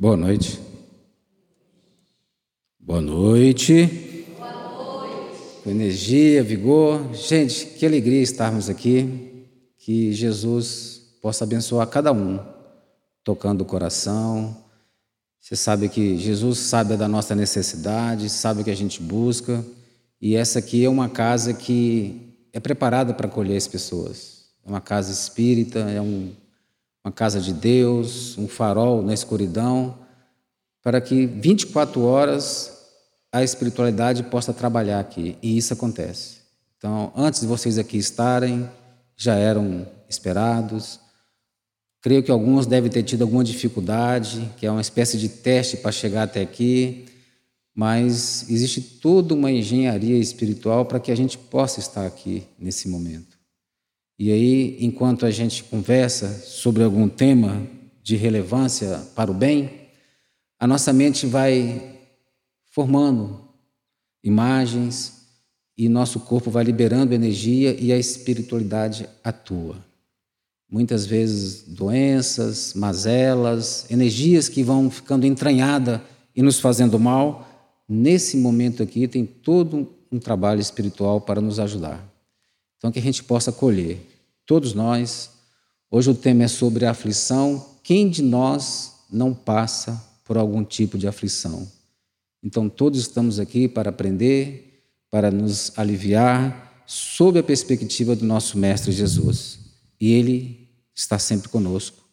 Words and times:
Boa 0.00 0.16
noite. 0.16 0.58
Boa 2.78 3.02
noite. 3.02 4.24
Boa 4.38 4.50
noite. 4.50 5.68
Energia, 5.68 6.42
vigor. 6.42 7.14
Gente, 7.14 7.66
que 7.66 7.84
alegria 7.84 8.22
estarmos 8.22 8.70
aqui. 8.70 9.44
Que 9.76 10.10
Jesus 10.14 11.18
possa 11.20 11.44
abençoar 11.44 11.86
cada 11.86 12.14
um, 12.14 12.40
tocando 13.22 13.60
o 13.60 13.66
coração. 13.66 14.56
Você 15.38 15.54
sabe 15.54 15.86
que 15.90 16.16
Jesus 16.16 16.60
sabe 16.60 16.96
da 16.96 17.06
nossa 17.06 17.34
necessidade, 17.34 18.30
sabe 18.30 18.62
o 18.62 18.64
que 18.64 18.70
a 18.70 18.74
gente 18.74 19.02
busca. 19.02 19.62
E 20.18 20.34
essa 20.34 20.60
aqui 20.60 20.82
é 20.82 20.88
uma 20.88 21.10
casa 21.10 21.52
que 21.52 22.38
é 22.54 22.58
preparada 22.58 23.12
para 23.12 23.26
acolher 23.26 23.58
as 23.58 23.68
pessoas. 23.68 24.46
É 24.64 24.70
uma 24.70 24.80
casa 24.80 25.12
espírita, 25.12 25.80
é 25.80 26.00
um 26.00 26.32
uma 27.04 27.12
casa 27.12 27.40
de 27.40 27.52
Deus, 27.52 28.36
um 28.36 28.46
farol 28.46 29.02
na 29.02 29.14
escuridão, 29.14 29.98
para 30.82 31.00
que 31.00 31.26
24 31.26 32.02
horas 32.02 32.78
a 33.32 33.42
espiritualidade 33.42 34.22
possa 34.24 34.52
trabalhar 34.52 35.00
aqui. 35.00 35.36
E 35.42 35.56
isso 35.56 35.72
acontece. 35.72 36.38
Então, 36.76 37.12
antes 37.14 37.40
de 37.40 37.46
vocês 37.46 37.78
aqui 37.78 37.96
estarem, 37.96 38.68
já 39.16 39.34
eram 39.34 39.86
esperados. 40.08 40.98
Creio 42.00 42.22
que 42.22 42.30
alguns 42.30 42.66
devem 42.66 42.90
ter 42.90 43.02
tido 43.02 43.22
alguma 43.22 43.44
dificuldade, 43.44 44.50
que 44.56 44.66
é 44.66 44.70
uma 44.70 44.80
espécie 44.80 45.18
de 45.18 45.28
teste 45.28 45.76
para 45.76 45.92
chegar 45.92 46.22
até 46.22 46.40
aqui, 46.40 47.06
mas 47.74 48.48
existe 48.50 48.80
toda 48.80 49.34
uma 49.34 49.50
engenharia 49.50 50.18
espiritual 50.18 50.86
para 50.86 50.98
que 50.98 51.12
a 51.12 51.14
gente 51.14 51.36
possa 51.36 51.80
estar 51.80 52.06
aqui 52.06 52.46
nesse 52.58 52.88
momento. 52.88 53.29
E 54.22 54.30
aí, 54.30 54.76
enquanto 54.80 55.24
a 55.24 55.30
gente 55.30 55.64
conversa 55.64 56.28
sobre 56.44 56.82
algum 56.82 57.08
tema 57.08 57.66
de 58.02 58.16
relevância 58.16 59.00
para 59.16 59.30
o 59.30 59.34
bem, 59.34 59.70
a 60.58 60.66
nossa 60.66 60.92
mente 60.92 61.24
vai 61.24 61.98
formando 62.70 63.40
imagens 64.22 65.22
e 65.74 65.88
nosso 65.88 66.20
corpo 66.20 66.50
vai 66.50 66.62
liberando 66.64 67.14
energia 67.14 67.74
e 67.80 67.94
a 67.94 67.96
espiritualidade 67.96 69.08
atua. 69.24 69.82
Muitas 70.70 71.06
vezes 71.06 71.62
doenças, 71.62 72.74
mazelas, 72.74 73.90
energias 73.90 74.50
que 74.50 74.62
vão 74.62 74.90
ficando 74.90 75.24
entranhadas 75.24 75.98
e 76.36 76.42
nos 76.42 76.60
fazendo 76.60 76.98
mal, 76.98 77.48
nesse 77.88 78.36
momento 78.36 78.82
aqui 78.82 79.08
tem 79.08 79.24
todo 79.24 79.88
um 80.12 80.18
trabalho 80.18 80.60
espiritual 80.60 81.22
para 81.22 81.40
nos 81.40 81.58
ajudar. 81.58 82.06
Então, 82.76 82.92
que 82.92 82.98
a 82.98 83.02
gente 83.02 83.24
possa 83.24 83.50
colher 83.50 84.09
todos 84.50 84.74
nós. 84.74 85.30
Hoje 85.88 86.10
o 86.10 86.14
tema 86.14 86.42
é 86.42 86.48
sobre 86.48 86.84
a 86.84 86.90
aflição. 86.90 87.78
Quem 87.84 88.10
de 88.10 88.20
nós 88.20 88.94
não 89.08 89.32
passa 89.32 90.04
por 90.24 90.36
algum 90.36 90.64
tipo 90.64 90.98
de 90.98 91.06
aflição? 91.06 91.70
Então, 92.42 92.68
todos 92.68 92.98
estamos 92.98 93.38
aqui 93.38 93.68
para 93.68 93.90
aprender, 93.90 94.82
para 95.08 95.30
nos 95.30 95.70
aliviar, 95.78 96.82
sob 96.84 97.38
a 97.38 97.44
perspectiva 97.44 98.16
do 98.16 98.24
nosso 98.24 98.58
Mestre 98.58 98.90
Jesus. 98.90 99.60
E 100.00 100.14
Ele 100.14 100.68
está 100.92 101.16
sempre 101.16 101.48
conosco. 101.48 102.04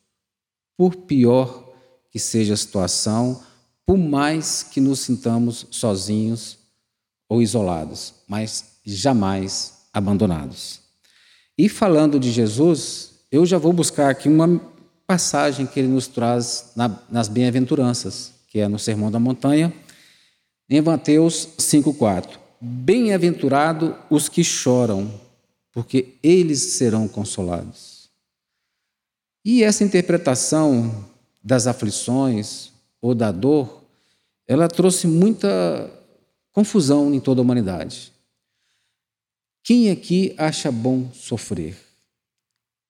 Por 0.78 0.96
pior 0.96 1.74
que 2.12 2.20
seja 2.20 2.54
a 2.54 2.58
situação, 2.58 3.42
por 3.84 3.98
mais 3.98 4.62
que 4.62 4.80
nos 4.80 5.00
sintamos 5.00 5.66
sozinhos 5.72 6.60
ou 7.28 7.42
isolados, 7.42 8.14
mas 8.28 8.78
jamais 8.86 9.88
abandonados. 9.92 10.86
E 11.58 11.68
falando 11.68 12.20
de 12.20 12.32
Jesus, 12.32 13.14
eu 13.32 13.46
já 13.46 13.58
vou 13.58 13.74
buscar 13.74 14.10
aqui 14.10 14.30
uma 14.30 14.62
passagem 15.08 15.66
que 15.66 15.80
ele 15.80 15.88
nos 15.88 16.08
traz 16.08 16.72
na, 16.76 17.00
nas 17.10 17.28
bem-aventuranças, 17.28 18.32
que 18.48 18.60
é 18.60 18.68
no 18.68 18.78
Sermão 18.78 19.10
da 19.10 19.20
Montanha, 19.20 19.74
em 20.70 20.82
Mateus 20.82 21.48
5,4. 21.58 22.38
Bem-aventurado 22.62 23.96
os 24.10 24.30
que 24.30 24.44
choram, 24.44 25.12
porque 25.72 26.16
eles 26.22 26.60
serão 26.60 27.08
consolados. 27.08 28.10
E 29.44 29.64
essa 29.64 29.84
interpretação 29.84 31.06
das 31.44 31.66
aflições 31.66 32.72
ou 33.02 33.16
da 33.16 33.32
dor, 33.32 33.84
ela 34.46 34.68
trouxe 34.68 35.08
muita 35.08 35.90
confusão 36.52 37.14
em 37.14 37.20
toda 37.20 37.42
a 37.42 37.44
humanidade. 37.44 38.12
Quem 39.68 39.92
aqui 39.92 40.34
acha 40.38 40.72
bom 40.72 41.10
sofrer? 41.14 41.76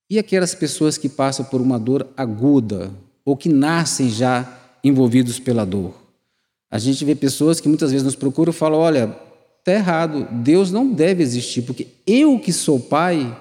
E 0.07 0.19
aquelas 0.19 0.53
pessoas 0.53 0.95
que 0.95 1.09
passam 1.09 1.43
por 1.43 1.59
uma 1.59 1.79
dor 1.79 2.07
aguda 2.15 2.93
ou 3.25 3.35
que 3.35 3.49
nascem 3.49 4.11
já 4.11 4.77
envolvidos 4.83 5.39
pela 5.39 5.65
dor? 5.65 5.95
A 6.69 6.77
gente 6.77 7.03
vê 7.03 7.15
pessoas 7.15 7.59
que 7.59 7.67
muitas 7.67 7.89
vezes 7.89 8.05
nos 8.05 8.15
procuram 8.15 8.51
e 8.51 8.55
falam: 8.55 8.77
olha, 8.77 9.17
está 9.57 9.71
errado, 9.71 10.27
Deus 10.31 10.71
não 10.71 10.93
deve 10.93 11.23
existir, 11.23 11.63
porque 11.63 11.87
eu 12.05 12.37
que 12.37 12.53
sou 12.53 12.79
pai, 12.79 13.35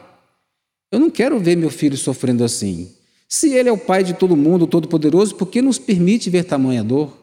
eu 0.91 0.99
não 0.99 1.11
quero 1.11 1.39
ver 1.39 1.59
meu 1.59 1.69
filho 1.69 1.99
sofrendo 1.99 2.43
assim. 2.43 2.91
Se 3.29 3.53
ele 3.53 3.69
é 3.69 3.73
o 3.73 3.77
pai 3.77 4.03
de 4.03 4.15
todo 4.15 4.35
mundo, 4.35 4.67
todo-poderoso, 4.67 5.35
por 5.35 5.49
que 5.49 5.61
nos 5.61 5.79
permite 5.79 6.31
ver 6.31 6.45
tamanha 6.45 6.83
dor? 6.83 7.15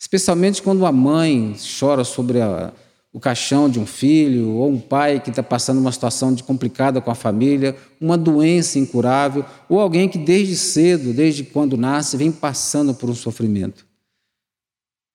Especialmente 0.00 0.62
quando 0.62 0.86
a 0.86 0.92
mãe 0.92 1.54
chora 1.78 2.02
sobre 2.02 2.40
a, 2.40 2.72
o 3.14 3.20
caixão 3.20 3.70
de 3.70 3.78
um 3.78 3.86
filho, 3.86 4.54
ou 4.54 4.68
um 4.68 4.80
pai 4.80 5.20
que 5.20 5.30
está 5.30 5.40
passando 5.40 5.78
uma 5.78 5.92
situação 5.92 6.34
de 6.34 6.42
complicada 6.42 7.00
com 7.00 7.12
a 7.12 7.14
família, 7.14 7.76
uma 8.00 8.18
doença 8.18 8.76
incurável, 8.76 9.44
ou 9.68 9.78
alguém 9.78 10.08
que 10.08 10.18
desde 10.18 10.56
cedo, 10.56 11.12
desde 11.12 11.44
quando 11.44 11.76
nasce, 11.76 12.16
vem 12.16 12.32
passando 12.32 12.92
por 12.92 13.08
um 13.08 13.14
sofrimento. 13.14 13.86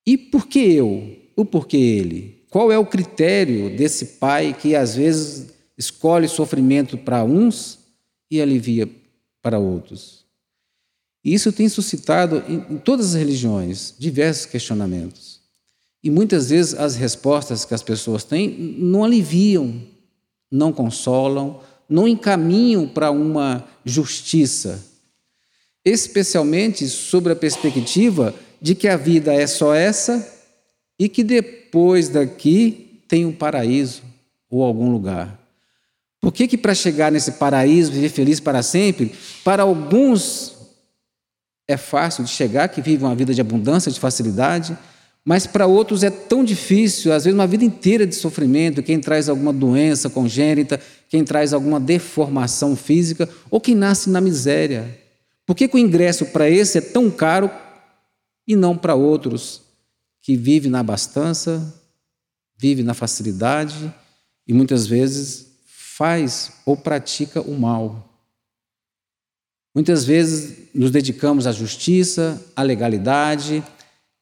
E 0.07 0.17
por 0.17 0.47
que 0.47 0.59
eu? 0.59 1.17
O 1.35 1.43
porquê 1.43 1.75
ele? 1.75 2.45
Qual 2.49 2.71
é 2.71 2.77
o 2.77 2.85
critério 2.85 3.75
desse 3.75 4.05
pai 4.17 4.55
que 4.57 4.77
às 4.77 4.95
vezes 4.95 5.49
escolhe 5.77 6.29
sofrimento 6.29 6.97
para 6.97 7.25
uns 7.25 7.79
e 8.31 8.41
alivia 8.41 8.89
para 9.41 9.59
outros? 9.59 10.23
Isso 11.21 11.51
tem 11.51 11.67
suscitado 11.67 12.41
em 12.47 12.77
todas 12.77 13.07
as 13.07 13.15
religiões 13.15 13.93
diversos 13.99 14.45
questionamentos. 14.45 15.38
E 16.03 16.09
muitas 16.09 16.49
vezes 16.49 16.73
as 16.73 16.95
respostas 16.95 17.65
que 17.65 17.73
as 17.73 17.83
pessoas 17.83 18.23
têm 18.23 18.75
não 18.77 19.03
aliviam, 19.03 19.81
não 20.51 20.71
consolam, 20.71 21.61
não 21.89 22.07
encaminham 22.07 22.87
para 22.87 23.11
uma 23.11 23.67
justiça, 23.83 24.85
especialmente 25.83 26.87
sobre 26.87 27.33
a 27.33 27.35
perspectiva 27.35 28.33
de 28.61 28.75
que 28.75 28.87
a 28.87 28.95
vida 28.95 29.33
é 29.33 29.47
só 29.47 29.73
essa 29.73 30.25
e 30.97 31.09
que 31.09 31.23
depois 31.23 32.09
daqui 32.09 33.01
tem 33.07 33.25
um 33.25 33.31
paraíso 33.31 34.03
ou 34.49 34.63
algum 34.63 34.91
lugar. 34.91 35.39
Por 36.21 36.33
que 36.33 36.47
que 36.47 36.57
para 36.57 36.75
chegar 36.75 37.11
nesse 37.11 37.33
paraíso, 37.33 37.91
viver 37.91 38.09
feliz 38.09 38.39
para 38.39 38.61
sempre, 38.61 39.13
para 39.43 39.63
alguns 39.63 40.57
é 41.67 41.77
fácil 41.77 42.23
de 42.23 42.31
chegar, 42.31 42.67
que 42.67 42.81
vivem 42.81 43.07
uma 43.07 43.15
vida 43.15 43.33
de 43.33 43.39
abundância, 43.39 43.91
de 43.91 43.99
facilidade, 43.99 44.77
mas 45.29 45.45
para 45.45 45.67
outros 45.67 46.01
é 46.01 46.09
tão 46.09 46.43
difícil, 46.43 47.13
às 47.13 47.23
vezes 47.23 47.37
uma 47.37 47.45
vida 47.45 47.63
inteira 47.63 48.07
de 48.07 48.15
sofrimento, 48.15 48.81
quem 48.81 48.99
traz 48.99 49.29
alguma 49.29 49.53
doença 49.53 50.09
congênita, 50.09 50.81
quem 51.07 51.23
traz 51.23 51.53
alguma 51.53 51.79
deformação 51.79 52.75
física, 52.75 53.29
ou 53.51 53.61
quem 53.61 53.75
nasce 53.75 54.09
na 54.09 54.19
miséria. 54.19 54.99
Por 55.45 55.55
que, 55.55 55.67
que 55.67 55.75
o 55.75 55.77
ingresso 55.77 56.25
para 56.25 56.49
esse 56.49 56.79
é 56.79 56.81
tão 56.81 57.11
caro 57.11 57.47
e 58.47 58.55
não 58.55 58.75
para 58.75 58.95
outros 58.95 59.61
que 60.19 60.35
vivem 60.35 60.71
na 60.71 60.79
abastança, 60.79 61.79
vivem 62.57 62.83
na 62.83 62.95
facilidade 62.95 63.93
e 64.47 64.51
muitas 64.51 64.87
vezes 64.87 65.45
faz 65.95 66.53
ou 66.65 66.75
pratica 66.75 67.39
o 67.39 67.55
mal? 67.55 68.19
Muitas 69.75 70.03
vezes 70.03 70.57
nos 70.73 70.89
dedicamos 70.89 71.45
à 71.45 71.51
justiça, 71.51 72.43
à 72.55 72.63
legalidade, 72.63 73.63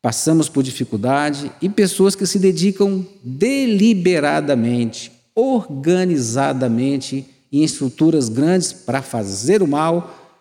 passamos 0.02 0.48
por 0.48 0.64
dificuldade 0.64 1.52
e 1.62 1.70
pessoas 1.70 2.16
que 2.16 2.26
se 2.26 2.40
dedicam 2.40 3.06
deliberadamente, 3.24 5.12
organizadamente 5.36 7.26
em 7.52 7.64
estruturas 7.64 8.30
grandes 8.30 8.74
para 8.74 9.02
fazer 9.02 9.62
o 9.64 9.68
mal, 9.68 10.36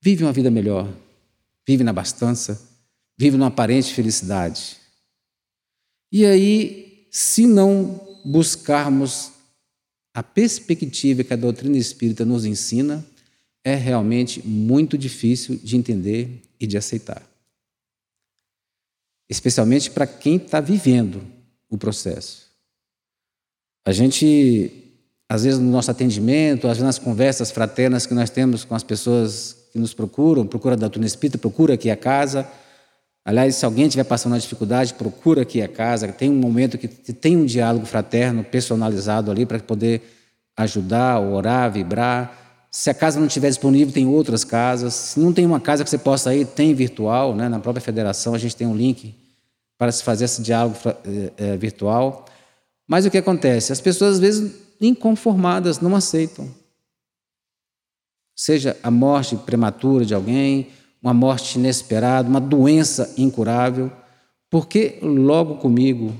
vivem 0.00 0.26
uma 0.26 0.32
vida 0.32 0.50
melhor, 0.50 0.88
vivem 1.66 1.84
na 1.84 1.90
abastança, 1.90 2.60
vivem 3.18 3.38
numa 3.38 3.48
aparente 3.48 3.94
felicidade. 3.94 4.76
E 6.10 6.26
aí, 6.26 7.06
se 7.10 7.46
não 7.46 8.00
buscarmos 8.24 9.32
a 10.14 10.22
perspectiva 10.22 11.24
que 11.24 11.32
a 11.32 11.36
doutrina 11.36 11.76
espírita 11.78 12.24
nos 12.24 12.44
ensina, 12.44 13.04
é 13.64 13.74
realmente 13.74 14.46
muito 14.46 14.98
difícil 14.98 15.58
de 15.62 15.76
entender 15.76 16.42
e 16.60 16.66
de 16.66 16.76
aceitar 16.76 17.31
especialmente 19.32 19.90
para 19.90 20.06
quem 20.06 20.36
está 20.36 20.60
vivendo 20.60 21.22
o 21.68 21.78
processo. 21.78 22.50
A 23.84 23.90
gente, 23.90 24.70
às 25.28 25.44
vezes, 25.44 25.58
no 25.58 25.70
nosso 25.70 25.90
atendimento, 25.90 26.66
às 26.66 26.76
vezes 26.76 26.84
nas 26.84 26.98
conversas 26.98 27.50
fraternas 27.50 28.06
que 28.06 28.14
nós 28.14 28.30
temos 28.30 28.64
com 28.64 28.74
as 28.74 28.82
pessoas 28.82 29.56
que 29.72 29.78
nos 29.78 29.94
procuram, 29.94 30.46
procura 30.46 30.76
da 30.76 30.82
doutrina 30.82 31.06
espírita, 31.06 31.38
procura 31.38 31.74
aqui 31.74 31.90
a 31.90 31.96
casa, 31.96 32.46
Aliás, 33.24 33.54
se 33.54 33.64
alguém 33.64 33.86
estiver 33.86 34.02
passando 34.02 34.32
uma 34.32 34.38
dificuldade, 34.40 34.94
procura 34.94 35.42
aqui 35.42 35.62
a 35.62 35.68
casa, 35.68 36.08
tem 36.08 36.28
um 36.28 36.34
momento 36.34 36.76
que 36.76 36.88
tem 36.88 37.36
um 37.36 37.44
diálogo 37.44 37.86
fraterno, 37.86 38.42
personalizado 38.42 39.30
ali, 39.30 39.46
para 39.46 39.60
poder 39.60 40.02
ajudar, 40.56 41.20
orar, 41.20 41.70
vibrar. 41.70 42.66
Se 42.68 42.90
a 42.90 42.94
casa 42.94 43.20
não 43.20 43.28
estiver 43.28 43.48
disponível, 43.48 43.94
tem 43.94 44.08
outras 44.08 44.42
casas. 44.42 44.94
Se 44.94 45.20
não 45.20 45.32
tem 45.32 45.46
uma 45.46 45.60
casa 45.60 45.84
que 45.84 45.90
você 45.90 45.98
possa 45.98 46.34
ir, 46.34 46.46
tem 46.46 46.74
virtual, 46.74 47.32
né? 47.36 47.48
na 47.48 47.60
própria 47.60 47.80
federação 47.80 48.34
a 48.34 48.38
gente 48.38 48.56
tem 48.56 48.66
um 48.66 48.74
link 48.74 49.21
para 49.82 49.90
se 49.90 50.04
fazer 50.04 50.26
esse 50.26 50.40
diálogo 50.40 50.76
é, 51.36 51.56
virtual. 51.56 52.26
Mas 52.86 53.04
o 53.04 53.10
que 53.10 53.18
acontece? 53.18 53.72
As 53.72 53.80
pessoas, 53.80 54.12
às 54.12 54.20
vezes, 54.20 54.54
inconformadas, 54.80 55.80
não 55.80 55.96
aceitam. 55.96 56.48
Seja 58.32 58.76
a 58.80 58.92
morte 58.92 59.34
prematura 59.34 60.04
de 60.04 60.14
alguém, 60.14 60.68
uma 61.02 61.12
morte 61.12 61.58
inesperada, 61.58 62.28
uma 62.28 62.40
doença 62.40 63.12
incurável. 63.18 63.90
Por 64.48 64.68
que 64.68 65.00
logo 65.02 65.56
comigo? 65.56 66.14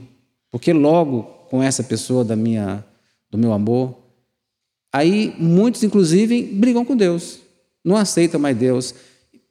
Por 0.51 0.61
que 0.61 0.73
logo 0.73 1.23
com 1.49 1.63
essa 1.63 1.85
pessoa 1.85 2.25
da 2.25 2.35
minha, 2.35 2.85
do 3.31 3.39
meu 3.39 3.53
amor? 3.53 3.97
Aí 4.93 5.37
muitos, 5.39 5.85
inclusive, 5.85 6.43
brigam 6.43 6.85
com 6.85 6.97
Deus, 6.97 7.39
não 7.85 7.97
aceitam 7.97 8.41
mais 8.41 8.57
Deus. 8.57 8.93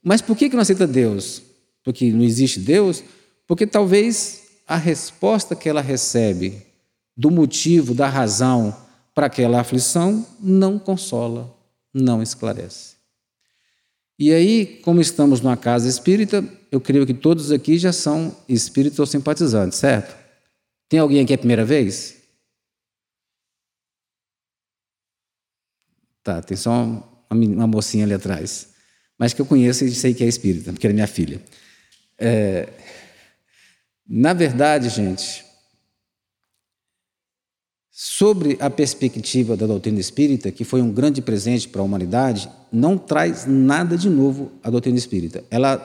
Mas 0.04 0.22
por 0.22 0.36
que, 0.36 0.50
que 0.50 0.56
não 0.58 0.64
aceita 0.64 0.86
Deus? 0.86 1.42
Porque 1.82 2.12
não 2.12 2.26
existe 2.26 2.60
Deus? 2.60 3.02
Porque 3.52 3.68
talvez 3.68 4.44
a 4.66 4.78
resposta 4.78 5.58
que 5.58 5.68
ela 5.68 5.82
recebe 5.82 6.66
do 7.18 7.30
motivo, 7.30 7.94
da 7.94 8.08
razão 8.08 8.74
para 9.14 9.26
aquela 9.26 9.60
aflição 9.60 10.26
não 10.40 10.80
consola, 10.80 11.54
não 11.94 12.24
esclarece. 12.24 12.96
E 14.18 14.32
aí, 14.32 14.80
como 14.86 15.02
estamos 15.02 15.42
numa 15.42 15.58
casa 15.58 15.90
espírita, 15.90 16.42
eu 16.72 16.80
creio 16.80 17.06
que 17.06 17.14
todos 17.14 17.52
aqui 17.52 17.78
já 17.78 17.92
são 17.92 18.34
espíritos 18.48 18.98
ou 19.00 19.06
simpatizantes, 19.06 19.80
certo? 19.80 20.16
Tem 20.88 21.02
alguém 21.02 21.22
aqui 21.22 21.34
a 21.34 21.38
primeira 21.38 21.66
vez? 21.66 22.22
Tá, 26.24 26.42
tem 26.42 26.56
só 26.56 26.72
uma, 26.72 27.04
uma 27.30 27.68
mocinha 27.68 28.06
ali 28.06 28.14
atrás. 28.14 28.70
Mas 29.20 29.34
que 29.34 29.42
eu 29.42 29.46
conheço 29.46 29.84
e 29.84 29.94
sei 29.94 30.14
que 30.14 30.24
é 30.24 30.28
espírita, 30.28 30.72
porque 30.72 30.88
é 30.88 30.94
minha 30.94 31.06
filha. 31.06 31.42
É, 32.18 32.70
na 34.14 34.34
verdade, 34.34 34.90
gente, 34.90 35.46
sobre 37.90 38.58
a 38.60 38.70
perspectiva 38.70 39.56
da 39.56 39.66
doutrina 39.66 40.02
espírita, 40.02 40.52
que 40.52 40.66
foi 40.66 40.82
um 40.82 40.92
grande 40.92 41.22
presente 41.22 41.70
para 41.70 41.80
a 41.80 41.86
humanidade, 41.86 42.50
não 42.70 42.98
traz 42.98 43.46
nada 43.46 43.98
de 43.98 44.10
novo 44.10 44.52
a 44.62 44.70
doutrina 44.70 44.98
espírita. 44.98 45.46
Ela 45.50 45.78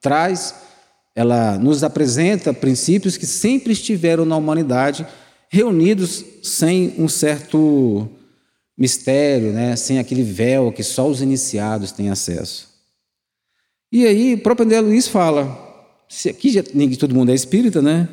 traz, 0.00 0.54
ela 1.12 1.58
nos 1.58 1.82
apresenta 1.82 2.54
princípios 2.54 3.16
que 3.16 3.26
sempre 3.26 3.72
estiveram 3.72 4.24
na 4.24 4.36
humanidade, 4.36 5.04
reunidos 5.48 6.24
sem 6.44 6.94
um 6.96 7.08
certo 7.08 8.08
mistério, 8.78 9.52
né? 9.52 9.74
sem 9.74 9.98
aquele 9.98 10.22
véu 10.22 10.70
que 10.70 10.84
só 10.84 11.08
os 11.08 11.20
iniciados 11.20 11.90
têm 11.90 12.10
acesso. 12.10 12.68
E 13.90 14.06
aí, 14.06 14.34
o 14.34 14.38
próprio 14.38 14.66
André 14.66 14.80
Luiz 14.80 15.08
fala, 15.08 15.65
se 16.08 16.28
aqui 16.28 16.50
já, 16.50 16.62
todo 16.98 17.14
mundo 17.14 17.30
é 17.30 17.34
espírita, 17.34 17.82
né? 17.82 18.08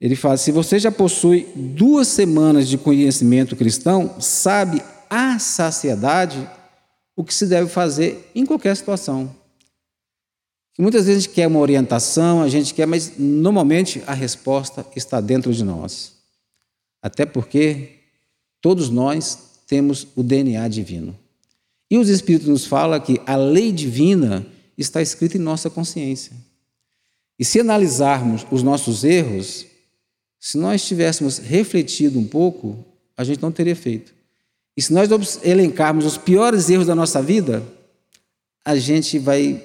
Ele 0.00 0.16
fala: 0.16 0.36
se 0.36 0.50
você 0.52 0.78
já 0.78 0.90
possui 0.90 1.46
duas 1.54 2.08
semanas 2.08 2.68
de 2.68 2.78
conhecimento 2.78 3.56
cristão, 3.56 4.20
sabe 4.20 4.82
a 5.08 5.38
saciedade 5.38 6.48
o 7.14 7.24
que 7.24 7.32
se 7.32 7.46
deve 7.46 7.68
fazer 7.70 8.30
em 8.34 8.44
qualquer 8.44 8.76
situação. 8.76 9.34
muitas 10.78 11.06
vezes 11.06 11.18
a 11.18 11.26
gente 11.26 11.34
quer 11.34 11.46
uma 11.46 11.60
orientação, 11.60 12.42
a 12.42 12.48
gente 12.48 12.74
quer, 12.74 12.86
mas 12.86 13.12
normalmente 13.18 14.02
a 14.06 14.12
resposta 14.12 14.84
está 14.94 15.20
dentro 15.20 15.52
de 15.52 15.64
nós. 15.64 16.12
Até 17.00 17.24
porque 17.24 18.00
todos 18.60 18.90
nós 18.90 19.38
temos 19.66 20.06
o 20.14 20.22
DNA 20.22 20.68
divino. 20.68 21.16
E 21.90 21.96
os 21.96 22.08
Espíritos 22.08 22.48
nos 22.48 22.66
falam 22.66 23.00
que 23.00 23.20
a 23.24 23.36
lei 23.36 23.72
divina 23.72 24.44
está 24.76 25.00
escrita 25.00 25.36
em 25.36 25.40
nossa 25.40 25.70
consciência. 25.70 26.32
E 27.38 27.44
se 27.44 27.60
analisarmos 27.60 28.46
os 28.50 28.62
nossos 28.62 29.04
erros, 29.04 29.66
se 30.40 30.56
nós 30.56 30.86
tivéssemos 30.86 31.38
refletido 31.38 32.18
um 32.18 32.26
pouco, 32.26 32.84
a 33.16 33.24
gente 33.24 33.42
não 33.42 33.52
teria 33.52 33.76
feito. 33.76 34.14
E 34.76 34.82
se 34.82 34.92
nós 34.92 35.08
elencarmos 35.42 36.04
os 36.04 36.18
piores 36.18 36.68
erros 36.68 36.86
da 36.86 36.94
nossa 36.94 37.22
vida, 37.22 37.62
a 38.64 38.76
gente 38.76 39.18
vai 39.18 39.62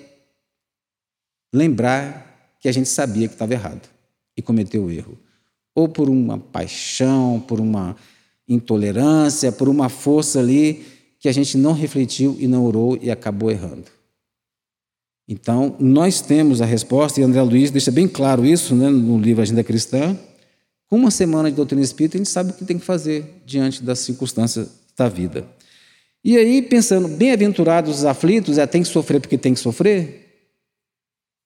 lembrar 1.54 2.56
que 2.60 2.70
a 2.70 2.72
gente 2.72 2.88
sabia 2.88 3.28
que 3.28 3.34
estava 3.34 3.54
errado 3.54 3.90
e 4.36 4.42
cometeu 4.42 4.86
o 4.86 4.92
erro. 4.92 5.18
Ou 5.76 5.90
por 5.90 6.10
uma 6.10 6.38
paixão, 6.38 7.40
por 7.40 7.60
uma 7.60 7.96
intolerância, 8.48 9.52
por 9.52 9.68
uma 9.68 9.90
força 9.90 10.40
ali 10.40 10.86
que 11.20 11.30
a 11.30 11.32
gente 11.32 11.58
não 11.58 11.74
refletiu 11.74 12.36
e 12.40 12.48
não 12.48 12.66
orou 12.66 12.98
e 13.02 13.12
acabou 13.12 13.52
errando. 13.52 13.86
Então, 15.32 15.78
nós 15.80 16.20
temos 16.20 16.62
a 16.62 16.66
resposta, 16.66 17.22
e 17.22 17.24
André 17.24 17.42
Luiz 17.42 17.72
deixa 17.72 17.90
bem 17.90 18.06
claro 18.06 18.46
isso 18.46 18.76
né, 18.76 18.90
no 18.90 19.18
livro 19.18 19.42
Agenda 19.42 19.64
Cristã, 19.64 20.20
com 20.90 20.98
uma 20.98 21.10
semana 21.10 21.50
de 21.50 21.56
doutrina 21.56 21.82
espírita, 21.82 22.18
a 22.18 22.20
gente 22.20 22.30
sabe 22.30 22.52
o 22.52 22.54
que 22.54 22.66
tem 22.66 22.78
que 22.78 22.84
fazer 22.84 23.42
diante 23.46 23.82
das 23.82 24.00
circunstâncias 24.00 24.68
da 24.98 25.08
vida. 25.08 25.48
E 26.22 26.36
aí, 26.36 26.62
pensando, 26.62 27.08
bem-aventurados 27.08 28.00
os 28.00 28.04
aflitos, 28.04 28.58
é 28.58 28.68
tem 28.68 28.84
que 28.84 28.90
sofrer 28.90 29.22
porque 29.22 29.38
tem 29.38 29.54
que 29.54 29.62
sofrer? 29.62 30.50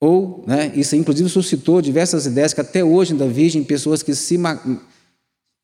Ou, 0.01 0.43
né, 0.47 0.71
isso 0.75 0.95
inclusive 0.95 1.29
suscitou 1.29 1.79
diversas 1.79 2.25
ideias 2.25 2.55
que 2.55 2.61
até 2.61 2.83
hoje 2.83 3.11
ainda 3.11 3.27
vigem 3.27 3.63
pessoas 3.63 4.01
que 4.01 4.15
se, 4.15 4.35
ma 4.35 4.59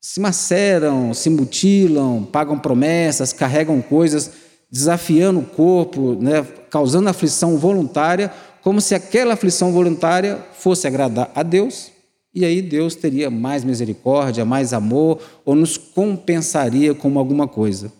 se 0.00 0.20
maceram, 0.20 1.12
se 1.12 1.28
mutilam, 1.28 2.22
pagam 2.22 2.56
promessas, 2.56 3.32
carregam 3.32 3.82
coisas, 3.82 4.30
desafiando 4.72 5.40
o 5.40 5.44
corpo, 5.44 6.14
né, 6.14 6.42
causando 6.70 7.10
aflição 7.10 7.58
voluntária, 7.58 8.32
como 8.62 8.80
se 8.80 8.94
aquela 8.94 9.34
aflição 9.34 9.70
voluntária 9.70 10.42
fosse 10.54 10.86
agradar 10.86 11.30
a 11.34 11.42
Deus 11.42 11.92
e 12.34 12.44
aí 12.44 12.62
Deus 12.62 12.94
teria 12.94 13.28
mais 13.28 13.62
misericórdia, 13.62 14.44
mais 14.44 14.72
amor, 14.72 15.20
ou 15.44 15.54
nos 15.54 15.76
compensaria 15.76 16.94
com 16.94 17.18
alguma 17.18 17.46
coisa. 17.46 17.92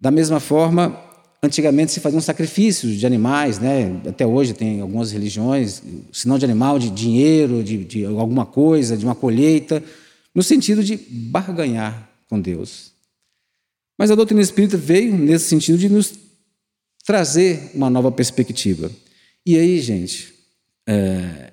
Da 0.00 0.10
mesma 0.10 0.40
forma, 0.40 0.98
antigamente 1.40 1.92
se 1.92 2.00
faziam 2.00 2.20
sacrifícios 2.20 2.98
de 2.98 3.06
animais, 3.06 3.60
né? 3.60 4.00
até 4.08 4.26
hoje 4.26 4.54
tem 4.54 4.80
algumas 4.80 5.12
religiões, 5.12 5.82
não 6.26 6.36
de 6.36 6.44
animal, 6.44 6.78
de 6.78 6.90
dinheiro, 6.90 7.62
de, 7.62 7.84
de 7.84 8.04
alguma 8.04 8.44
coisa, 8.44 8.96
de 8.96 9.04
uma 9.04 9.14
colheita, 9.14 9.82
no 10.34 10.42
sentido 10.42 10.82
de 10.82 10.96
barganhar 10.96 12.10
com 12.28 12.40
Deus. 12.40 12.93
Mas 13.98 14.10
a 14.10 14.14
doutrina 14.14 14.40
espírita 14.40 14.76
veio 14.76 15.16
nesse 15.16 15.46
sentido 15.46 15.78
de 15.78 15.88
nos 15.88 16.12
trazer 17.04 17.70
uma 17.74 17.88
nova 17.88 18.10
perspectiva. 18.10 18.90
E 19.46 19.56
aí, 19.56 19.80
gente, 19.80 20.34
é, 20.86 21.52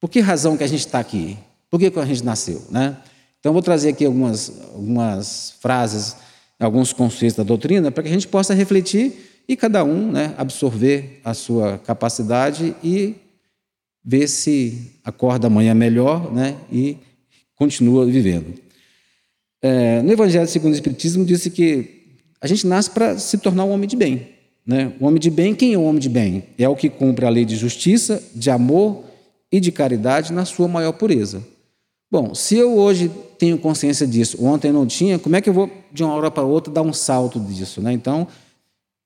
por 0.00 0.10
que 0.10 0.20
razão 0.20 0.56
que 0.56 0.64
a 0.64 0.66
gente 0.66 0.80
está 0.80 0.98
aqui? 0.98 1.36
Por 1.70 1.78
que, 1.78 1.90
que 1.90 1.98
a 1.98 2.04
gente 2.04 2.24
nasceu? 2.24 2.64
Né? 2.70 2.96
Então, 3.38 3.52
vou 3.52 3.62
trazer 3.62 3.90
aqui 3.90 4.04
algumas, 4.04 4.52
algumas 4.72 5.54
frases, 5.60 6.16
alguns 6.58 6.92
conceitos 6.92 7.36
da 7.36 7.42
doutrina, 7.42 7.90
para 7.90 8.02
que 8.02 8.08
a 8.08 8.12
gente 8.12 8.26
possa 8.26 8.54
refletir 8.54 9.42
e 9.48 9.56
cada 9.56 9.84
um 9.84 10.10
né, 10.10 10.34
absorver 10.36 11.20
a 11.24 11.34
sua 11.34 11.78
capacidade 11.78 12.74
e 12.82 13.14
ver 14.04 14.28
se 14.28 14.92
acorda 15.04 15.46
amanhã 15.46 15.74
melhor 15.74 16.32
né, 16.32 16.56
e 16.72 16.96
continua 17.54 18.06
vivendo. 18.06 18.65
É, 19.66 20.00
no 20.00 20.12
Evangelho 20.12 20.46
segundo 20.46 20.70
o 20.70 20.76
Espiritismo, 20.76 21.24
disse 21.24 21.50
que 21.50 22.04
a 22.40 22.46
gente 22.46 22.64
nasce 22.68 22.88
para 22.88 23.18
se 23.18 23.36
tornar 23.38 23.64
um 23.64 23.72
homem 23.72 23.88
de 23.88 23.96
bem. 23.96 24.28
Né? 24.64 24.92
O 25.00 25.06
homem 25.06 25.18
de 25.18 25.28
bem, 25.28 25.56
quem 25.56 25.74
é 25.74 25.78
o 25.78 25.82
homem 25.82 25.98
de 25.98 26.08
bem? 26.08 26.44
É 26.56 26.68
o 26.68 26.76
que 26.76 26.88
cumpre 26.88 27.26
a 27.26 27.28
lei 27.28 27.44
de 27.44 27.56
justiça, 27.56 28.22
de 28.32 28.48
amor 28.48 29.02
e 29.50 29.58
de 29.58 29.72
caridade 29.72 30.32
na 30.32 30.44
sua 30.44 30.68
maior 30.68 30.92
pureza. 30.92 31.42
Bom, 32.08 32.32
se 32.32 32.56
eu 32.56 32.78
hoje 32.78 33.10
tenho 33.40 33.58
consciência 33.58 34.06
disso, 34.06 34.44
ontem 34.44 34.70
não 34.70 34.86
tinha, 34.86 35.18
como 35.18 35.34
é 35.34 35.40
que 35.40 35.50
eu 35.50 35.54
vou 35.54 35.68
de 35.92 36.04
uma 36.04 36.14
hora 36.14 36.30
para 36.30 36.44
outra 36.44 36.72
dar 36.72 36.82
um 36.82 36.92
salto 36.92 37.40
disso? 37.40 37.82
Né? 37.82 37.92
Então, 37.92 38.28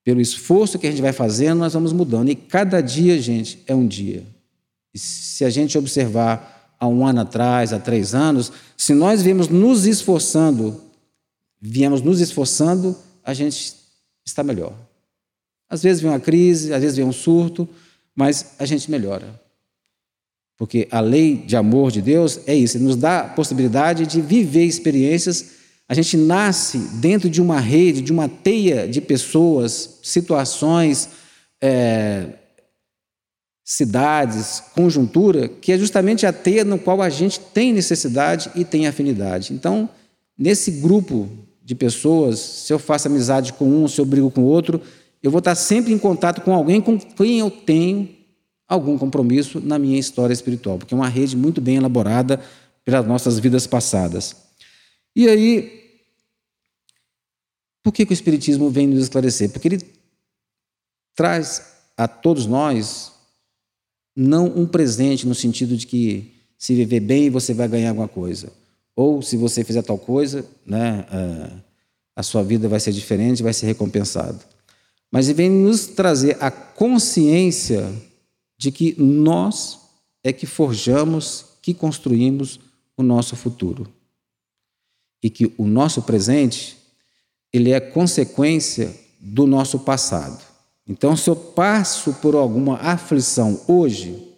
pelo 0.04 0.20
esforço 0.20 0.78
que 0.78 0.86
a 0.86 0.90
gente 0.90 1.00
vai 1.00 1.14
fazendo, 1.14 1.60
nós 1.60 1.72
vamos 1.72 1.94
mudando. 1.94 2.28
E 2.28 2.34
cada 2.34 2.82
dia, 2.82 3.18
gente, 3.18 3.62
é 3.66 3.74
um 3.74 3.86
dia. 3.86 4.24
E 4.92 4.98
se 4.98 5.42
a 5.42 5.48
gente 5.48 5.78
observar 5.78 6.59
há 6.80 6.88
um 6.88 7.06
ano 7.06 7.20
atrás, 7.20 7.74
há 7.74 7.78
três 7.78 8.14
anos, 8.14 8.50
se 8.74 8.94
nós 8.94 9.20
viemos 9.20 9.48
nos 9.48 9.84
esforçando, 9.84 10.80
viemos 11.60 12.00
nos 12.00 12.20
esforçando, 12.20 12.96
a 13.22 13.34
gente 13.34 13.74
está 14.24 14.42
melhor. 14.42 14.72
Às 15.68 15.82
vezes 15.82 16.00
vem 16.00 16.10
uma 16.10 16.18
crise, 16.18 16.72
às 16.72 16.80
vezes 16.80 16.96
vem 16.96 17.04
um 17.04 17.12
surto, 17.12 17.68
mas 18.16 18.54
a 18.58 18.64
gente 18.64 18.90
melhora. 18.90 19.38
Porque 20.56 20.88
a 20.90 21.00
lei 21.00 21.36
de 21.36 21.54
amor 21.54 21.90
de 21.90 22.00
Deus 22.00 22.40
é 22.46 22.54
isso, 22.54 22.78
ele 22.78 22.84
nos 22.84 22.96
dá 22.96 23.20
a 23.20 23.28
possibilidade 23.28 24.06
de 24.06 24.20
viver 24.22 24.64
experiências. 24.64 25.60
A 25.86 25.94
gente 25.94 26.16
nasce 26.16 26.78
dentro 26.94 27.28
de 27.28 27.42
uma 27.42 27.60
rede, 27.60 28.00
de 28.00 28.12
uma 28.12 28.28
teia 28.28 28.88
de 28.88 29.00
pessoas, 29.00 29.98
situações, 30.02 31.10
é, 31.60 32.39
cidades, 33.70 34.64
conjuntura, 34.74 35.46
que 35.46 35.70
é 35.70 35.78
justamente 35.78 36.26
a 36.26 36.32
teia 36.32 36.64
no 36.64 36.76
qual 36.76 37.00
a 37.00 37.08
gente 37.08 37.38
tem 37.38 37.72
necessidade 37.72 38.50
e 38.56 38.64
tem 38.64 38.88
afinidade. 38.88 39.54
Então, 39.54 39.88
nesse 40.36 40.72
grupo 40.72 41.30
de 41.62 41.76
pessoas, 41.76 42.40
se 42.40 42.72
eu 42.72 42.80
faço 42.80 43.06
amizade 43.06 43.52
com 43.52 43.64
um, 43.64 43.86
se 43.86 44.00
eu 44.00 44.04
brigo 44.04 44.28
com 44.28 44.42
outro, 44.42 44.82
eu 45.22 45.30
vou 45.30 45.38
estar 45.38 45.54
sempre 45.54 45.92
em 45.92 45.98
contato 45.98 46.40
com 46.40 46.52
alguém 46.52 46.80
com 46.80 46.98
quem 46.98 47.38
eu 47.38 47.48
tenho 47.48 48.08
algum 48.66 48.98
compromisso 48.98 49.60
na 49.60 49.78
minha 49.78 50.00
história 50.00 50.34
espiritual, 50.34 50.76
porque 50.76 50.92
é 50.92 50.96
uma 50.96 51.08
rede 51.08 51.36
muito 51.36 51.60
bem 51.60 51.76
elaborada 51.76 52.40
pelas 52.84 53.06
nossas 53.06 53.38
vidas 53.38 53.68
passadas. 53.68 54.34
E 55.14 55.28
aí, 55.28 56.00
por 57.84 57.92
que, 57.92 58.04
que 58.04 58.12
o 58.12 58.14
Espiritismo 58.14 58.68
vem 58.68 58.88
nos 58.88 59.04
esclarecer? 59.04 59.48
Porque 59.50 59.68
ele 59.68 59.80
traz 61.14 61.62
a 61.96 62.08
todos 62.08 62.46
nós 62.46 63.09
não 64.14 64.46
um 64.46 64.66
presente 64.66 65.26
no 65.26 65.34
sentido 65.34 65.76
de 65.76 65.86
que 65.86 66.32
se 66.58 66.74
viver 66.74 67.00
bem 67.00 67.30
você 67.30 67.54
vai 67.54 67.68
ganhar 67.68 67.90
alguma 67.90 68.08
coisa, 68.08 68.52
ou 68.94 69.22
se 69.22 69.36
você 69.36 69.64
fizer 69.64 69.82
tal 69.82 69.98
coisa, 69.98 70.44
né, 70.66 71.06
a 72.14 72.22
sua 72.22 72.42
vida 72.42 72.68
vai 72.68 72.78
ser 72.78 72.92
diferente, 72.92 73.42
vai 73.42 73.52
ser 73.52 73.66
recompensado. 73.66 74.40
Mas 75.10 75.26
ele 75.26 75.36
vem 75.36 75.50
nos 75.50 75.86
trazer 75.86 76.36
a 76.40 76.50
consciência 76.50 77.90
de 78.58 78.70
que 78.70 78.94
nós 79.00 79.78
é 80.22 80.32
que 80.32 80.46
forjamos, 80.46 81.46
que 81.62 81.72
construímos 81.72 82.60
o 82.96 83.02
nosso 83.02 83.34
futuro. 83.34 83.90
E 85.22 85.30
que 85.30 85.52
o 85.56 85.66
nosso 85.66 86.02
presente, 86.02 86.76
ele 87.52 87.72
é 87.72 87.80
consequência 87.80 88.94
do 89.18 89.46
nosso 89.46 89.80
passado. 89.80 90.49
Então, 90.90 91.16
se 91.16 91.30
eu 91.30 91.36
passo 91.36 92.14
por 92.14 92.34
alguma 92.34 92.74
aflição 92.78 93.60
hoje, 93.68 94.34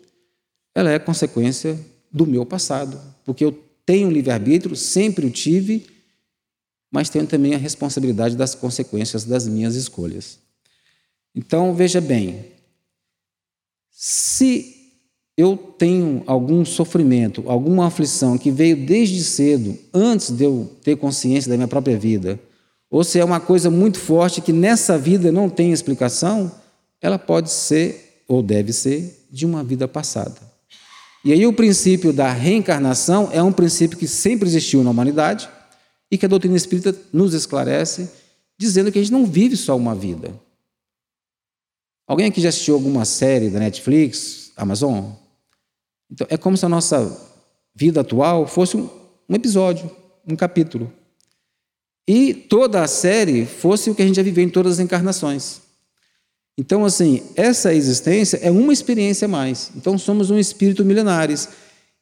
ela 0.75 0.90
é 0.90 0.99
consequência 0.99 1.80
do 2.12 2.26
meu 2.26 2.44
passado, 2.44 3.00
porque 3.25 3.42
eu 3.42 3.59
tenho 3.87 4.11
livre-arbítrio, 4.11 4.76
sempre 4.76 5.25
o 5.25 5.30
tive, 5.30 5.87
mas 6.90 7.09
tenho 7.09 7.26
também 7.26 7.54
a 7.54 7.59
responsabilidade 7.59 8.37
das 8.37 8.54
consequências 8.54 9.25
das 9.25 9.49
minhas 9.49 9.76
escolhas. 9.76 10.38
Então, 11.35 11.75
veja 11.75 12.02
bem, 12.02 12.44
se 13.90 14.92
eu 15.35 15.56
tenho 15.56 16.23
algum 16.26 16.66
sofrimento, 16.66 17.44
alguma 17.47 17.87
aflição 17.87 18.37
que 18.37 18.50
veio 18.50 18.76
desde 18.85 19.25
cedo, 19.25 19.78
antes 19.94 20.30
de 20.30 20.44
eu 20.44 20.71
ter 20.82 20.97
consciência 20.97 21.49
da 21.49 21.56
minha 21.56 21.66
própria 21.66 21.99
vida, 21.99 22.38
ou 22.92 23.02
se 23.02 23.18
é 23.18 23.25
uma 23.25 23.40
coisa 23.40 23.70
muito 23.70 23.99
forte 23.99 24.42
que 24.42 24.52
nessa 24.52 24.99
vida 24.99 25.32
não 25.32 25.49
tem 25.49 25.72
explicação, 25.72 26.52
ela 27.00 27.18
pode 27.18 27.50
ser 27.50 28.22
ou 28.28 28.42
deve 28.42 28.70
ser 28.70 29.26
de 29.30 29.46
uma 29.46 29.64
vida 29.64 29.88
passada. 29.88 30.37
E 31.25 31.32
aí 31.32 31.46
o 31.46 31.54
princípio 31.54 32.12
da 32.12 32.30
reencarnação 32.30 33.30
é 33.32 33.42
um 33.42 33.50
princípio 33.50 33.96
que 33.96 34.06
sempre 34.06 34.46
existiu 34.46 34.84
na 34.84 34.90
humanidade 34.90 35.49
e 36.11 36.18
que 36.18 36.26
a 36.26 36.28
doutrina 36.28 36.54
espírita 36.54 36.94
nos 37.11 37.32
esclarece, 37.32 38.11
dizendo 38.58 38.92
que 38.92 38.99
a 38.99 39.02
gente 39.02 39.12
não 39.12 39.25
vive 39.25 39.56
só 39.56 39.75
uma 39.75 39.94
vida. 39.94 40.30
Alguém 42.06 42.26
aqui 42.26 42.42
já 42.42 42.50
assistiu 42.50 42.75
alguma 42.75 43.06
série 43.06 43.49
da 43.49 43.58
Netflix, 43.58 44.52
Amazon? 44.54 45.12
Então, 46.11 46.26
é 46.28 46.37
como 46.37 46.58
se 46.58 46.66
a 46.66 46.68
nossa 46.68 47.11
vida 47.75 48.02
atual 48.02 48.46
fosse 48.46 48.76
um, 48.76 48.90
um 49.26 49.34
episódio, 49.34 49.90
um 50.28 50.37
capítulo. 50.37 50.92
E 52.06 52.35
toda 52.35 52.82
a 52.82 52.88
série 52.88 53.47
fosse 53.47 53.90
o 53.90 53.94
que 53.94 54.02
a 54.02 54.06
gente 54.06 54.16
já 54.16 54.23
viveu 54.23 54.44
em 54.44 54.49
todas 54.49 54.75
as 54.75 54.80
encarnações. 54.80 55.61
Então, 56.59 56.85
assim, 56.85 57.23
essa 57.35 57.73
existência 57.73 58.38
é 58.42 58.50
uma 58.50 58.73
experiência 58.73 59.26
a 59.26 59.28
mais. 59.28 59.71
Então, 59.76 59.97
somos 59.97 60.30
um 60.30 60.38
espírito 60.38 60.85
milenares. 60.85 61.49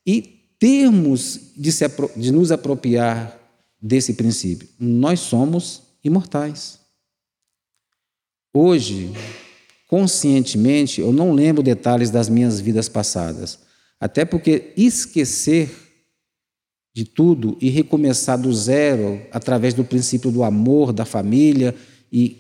E 0.07 0.23
termos 0.59 1.53
de, 1.57 1.71
se, 1.71 1.85
de 2.17 2.33
nos 2.33 2.51
apropriar 2.51 3.39
desse 3.81 4.15
princípio. 4.15 4.69
Nós 4.79 5.21
somos 5.21 5.83
imortais. 6.05 6.79
Hoje, 8.53 9.13
conscientemente, 9.87 11.01
eu 11.01 11.13
não 11.13 11.33
lembro 11.33 11.63
detalhes 11.63 12.11
das 12.11 12.29
minhas 12.29 12.61
vidas 12.61 12.89
passadas. 12.89 13.61
Até 13.99 14.25
porque 14.25 14.73
esquecer 14.77 15.71
de 16.93 17.05
tudo 17.05 17.57
e 17.61 17.69
recomeçar 17.69 18.39
do 18.41 18.53
zero 18.53 19.21
através 19.33 19.75
do 19.75 19.85
princípio 19.85 20.31
do 20.31 20.43
amor, 20.43 20.93
da 20.93 21.05
família 21.05 21.75
e, 22.13 22.37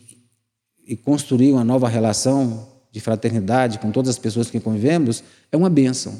e 0.86 0.96
construir 0.96 1.52
uma 1.52 1.64
nova 1.64 1.88
relação 1.88 2.68
de 2.90 3.00
fraternidade 3.00 3.78
com 3.78 3.92
todas 3.92 4.10
as 4.10 4.18
pessoas 4.18 4.50
que 4.50 4.58
convivemos 4.58 5.22
é 5.52 5.56
uma 5.56 5.70
bênção. 5.70 6.18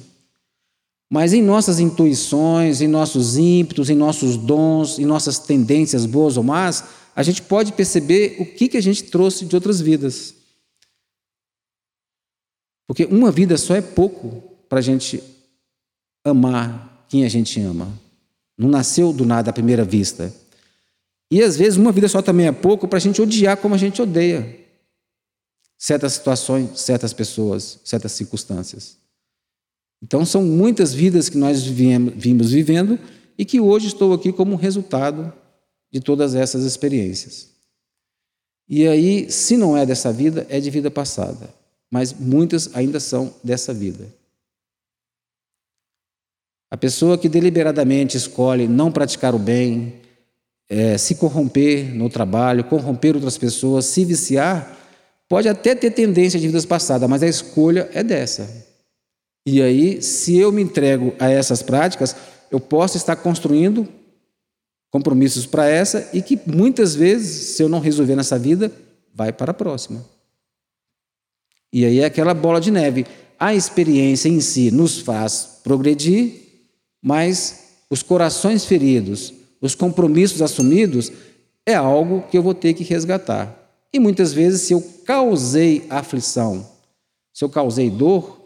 Mas 1.12 1.32
em 1.32 1.42
nossas 1.42 1.80
intuições, 1.80 2.80
em 2.80 2.87
nossos 2.87 3.37
ímpetos, 3.37 3.90
em 3.90 3.96
nossos 3.96 4.37
dons, 4.37 4.99
em 4.99 5.04
nossas 5.04 5.40
tendências 5.40 6.06
boas 6.06 6.37
ou 6.37 6.44
más, 6.44 6.84
a 7.16 7.22
gente 7.25 7.42
pode 7.42 7.72
perceber 7.72 8.37
o 8.38 8.46
que, 8.46 8.68
que 8.68 8.76
a 8.76 8.80
gente 8.80 9.04
trouxe 9.04 9.44
de 9.44 9.56
outras 9.56 9.80
vidas. 9.80 10.34
Porque 12.87 13.04
uma 13.06 13.32
vida 13.32 13.58
só 13.58 13.75
é 13.75 13.80
pouco 13.80 14.42
para 14.68 14.78
a 14.78 14.82
gente 14.82 15.20
amar 16.25 17.06
quem 17.08 17.25
a 17.25 17.28
gente 17.28 17.60
ama. 17.60 17.92
Não 18.61 18.69
nasceu 18.69 19.11
do 19.11 19.25
nada 19.25 19.49
à 19.49 19.55
primeira 19.55 19.83
vista. 19.83 20.31
E 21.31 21.43
às 21.43 21.57
vezes 21.57 21.79
uma 21.79 21.90
vida 21.90 22.07
só 22.09 22.21
também 22.21 22.47
é 22.47 22.52
pouco 22.52 22.87
para 22.87 22.99
a 22.99 23.00
gente 23.00 23.23
odiar 23.23 23.57
como 23.57 23.75
a 23.75 23.79
gente 23.79 24.02
odeia 24.02 24.55
certas 25.79 26.12
situações, 26.12 26.79
certas 26.79 27.14
pessoas, 27.14 27.81
certas 27.83 28.12
circunstâncias. 28.12 28.99
Então 30.02 30.26
são 30.26 30.43
muitas 30.43 30.93
vidas 30.93 31.31
que 31.31 31.38
nós 31.38 31.62
viemos, 31.62 32.12
vimos 32.14 32.50
vivendo 32.50 32.99
e 33.38 33.47
que 33.47 33.59
hoje 33.59 33.87
estou 33.87 34.12
aqui 34.12 34.31
como 34.31 34.57
resultado 34.57 35.33
de 35.90 35.99
todas 35.99 36.35
essas 36.35 36.62
experiências. 36.62 37.49
E 38.69 38.87
aí, 38.87 39.33
se 39.33 39.57
não 39.57 39.75
é 39.75 39.87
dessa 39.87 40.12
vida, 40.12 40.47
é 40.50 40.61
de 40.61 40.69
vida 40.69 40.90
passada, 40.90 41.49
mas 41.90 42.12
muitas 42.12 42.69
ainda 42.75 43.00
são 43.00 43.35
dessa 43.43 43.73
vida. 43.73 44.19
A 46.70 46.76
pessoa 46.76 47.18
que 47.18 47.28
deliberadamente 47.28 48.16
escolhe 48.16 48.68
não 48.68 48.92
praticar 48.92 49.34
o 49.34 49.38
bem, 49.38 49.94
é, 50.68 50.96
se 50.96 51.16
corromper 51.16 51.92
no 51.92 52.08
trabalho, 52.08 52.62
corromper 52.62 53.16
outras 53.16 53.36
pessoas, 53.36 53.86
se 53.86 54.04
viciar, 54.04 54.78
pode 55.28 55.48
até 55.48 55.74
ter 55.74 55.90
tendência 55.90 56.38
de 56.38 56.46
vidas 56.46 56.64
passadas, 56.64 57.10
mas 57.10 57.22
a 57.22 57.26
escolha 57.26 57.90
é 57.92 58.04
dessa. 58.04 58.48
E 59.44 59.60
aí, 59.60 60.00
se 60.00 60.38
eu 60.38 60.52
me 60.52 60.62
entrego 60.62 61.12
a 61.18 61.28
essas 61.28 61.60
práticas, 61.60 62.14
eu 62.50 62.60
posso 62.60 62.96
estar 62.96 63.16
construindo 63.16 63.88
compromissos 64.90 65.46
para 65.46 65.68
essa 65.68 66.08
e 66.12 66.20
que 66.22 66.38
muitas 66.46 66.94
vezes, 66.94 67.56
se 67.56 67.62
eu 67.62 67.68
não 67.68 67.80
resolver 67.80 68.14
nessa 68.14 68.38
vida, 68.38 68.70
vai 69.14 69.32
para 69.32 69.52
a 69.52 69.54
próxima. 69.54 70.04
E 71.72 71.84
aí 71.84 72.00
é 72.00 72.04
aquela 72.04 72.34
bola 72.34 72.60
de 72.60 72.70
neve. 72.70 73.06
A 73.38 73.54
experiência 73.54 74.28
em 74.28 74.40
si 74.40 74.70
nos 74.70 74.98
faz 74.98 75.60
progredir, 75.62 76.50
mas 77.02 77.71
os 77.88 78.02
corações 78.02 78.64
feridos, 78.64 79.33
os 79.61 79.75
compromissos 79.75 80.42
assumidos, 80.42 81.11
é 81.66 81.75
algo 81.75 82.23
que 82.30 82.38
eu 82.38 82.42
vou 82.42 82.54
ter 82.54 82.75
que 82.75 82.85
resgatar. 82.85 83.57
E 83.92 83.99
muitas 83.99 84.33
vezes, 84.33 84.62
se 84.62 84.73
eu 84.73 84.80
causei 85.04 85.85
aflição, 85.90 86.66
se 87.33 87.45
eu 87.45 87.49
causei 87.49 87.90
dor, 87.90 88.38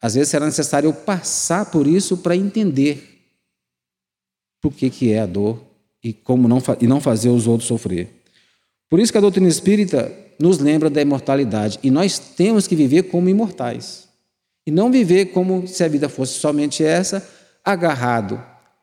às 0.00 0.14
vezes 0.14 0.30
será 0.30 0.46
necessário 0.46 0.88
eu 0.88 0.94
passar 0.94 1.70
por 1.70 1.86
isso 1.86 2.16
para 2.16 2.36
entender 2.36 3.20
por 4.60 4.72
que, 4.72 4.88
que 4.90 5.12
é 5.12 5.20
a 5.20 5.26
dor 5.26 5.60
e 6.02 6.12
como 6.12 6.48
não, 6.48 6.62
e 6.80 6.86
não 6.86 7.00
fazer 7.00 7.28
os 7.28 7.46
outros 7.46 7.68
sofrer. 7.68 8.08
Por 8.88 8.98
isso 9.00 9.12
que 9.12 9.18
a 9.18 9.22
doutrina 9.22 9.48
espírita 9.48 10.12
nos 10.38 10.58
lembra 10.58 10.90
da 10.90 11.00
imortalidade. 11.00 11.78
E 11.82 11.90
nós 11.90 12.18
temos 12.18 12.66
que 12.66 12.74
viver 12.74 13.04
como 13.04 13.28
imortais. 13.28 14.08
E 14.66 14.70
não 14.70 14.90
viver 14.90 15.26
como 15.26 15.66
se 15.66 15.82
a 15.84 15.88
vida 15.88 16.08
fosse 16.08 16.34
somente 16.34 16.84
essa, 16.84 17.26
agarrado 17.64 18.42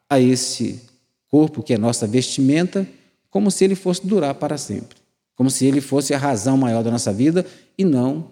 a 0.10 0.20
esse 0.20 0.82
corpo 1.30 1.62
que 1.62 1.74
é 1.74 1.78
nossa 1.78 2.08
vestimenta, 2.08 2.88
como 3.30 3.52
se 3.52 3.64
ele 3.64 3.76
fosse 3.76 4.06
durar 4.06 4.34
para 4.36 4.58
sempre, 4.58 4.98
como 5.36 5.50
se 5.50 5.66
ele 5.66 5.82
fosse 5.82 6.14
a 6.14 6.18
razão 6.18 6.58
maior 6.58 6.84
da 6.84 6.92
nossa 6.92 7.14
vida 7.14 7.46
e 7.78 7.86
não 7.86 8.32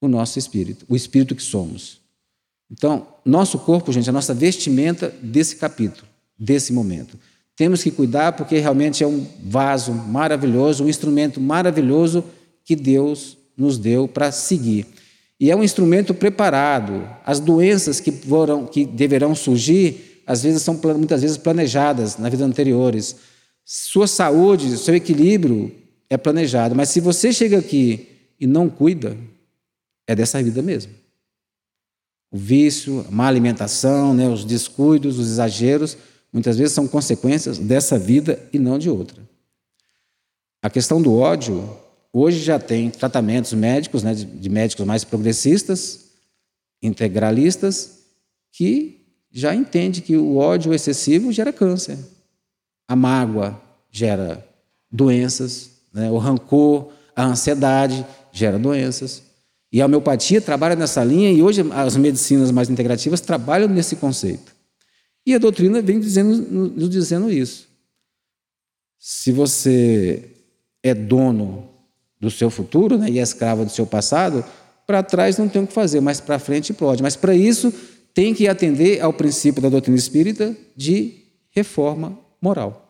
o 0.00 0.08
nosso 0.08 0.38
espírito, 0.38 0.86
o 0.88 0.96
espírito 0.96 1.34
que 1.34 1.42
somos. 1.42 2.00
Então, 2.70 3.06
nosso 3.24 3.58
corpo, 3.58 3.92
gente, 3.92 4.06
é 4.06 4.10
a 4.10 4.12
nossa 4.12 4.34
vestimenta 4.34 5.14
desse 5.22 5.56
capítulo, 5.56 6.06
desse 6.38 6.72
momento. 6.72 7.18
Temos 7.56 7.82
que 7.82 7.90
cuidar 7.90 8.32
porque 8.32 8.58
realmente 8.58 9.02
é 9.02 9.06
um 9.06 9.26
vaso 9.42 9.92
maravilhoso, 9.92 10.84
um 10.84 10.88
instrumento 10.88 11.40
maravilhoso 11.40 12.24
que 12.64 12.76
Deus 12.76 13.36
nos 13.56 13.78
deu 13.78 14.06
para 14.06 14.30
seguir. 14.30 14.86
E 15.40 15.50
é 15.50 15.56
um 15.56 15.62
instrumento 15.62 16.12
preparado. 16.12 17.08
As 17.24 17.38
doenças 17.38 18.00
que, 18.00 18.10
foram, 18.10 18.66
que 18.66 18.84
deverão 18.84 19.34
surgir, 19.34 20.22
às 20.26 20.42
vezes 20.42 20.62
são 20.62 20.80
muitas 20.96 21.22
vezes 21.22 21.36
planejadas 21.36 22.18
na 22.18 22.28
vida 22.28 22.44
anteriores. 22.44 23.16
Sua 23.64 24.06
saúde, 24.06 24.76
seu 24.76 24.94
equilíbrio 24.94 25.72
é 26.10 26.16
planejado. 26.16 26.74
Mas 26.74 26.88
se 26.88 27.00
você 27.00 27.32
chega 27.32 27.58
aqui 27.58 28.08
e 28.40 28.46
não 28.46 28.68
cuida, 28.68 29.16
é 30.06 30.14
dessa 30.14 30.42
vida 30.42 30.60
mesmo. 30.62 30.92
O 32.30 32.36
vício, 32.36 33.04
a 33.08 33.10
má 33.10 33.26
alimentação, 33.26 34.12
né, 34.12 34.28
os 34.28 34.44
descuidos, 34.44 35.18
os 35.18 35.28
exageros, 35.28 35.96
muitas 36.32 36.58
vezes 36.58 36.74
são 36.74 36.86
consequências 36.86 37.58
dessa 37.58 37.98
vida 37.98 38.38
e 38.52 38.58
não 38.58 38.78
de 38.78 38.90
outra. 38.90 39.22
A 40.62 40.68
questão 40.68 41.00
do 41.00 41.14
ódio, 41.14 41.70
hoje 42.12 42.40
já 42.40 42.58
tem 42.58 42.90
tratamentos 42.90 43.52
médicos, 43.52 44.02
né, 44.02 44.14
de 44.14 44.48
médicos 44.48 44.84
mais 44.84 45.04
progressistas, 45.04 46.10
integralistas, 46.82 47.98
que 48.52 48.98
já 49.30 49.54
entende 49.54 50.00
que 50.00 50.16
o 50.16 50.36
ódio 50.36 50.72
excessivo 50.72 51.32
gera 51.32 51.52
câncer. 51.52 51.98
A 52.86 52.96
mágoa 52.96 53.60
gera 53.90 54.46
doenças, 54.90 55.70
né? 55.92 56.10
o 56.10 56.18
rancor, 56.18 56.92
a 57.14 57.24
ansiedade 57.24 58.06
gera 58.32 58.58
doenças. 58.58 59.22
E 59.70 59.82
a 59.82 59.86
homeopatia 59.86 60.40
trabalha 60.40 60.74
nessa 60.74 61.04
linha 61.04 61.30
e 61.30 61.42
hoje 61.42 61.62
as 61.72 61.96
medicinas 61.96 62.50
mais 62.50 62.70
integrativas 62.70 63.20
trabalham 63.20 63.68
nesse 63.68 63.96
conceito. 63.96 64.56
E 65.26 65.34
a 65.34 65.38
doutrina 65.38 65.82
vem 65.82 66.00
dizendo, 66.00 66.34
nos 66.70 66.88
dizendo 66.88 67.30
isso. 67.30 67.68
Se 68.98 69.30
você 69.30 70.24
é 70.82 70.94
dono 70.94 71.67
do 72.20 72.30
seu 72.30 72.50
futuro 72.50 72.98
né, 72.98 73.08
e 73.10 73.18
é 73.18 73.22
escravo 73.22 73.64
do 73.64 73.70
seu 73.70 73.86
passado, 73.86 74.44
para 74.86 75.02
trás 75.02 75.36
não 75.36 75.48
tem 75.48 75.62
o 75.62 75.66
que 75.66 75.72
fazer, 75.72 76.00
mas 76.00 76.20
para 76.20 76.38
frente 76.38 76.72
pode. 76.72 77.02
Mas 77.02 77.14
para 77.14 77.34
isso 77.34 77.72
tem 78.14 78.34
que 78.34 78.48
atender 78.48 79.00
ao 79.00 79.12
princípio 79.12 79.62
da 79.62 79.68
doutrina 79.68 79.96
espírita 79.96 80.56
de 80.74 81.24
reforma 81.50 82.18
moral. 82.40 82.84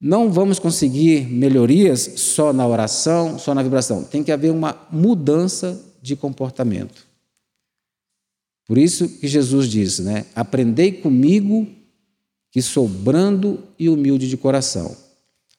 Não 0.00 0.30
vamos 0.30 0.58
conseguir 0.58 1.26
melhorias 1.28 2.00
só 2.16 2.52
na 2.52 2.66
oração, 2.66 3.38
só 3.38 3.54
na 3.54 3.62
vibração. 3.62 4.04
Tem 4.04 4.22
que 4.22 4.32
haver 4.32 4.50
uma 4.50 4.86
mudança 4.90 5.80
de 6.02 6.16
comportamento. 6.16 7.06
Por 8.66 8.78
isso 8.78 9.08
que 9.08 9.28
Jesus 9.28 9.68
disse, 9.68 10.02
né? 10.02 10.26
Aprendei 10.34 10.92
comigo 10.92 11.66
que 12.50 12.62
sou 12.62 12.88
brando 12.88 13.62
e 13.78 13.88
humilde 13.88 14.28
de 14.28 14.36
coração. 14.36 14.96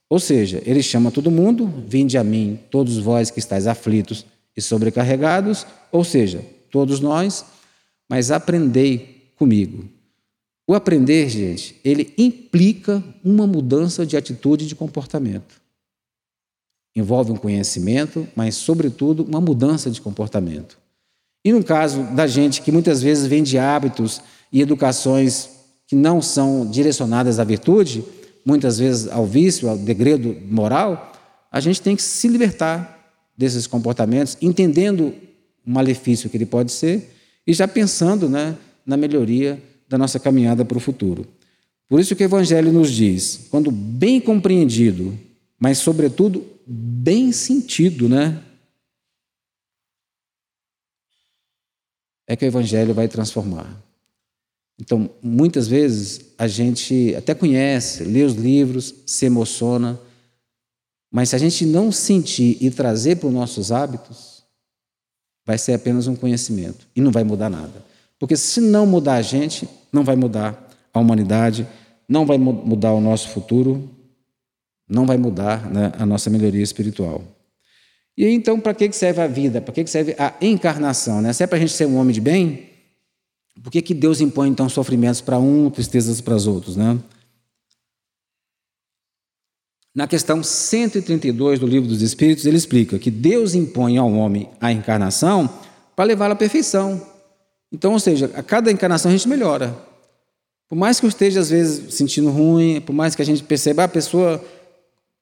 Ou 0.10 0.20
seja, 0.20 0.62
ele 0.66 0.84
chama 0.84 1.12
todo 1.12 1.32
mundo, 1.32 1.84
vinde 1.88 2.18
a 2.18 2.24
mim, 2.24 2.60
todos 2.70 2.98
vós 2.98 3.32
que 3.32 3.40
estáis 3.40 3.66
aflitos 3.66 4.26
e 4.56 4.62
sobrecarregados, 4.62 5.66
ou 5.92 6.04
seja, 6.04 6.46
todos 6.70 7.00
nós, 7.00 7.46
mas 8.08 8.32
aprendei 8.32 9.32
comigo. 9.36 9.90
O 10.68 10.74
aprender, 10.74 11.30
gente, 11.30 11.80
ele 11.84 12.14
implica 12.18 13.04
uma 13.24 13.46
mudança 13.46 14.06
de 14.06 14.18
atitude 14.18 14.66
e 14.66 14.68
de 14.68 14.76
comportamento. 14.76 15.62
Envolve 16.96 17.32
um 17.32 17.36
conhecimento, 17.36 18.28
mas, 18.36 18.56
sobretudo, 18.56 19.24
uma 19.24 19.42
mudança 19.42 19.92
de 19.92 20.02
comportamento. 20.02 20.78
E 21.44 21.52
no 21.52 21.64
caso 21.64 22.04
da 22.16 22.26
gente 22.26 22.62
que 22.62 22.72
muitas 22.72 23.02
vezes 23.02 23.28
vem 23.28 23.44
de 23.44 23.58
hábitos 23.58 24.22
e 24.52 24.62
educações 24.62 25.50
que 25.86 25.96
não 25.96 26.22
são 26.22 26.66
direcionadas 26.66 27.38
à 27.38 27.44
virtude, 27.44 28.04
muitas 28.46 28.78
vezes 28.78 29.08
ao 29.08 29.25
vício, 29.25 29.68
ao 29.68 29.78
degredo 29.78 30.38
moral, 30.50 31.12
a 31.52 31.60
gente 31.60 31.82
tem 31.82 31.96
que 31.96 32.04
se 32.04 32.28
libertar 32.28 32.94
desses 33.36 33.66
comportamentos, 33.66 34.38
entendendo 34.42 35.14
o 35.66 35.72
malefício 35.72 36.30
que 36.30 36.38
ele 36.38 36.46
pode 36.46 36.72
ser 36.72 37.12
e 37.46 37.54
já 37.54 37.68
pensando 37.68 38.30
né, 38.30 38.56
na 38.86 38.96
melhoria 38.96 39.62
da 39.90 39.98
nossa 39.98 40.20
caminhada 40.20 40.64
para 40.64 40.78
o 40.78 40.82
futuro. 40.82 41.28
Por 41.88 42.00
isso 42.00 42.16
que 42.16 42.24
o 42.24 42.25
Evangelho 42.25 42.72
nos 42.72 42.92
diz, 42.92 43.48
quando 43.50 43.70
bem 43.72 44.20
compreendido, 44.20 45.18
mas 45.60 45.78
sobretudo 45.78 46.46
bem 46.66 47.32
sentido, 47.32 48.10
né? 48.10 48.42
É 52.28 52.36
que 52.36 52.43
o 52.43 52.48
Evangelho 52.48 52.93
vai 52.93 53.08
transformar. 53.08 53.85
Então, 54.80 55.10
muitas 55.22 55.68
vezes 55.68 56.20
a 56.38 56.48
gente 56.48 57.16
até 57.16 57.34
conhece, 57.34 58.04
lê 58.04 58.24
os 58.24 58.34
livros, 58.34 58.94
se 59.06 59.26
emociona, 59.26 60.00
mas 61.12 61.30
se 61.30 61.36
a 61.36 61.40
gente 61.40 61.66
não 61.66 61.92
sentir 61.92 62.58
e 62.60 62.70
trazer 62.70 63.16
para 63.18 63.28
os 63.28 63.34
nossos 63.34 63.72
hábitos, 63.72 64.44
vai 65.46 65.58
ser 65.58 65.74
apenas 65.74 66.08
um 66.08 66.16
conhecimento 66.16 66.88
e 66.96 67.00
não 67.00 67.12
vai 67.12 67.24
mudar 67.24 67.50
nada. 67.50 67.86
Porque 68.20 68.36
se 68.36 68.60
não 68.60 68.86
mudar 68.86 69.16
a 69.16 69.22
gente, 69.22 69.68
não 69.92 70.04
vai 70.04 70.16
mudar 70.16 70.70
a 70.94 71.00
humanidade, 71.00 71.68
não 72.08 72.26
vai 72.26 72.38
mudar 72.38 72.94
o 72.94 73.02
nosso 73.02 73.30
futuro, 73.30 73.90
não 74.90 75.06
vai 75.06 75.18
mudar 75.18 75.70
né, 75.72 75.92
a 75.98 76.06
nossa 76.06 76.30
melhoria 76.30 76.64
espiritual. 76.64 77.24
E 78.18 78.28
então, 78.28 78.60
para 78.60 78.74
que 78.74 78.92
serve 78.94 79.22
a 79.22 79.28
vida? 79.28 79.62
Para 79.62 79.74
que 79.74 79.88
serve 79.88 80.16
a 80.18 80.34
encarnação? 80.42 81.22
Né? 81.22 81.34
Se 81.34 81.44
é 81.44 81.48
para 81.48 81.58
a 81.58 81.60
gente 81.60 81.74
ser 81.74 81.86
um 81.86 81.98
homem 81.98 82.14
de 82.14 82.22
bem, 82.22 82.70
por 83.65 83.71
que, 83.71 83.82
que 83.82 83.95
Deus 83.95 84.21
impõe, 84.21 84.47
então, 84.47 84.69
sofrimentos 84.69 85.21
para 85.21 85.39
um, 85.39 85.71
tristezas 85.71 86.21
para 86.21 86.36
os 86.36 86.45
outros? 86.45 86.75
Né? 86.75 86.99
Na 89.95 90.06
questão 90.06 90.43
132 90.43 91.60
do 91.60 91.65
Livro 91.65 91.89
dos 91.89 92.04
Espíritos, 92.04 92.45
ele 92.45 92.58
explica 92.58 92.99
que 92.99 93.10
Deus 93.10 93.56
impõe 93.56 93.97
ao 93.97 94.13
homem 94.13 94.47
a 94.62 94.71
encarnação 94.71 95.49
para 95.95 96.06
levá-lo 96.06 96.34
à 96.34 96.36
perfeição. 96.36 97.01
Então, 97.71 97.93
ou 97.93 97.99
seja, 97.99 98.30
a 98.36 98.43
cada 98.43 98.71
encarnação 98.71 99.10
a 99.10 99.15
gente 99.15 99.28
melhora. 99.28 99.75
Por 100.69 100.75
mais 100.75 100.99
que 100.99 101.08
eu 101.08 101.10
esteja, 101.10 101.39
às 101.39 101.49
vezes, 101.49 101.95
sentindo 101.95 102.30
ruim, 102.30 102.80
por 102.82 102.93
mais 102.93 103.15
que 103.15 103.23
a 103.23 103.25
gente 103.25 103.43
perceba, 103.43 103.82
ah, 103.82 103.86
a 103.86 103.88
pessoa 103.88 104.45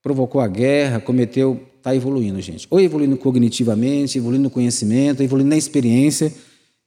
provocou 0.02 0.42
a 0.42 0.48
guerra, 0.50 1.00
cometeu, 1.00 1.66
está 1.78 1.96
evoluindo, 1.96 2.42
gente. 2.42 2.68
Ou 2.70 2.82
evoluindo 2.82 3.16
cognitivamente, 3.16 4.18
evoluindo 4.18 4.44
no 4.44 4.50
conhecimento, 4.50 5.24
evoluindo 5.24 5.50
na 5.50 5.58
experiência 5.58 6.34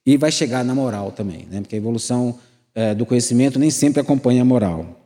e 0.07 0.17
vai 0.17 0.31
chegar 0.31 0.65
na 0.65 0.73
moral 0.73 1.11
também, 1.11 1.49
né? 1.51 1.61
porque 1.61 1.75
a 1.75 1.79
evolução 1.79 2.39
é, 2.73 2.95
do 2.95 3.05
conhecimento 3.05 3.59
nem 3.59 3.71
sempre 3.71 4.01
acompanha 4.01 4.43
a 4.43 4.45
moral. 4.45 5.03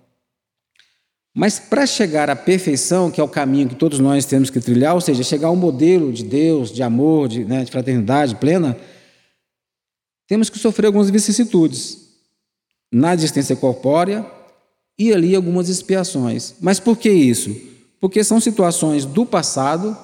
Mas 1.35 1.59
para 1.59 1.87
chegar 1.87 2.29
à 2.29 2.37
perfeição, 2.37 3.11
que 3.11 3.21
é 3.21 3.25
o 3.25 3.29
caminho 3.29 3.69
que 3.69 3.77
todos 3.77 3.99
nós 3.99 4.27
temos 4.27 4.51
que 4.51 4.61
trilhar, 4.61 4.95
ou 4.95 5.01
seja, 5.01 5.23
chegar 5.23 5.49
ao 5.49 5.57
modelo 5.57 6.13
de 6.13 6.25
Deus, 6.25 6.71
de 6.71 6.83
amor, 6.83 7.29
de, 7.29 7.45
né, 7.45 7.65
de 7.65 7.71
fraternidade 7.71 8.35
plena, 8.35 8.77
temos 10.27 10.51
que 10.51 10.59
sofrer 10.59 10.89
algumas 10.89 11.09
vicissitudes 11.09 12.11
na 12.93 13.15
existência 13.15 13.57
corpórea 13.57 14.27
e 14.99 15.13
ali 15.15 15.35
algumas 15.35 15.69
expiações. 15.69 16.57
Mas 16.61 16.79
por 16.79 16.99
que 16.99 17.11
isso? 17.11 17.57
Porque 18.01 18.23
são 18.23 18.41
situações 18.41 19.07
do 19.07 19.25
passado, 19.25 19.97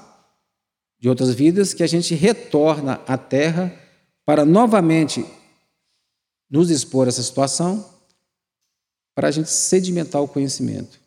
de 0.99 1.09
outras 1.09 1.35
vidas, 1.35 1.75
que 1.75 1.83
a 1.83 1.87
gente 1.87 2.15
retorna 2.15 3.01
à 3.07 3.19
Terra 3.19 3.73
para 4.27 4.45
novamente 4.45 5.25
nos 6.51 6.69
expor 6.69 7.07
a 7.07 7.09
essa 7.09 7.23
situação, 7.23 7.89
para 9.15 9.29
a 9.29 9.31
gente 9.31 9.49
sedimentar 9.49 10.21
o 10.21 10.29
conhecimento. 10.29 11.01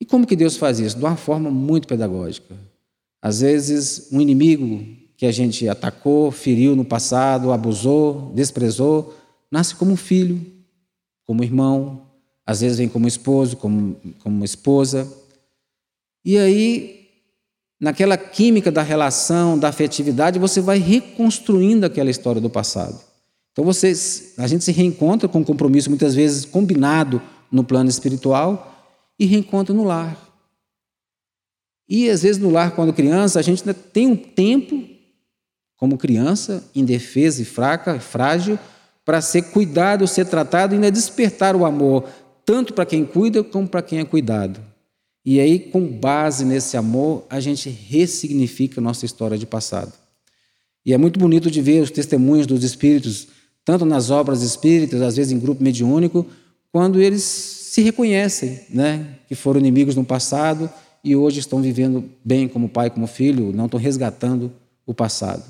E 0.00 0.04
como 0.04 0.26
que 0.26 0.34
Deus 0.34 0.56
faz 0.56 0.80
isso? 0.80 0.96
De 0.96 1.04
uma 1.04 1.16
forma 1.16 1.50
muito 1.50 1.86
pedagógica. 1.86 2.56
Às 3.20 3.40
vezes, 3.40 4.08
um 4.10 4.20
inimigo 4.20 4.84
que 5.16 5.26
a 5.26 5.30
gente 5.30 5.68
atacou, 5.68 6.32
feriu 6.32 6.74
no 6.74 6.84
passado, 6.84 7.52
abusou, 7.52 8.32
desprezou, 8.34 9.14
nasce 9.50 9.76
como 9.76 9.94
filho, 9.94 10.44
como 11.24 11.44
irmão, 11.44 12.08
às 12.44 12.62
vezes 12.62 12.78
vem 12.78 12.88
como 12.88 13.06
esposo, 13.06 13.56
como, 13.56 13.96
como 14.20 14.44
esposa. 14.44 15.06
E 16.24 16.36
aí, 16.36 17.01
naquela 17.82 18.16
química 18.16 18.70
da 18.70 18.80
relação, 18.80 19.58
da 19.58 19.66
afetividade, 19.66 20.38
você 20.38 20.60
vai 20.60 20.78
reconstruindo 20.78 21.84
aquela 21.84 22.10
história 22.10 22.40
do 22.40 22.48
passado. 22.48 23.00
Então, 23.50 23.64
você, 23.64 23.92
a 24.38 24.46
gente 24.46 24.62
se 24.62 24.70
reencontra 24.70 25.28
com 25.28 25.40
um 25.40 25.44
compromisso, 25.44 25.90
muitas 25.90 26.14
vezes 26.14 26.44
combinado 26.44 27.20
no 27.50 27.64
plano 27.64 27.90
espiritual, 27.90 28.72
e 29.18 29.26
reencontro 29.26 29.74
no 29.74 29.82
lar. 29.82 30.16
E 31.88 32.08
às 32.08 32.22
vezes 32.22 32.40
no 32.40 32.50
lar, 32.50 32.70
quando 32.70 32.92
criança, 32.92 33.40
a 33.40 33.42
gente 33.42 33.62
ainda 33.62 33.74
tem 33.74 34.06
um 34.06 34.16
tempo, 34.16 34.88
como 35.76 35.98
criança, 35.98 36.62
indefesa 36.76 37.42
e 37.42 37.44
fraca, 37.44 37.98
frágil, 37.98 38.60
para 39.04 39.20
ser 39.20 39.42
cuidado, 39.50 40.06
ser 40.06 40.26
tratado 40.26 40.72
e 40.72 40.76
ainda 40.76 40.88
despertar 40.88 41.56
o 41.56 41.66
amor, 41.66 42.08
tanto 42.46 42.72
para 42.72 42.86
quem 42.86 43.04
cuida 43.04 43.42
como 43.42 43.66
para 43.66 43.82
quem 43.82 43.98
é 43.98 44.04
cuidado. 44.04 44.71
E 45.24 45.38
aí, 45.38 45.58
com 45.58 45.86
base 45.86 46.44
nesse 46.44 46.76
amor, 46.76 47.24
a 47.30 47.38
gente 47.38 47.68
ressignifica 47.68 48.80
nossa 48.80 49.06
história 49.06 49.38
de 49.38 49.46
passado. 49.46 49.92
E 50.84 50.92
é 50.92 50.98
muito 50.98 51.18
bonito 51.18 51.50
de 51.50 51.62
ver 51.62 51.80
os 51.80 51.90
testemunhos 51.90 52.46
dos 52.46 52.64
espíritos, 52.64 53.28
tanto 53.64 53.84
nas 53.84 54.10
obras 54.10 54.42
espíritas, 54.42 55.00
às 55.00 55.16
vezes 55.16 55.32
em 55.32 55.38
grupo 55.38 55.62
mediúnico, 55.62 56.26
quando 56.72 57.00
eles 57.00 57.22
se 57.22 57.82
reconhecem, 57.82 58.60
né, 58.68 59.18
que 59.28 59.34
foram 59.34 59.60
inimigos 59.60 59.94
no 59.94 60.04
passado 60.04 60.68
e 61.04 61.14
hoje 61.14 61.38
estão 61.38 61.62
vivendo 61.62 62.04
bem 62.24 62.48
como 62.48 62.68
pai, 62.68 62.90
como 62.90 63.06
filho, 63.06 63.52
não 63.52 63.66
estão 63.66 63.78
resgatando 63.78 64.52
o 64.84 64.92
passado. 64.92 65.44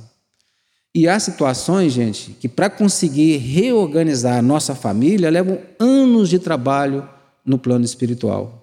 E 0.94 1.08
há 1.08 1.18
situações, 1.18 1.92
gente, 1.92 2.32
que 2.32 2.48
para 2.48 2.68
conseguir 2.68 3.38
reorganizar 3.38 4.38
a 4.38 4.42
nossa 4.42 4.74
família 4.74 5.30
levam 5.30 5.58
anos 5.78 6.28
de 6.28 6.38
trabalho 6.38 7.08
no 7.44 7.58
plano 7.58 7.84
espiritual. 7.84 8.61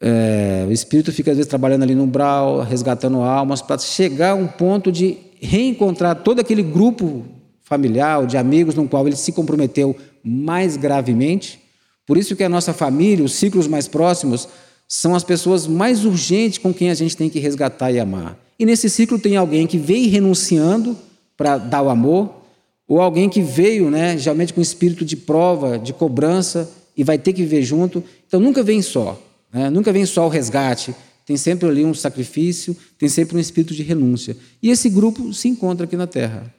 É, 0.00 0.66
o 0.68 0.72
espírito 0.72 1.12
fica 1.12 1.30
às 1.30 1.36
vezes 1.36 1.48
trabalhando 1.48 1.82
ali 1.82 1.94
no 1.94 2.04
umbral, 2.04 2.62
resgatando 2.62 3.20
almas, 3.20 3.62
para 3.62 3.78
chegar 3.78 4.32
a 4.32 4.34
um 4.34 4.46
ponto 4.46 4.90
de 4.90 5.18
reencontrar 5.40 6.16
todo 6.16 6.40
aquele 6.40 6.62
grupo 6.62 7.24
familiar, 7.62 8.26
de 8.26 8.36
amigos, 8.36 8.74
no 8.74 8.88
qual 8.88 9.06
ele 9.06 9.16
se 9.16 9.32
comprometeu 9.32 9.96
mais 10.22 10.76
gravemente. 10.76 11.60
Por 12.06 12.16
isso 12.16 12.36
que 12.36 12.44
a 12.44 12.48
nossa 12.48 12.72
família, 12.72 13.24
os 13.24 13.32
ciclos 13.32 13.66
mais 13.66 13.88
próximos, 13.88 14.48
são 14.86 15.14
as 15.14 15.24
pessoas 15.24 15.66
mais 15.66 16.04
urgentes 16.04 16.58
com 16.58 16.72
quem 16.72 16.90
a 16.90 16.94
gente 16.94 17.16
tem 17.16 17.30
que 17.30 17.38
resgatar 17.38 17.90
e 17.90 17.98
amar. 17.98 18.38
E 18.58 18.66
nesse 18.66 18.88
ciclo 18.88 19.18
tem 19.18 19.36
alguém 19.36 19.66
que 19.66 19.78
veio 19.78 20.10
renunciando 20.10 20.96
para 21.36 21.58
dar 21.58 21.82
o 21.82 21.88
amor, 21.88 22.42
ou 22.86 23.00
alguém 23.00 23.28
que 23.28 23.40
veio, 23.40 23.90
né, 23.90 24.16
geralmente 24.18 24.52
com 24.52 24.60
espírito 24.60 25.04
de 25.04 25.16
prova, 25.16 25.78
de 25.78 25.92
cobrança, 25.92 26.70
e 26.96 27.02
vai 27.02 27.18
ter 27.18 27.32
que 27.32 27.42
viver 27.42 27.62
junto. 27.62 28.04
Então 28.26 28.38
nunca 28.38 28.62
vem 28.62 28.82
só, 28.82 29.20
né? 29.54 29.70
nunca 29.70 29.92
vem 29.92 30.04
só 30.04 30.26
o 30.26 30.28
resgate. 30.28 30.94
Tem 31.24 31.36
sempre 31.36 31.66
ali 31.68 31.84
um 31.84 31.94
sacrifício, 31.94 32.76
tem 32.98 33.08
sempre 33.08 33.36
um 33.36 33.40
espírito 33.40 33.72
de 33.72 33.82
renúncia. 33.82 34.36
E 34.62 34.70
esse 34.70 34.90
grupo 34.90 35.32
se 35.32 35.48
encontra 35.48 35.86
aqui 35.86 35.96
na 35.96 36.06
Terra. 36.06 36.52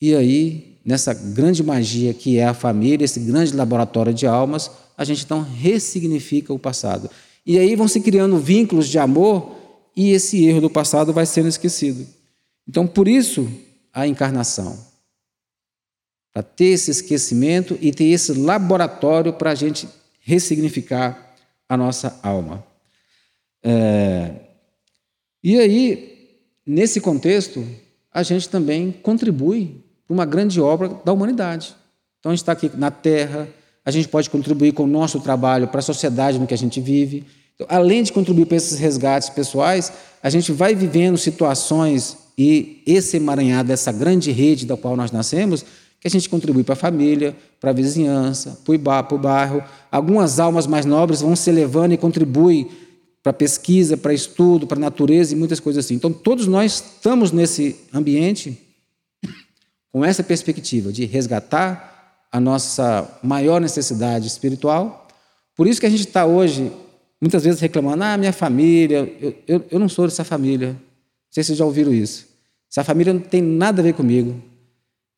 E 0.00 0.14
aí, 0.14 0.76
nessa 0.84 1.14
grande 1.14 1.62
magia 1.62 2.12
que 2.12 2.38
é 2.38 2.44
a 2.44 2.54
família, 2.54 3.04
esse 3.04 3.20
grande 3.20 3.54
laboratório 3.54 4.12
de 4.12 4.26
almas, 4.26 4.70
a 4.96 5.04
gente 5.04 5.24
então 5.24 5.42
ressignifica 5.42 6.52
o 6.52 6.58
passado. 6.58 7.08
E 7.46 7.58
aí 7.58 7.74
vão 7.74 7.88
se 7.88 8.00
criando 8.00 8.38
vínculos 8.38 8.88
de 8.88 8.98
amor 8.98 9.56
e 9.96 10.10
esse 10.10 10.44
erro 10.44 10.60
do 10.60 10.70
passado 10.70 11.12
vai 11.12 11.24
sendo 11.24 11.48
esquecido. 11.48 12.06
Então, 12.68 12.86
por 12.86 13.08
isso, 13.08 13.50
a 13.92 14.06
encarnação. 14.06 14.78
Para 16.32 16.42
ter 16.42 16.66
esse 16.66 16.90
esquecimento 16.90 17.78
e 17.80 17.90
ter 17.90 18.04
esse 18.04 18.32
laboratório 18.34 19.32
para 19.32 19.52
a 19.52 19.54
gente 19.54 19.88
ressignificar 20.28 21.34
a 21.66 21.74
nossa 21.74 22.20
alma. 22.22 22.62
É... 23.62 24.30
E 25.42 25.58
aí, 25.58 26.36
nesse 26.66 27.00
contexto, 27.00 27.66
a 28.12 28.22
gente 28.22 28.46
também 28.46 28.92
contribui 28.92 29.82
para 30.06 30.12
uma 30.12 30.26
grande 30.26 30.60
obra 30.60 30.90
da 31.02 31.14
humanidade. 31.14 31.74
Então, 32.18 32.30
a 32.30 32.34
gente 32.34 32.42
está 32.42 32.52
aqui 32.52 32.70
na 32.74 32.90
Terra, 32.90 33.48
a 33.82 33.90
gente 33.90 34.06
pode 34.06 34.28
contribuir 34.28 34.72
com 34.72 34.84
o 34.84 34.86
nosso 34.86 35.18
trabalho 35.20 35.66
para 35.68 35.78
a 35.78 35.82
sociedade 35.82 36.38
no 36.38 36.46
que 36.46 36.52
a 36.52 36.58
gente 36.58 36.78
vive. 36.78 37.24
Então, 37.54 37.66
além 37.70 38.02
de 38.02 38.12
contribuir 38.12 38.44
para 38.44 38.58
esses 38.58 38.78
resgates 38.78 39.30
pessoais, 39.30 39.90
a 40.22 40.28
gente 40.28 40.52
vai 40.52 40.74
vivendo 40.74 41.16
situações 41.16 42.18
e 42.36 42.82
esse 42.86 43.16
emaranhado 43.16 43.68
dessa 43.68 43.90
grande 43.90 44.30
rede 44.30 44.66
da 44.66 44.76
qual 44.76 44.94
nós 44.94 45.10
nascemos, 45.10 45.64
que 46.00 46.06
a 46.06 46.10
gente 46.10 46.28
contribui 46.28 46.62
para 46.62 46.74
a 46.74 46.76
família, 46.76 47.34
para 47.58 47.70
a 47.70 47.72
vizinhança, 47.72 48.60
para 48.64 49.14
o 49.14 49.18
bairro. 49.18 49.62
Algumas 49.90 50.38
almas 50.38 50.66
mais 50.66 50.84
nobres 50.84 51.20
vão 51.20 51.34
se 51.34 51.50
elevando 51.50 51.94
e 51.94 51.96
contribuem 51.96 52.68
para 53.22 53.32
pesquisa, 53.32 53.96
para 53.96 54.14
estudo, 54.14 54.66
para 54.66 54.78
natureza 54.78 55.32
e 55.32 55.36
muitas 55.36 55.60
coisas 55.60 55.84
assim. 55.84 55.94
Então, 55.94 56.12
todos 56.12 56.46
nós 56.46 56.74
estamos 56.74 57.32
nesse 57.32 57.76
ambiente 57.92 58.58
com 59.92 60.04
essa 60.04 60.22
perspectiva 60.22 60.92
de 60.92 61.04
resgatar 61.04 62.26
a 62.30 62.38
nossa 62.38 63.18
maior 63.22 63.60
necessidade 63.60 64.26
espiritual. 64.26 65.08
Por 65.56 65.66
isso 65.66 65.80
que 65.80 65.86
a 65.86 65.90
gente 65.90 66.06
está 66.06 66.24
hoje, 66.24 66.70
muitas 67.20 67.44
vezes, 67.44 67.60
reclamando: 67.60 68.04
ah, 68.04 68.16
minha 68.16 68.32
família, 68.32 69.12
eu, 69.20 69.34
eu, 69.46 69.64
eu 69.70 69.78
não 69.78 69.88
sou 69.88 70.06
dessa 70.06 70.24
família. 70.24 70.68
Não 70.68 70.78
sei 71.30 71.42
se 71.42 71.48
vocês 71.48 71.58
já 71.58 71.64
ouviram 71.64 71.92
isso. 71.92 72.26
Essa 72.70 72.84
família 72.84 73.12
não 73.12 73.20
tem 73.20 73.42
nada 73.42 73.80
a 73.80 73.84
ver 73.84 73.94
comigo. 73.94 74.40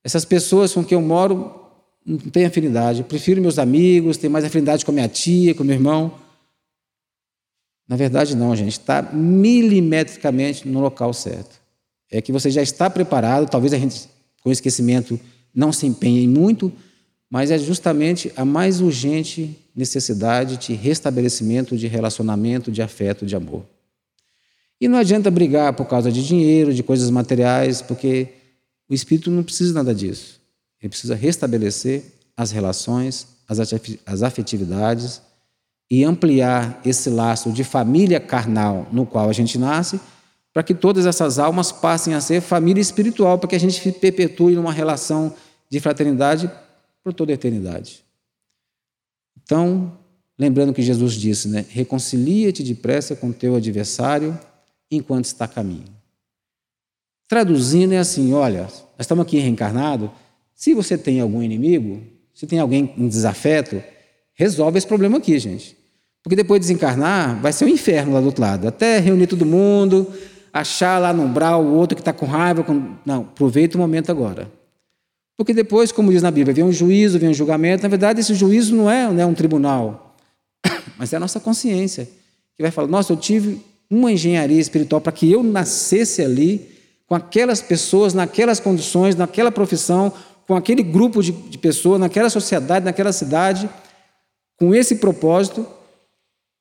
Essas 0.02 0.24
pessoas 0.24 0.72
com 0.72 0.84
quem 0.84 0.96
eu 0.96 1.02
moro 1.02 1.59
não 2.04 2.18
têm 2.18 2.46
afinidade. 2.46 3.00
Eu 3.00 3.04
prefiro 3.04 3.40
meus 3.40 3.58
amigos, 3.58 4.16
tenho 4.16 4.32
mais 4.32 4.44
afinidade 4.44 4.84
com 4.84 4.90
a 4.90 4.94
minha 4.94 5.08
tia, 5.08 5.54
com 5.54 5.64
meu 5.64 5.74
irmão. 5.74 6.14
Na 7.86 7.96
verdade, 7.96 8.36
não, 8.36 8.54
gente. 8.54 8.72
Está 8.72 9.02
milimetricamente 9.02 10.68
no 10.68 10.80
local 10.80 11.12
certo. 11.12 11.60
É 12.10 12.20
que 12.20 12.32
você 12.32 12.50
já 12.50 12.62
está 12.62 12.88
preparado, 12.88 13.48
talvez 13.48 13.72
a 13.72 13.78
gente, 13.78 14.08
com 14.42 14.50
esquecimento, 14.50 15.18
não 15.54 15.72
se 15.72 15.86
empenhe 15.86 16.26
muito, 16.26 16.72
mas 17.28 17.50
é 17.50 17.58
justamente 17.58 18.32
a 18.36 18.44
mais 18.44 18.80
urgente 18.80 19.56
necessidade 19.74 20.56
de 20.56 20.72
restabelecimento, 20.72 21.76
de 21.76 21.86
relacionamento, 21.86 22.72
de 22.72 22.82
afeto, 22.82 23.24
de 23.24 23.36
amor. 23.36 23.64
E 24.80 24.88
não 24.88 24.98
adianta 24.98 25.30
brigar 25.30 25.74
por 25.74 25.86
causa 25.86 26.10
de 26.10 26.26
dinheiro, 26.26 26.72
de 26.74 26.82
coisas 26.82 27.10
materiais, 27.10 27.82
porque 27.82 28.28
o 28.88 28.94
espírito 28.94 29.30
não 29.30 29.42
precisa 29.42 29.74
nada 29.74 29.94
disso. 29.94 30.39
Ele 30.80 30.88
precisa 30.88 31.14
restabelecer 31.14 32.04
as 32.36 32.50
relações, 32.50 33.26
as 34.06 34.22
afetividades 34.22 35.20
e 35.90 36.04
ampliar 36.04 36.80
esse 36.84 37.10
laço 37.10 37.50
de 37.52 37.64
família 37.64 38.20
carnal 38.20 38.86
no 38.92 39.04
qual 39.04 39.28
a 39.28 39.32
gente 39.32 39.58
nasce, 39.58 40.00
para 40.52 40.62
que 40.62 40.74
todas 40.74 41.04
essas 41.04 41.38
almas 41.38 41.70
passem 41.70 42.14
a 42.14 42.20
ser 42.20 42.40
família 42.40 42.80
espiritual, 42.80 43.38
para 43.38 43.48
que 43.48 43.56
a 43.56 43.60
gente 43.60 43.92
perpetue 43.92 44.54
numa 44.54 44.72
relação 44.72 45.34
de 45.68 45.80
fraternidade 45.80 46.50
por 47.02 47.12
toda 47.12 47.32
a 47.32 47.34
eternidade. 47.34 48.04
Então, 49.42 49.96
lembrando 50.38 50.72
que 50.72 50.82
Jesus 50.82 51.14
disse, 51.14 51.48
né? 51.48 51.64
Reconcilia-te 51.68 52.62
depressa 52.62 53.14
com 53.16 53.32
teu 53.32 53.56
adversário 53.56 54.38
enquanto 54.90 55.26
está 55.26 55.44
a 55.44 55.48
caminho. 55.48 55.84
Traduzindo 57.28 57.92
é 57.92 57.98
assim: 57.98 58.32
olha, 58.32 58.62
nós 58.62 59.00
estamos 59.00 59.24
aqui 59.24 59.38
reencarnados. 59.38 60.10
Se 60.60 60.74
você 60.74 60.98
tem 60.98 61.22
algum 61.22 61.42
inimigo, 61.42 62.02
se 62.34 62.46
tem 62.46 62.58
alguém 62.58 62.92
em 62.98 63.08
desafeto, 63.08 63.82
resolve 64.34 64.76
esse 64.76 64.86
problema 64.86 65.16
aqui, 65.16 65.38
gente. 65.38 65.74
Porque 66.22 66.36
depois 66.36 66.60
de 66.60 66.66
desencarnar, 66.66 67.40
vai 67.40 67.50
ser 67.50 67.64
um 67.64 67.68
inferno 67.68 68.12
lá 68.12 68.20
do 68.20 68.26
outro 68.26 68.42
lado. 68.42 68.68
Até 68.68 68.98
reunir 68.98 69.26
todo 69.26 69.46
mundo, 69.46 70.06
achar 70.52 70.98
lá 70.98 71.14
no 71.14 71.22
umbral 71.22 71.64
o 71.64 71.72
outro 71.76 71.96
que 71.96 72.02
está 72.02 72.12
com 72.12 72.26
raiva. 72.26 72.62
Com... 72.62 72.92
Não, 73.06 73.22
aproveita 73.22 73.78
o 73.78 73.80
momento 73.80 74.10
agora. 74.10 74.52
Porque 75.34 75.54
depois, 75.54 75.92
como 75.92 76.12
diz 76.12 76.20
na 76.20 76.30
Bíblia, 76.30 76.52
vem 76.52 76.64
um 76.64 76.72
juízo, 76.72 77.18
vem 77.18 77.30
um 77.30 77.34
julgamento. 77.34 77.82
Na 77.82 77.88
verdade, 77.88 78.20
esse 78.20 78.34
juízo 78.34 78.76
não 78.76 78.90
é, 78.90 79.10
não 79.10 79.18
é 79.18 79.24
um 79.24 79.32
tribunal, 79.32 80.14
mas 80.98 81.10
é 81.14 81.16
a 81.16 81.20
nossa 81.20 81.40
consciência, 81.40 82.04
que 82.54 82.62
vai 82.62 82.70
falar: 82.70 82.88
nossa, 82.88 83.14
eu 83.14 83.16
tive 83.16 83.62
uma 83.88 84.12
engenharia 84.12 84.60
espiritual 84.60 85.00
para 85.00 85.10
que 85.10 85.32
eu 85.32 85.42
nascesse 85.42 86.20
ali, 86.20 86.68
com 87.06 87.14
aquelas 87.14 87.62
pessoas, 87.62 88.12
naquelas 88.12 88.60
condições, 88.60 89.16
naquela 89.16 89.50
profissão, 89.50 90.12
com 90.46 90.54
aquele 90.54 90.82
grupo 90.82 91.22
de, 91.22 91.32
de 91.32 91.58
pessoas, 91.58 92.00
naquela 92.00 92.30
sociedade, 92.30 92.84
naquela 92.84 93.12
cidade, 93.12 93.68
com 94.56 94.74
esse 94.74 94.96
propósito, 94.96 95.66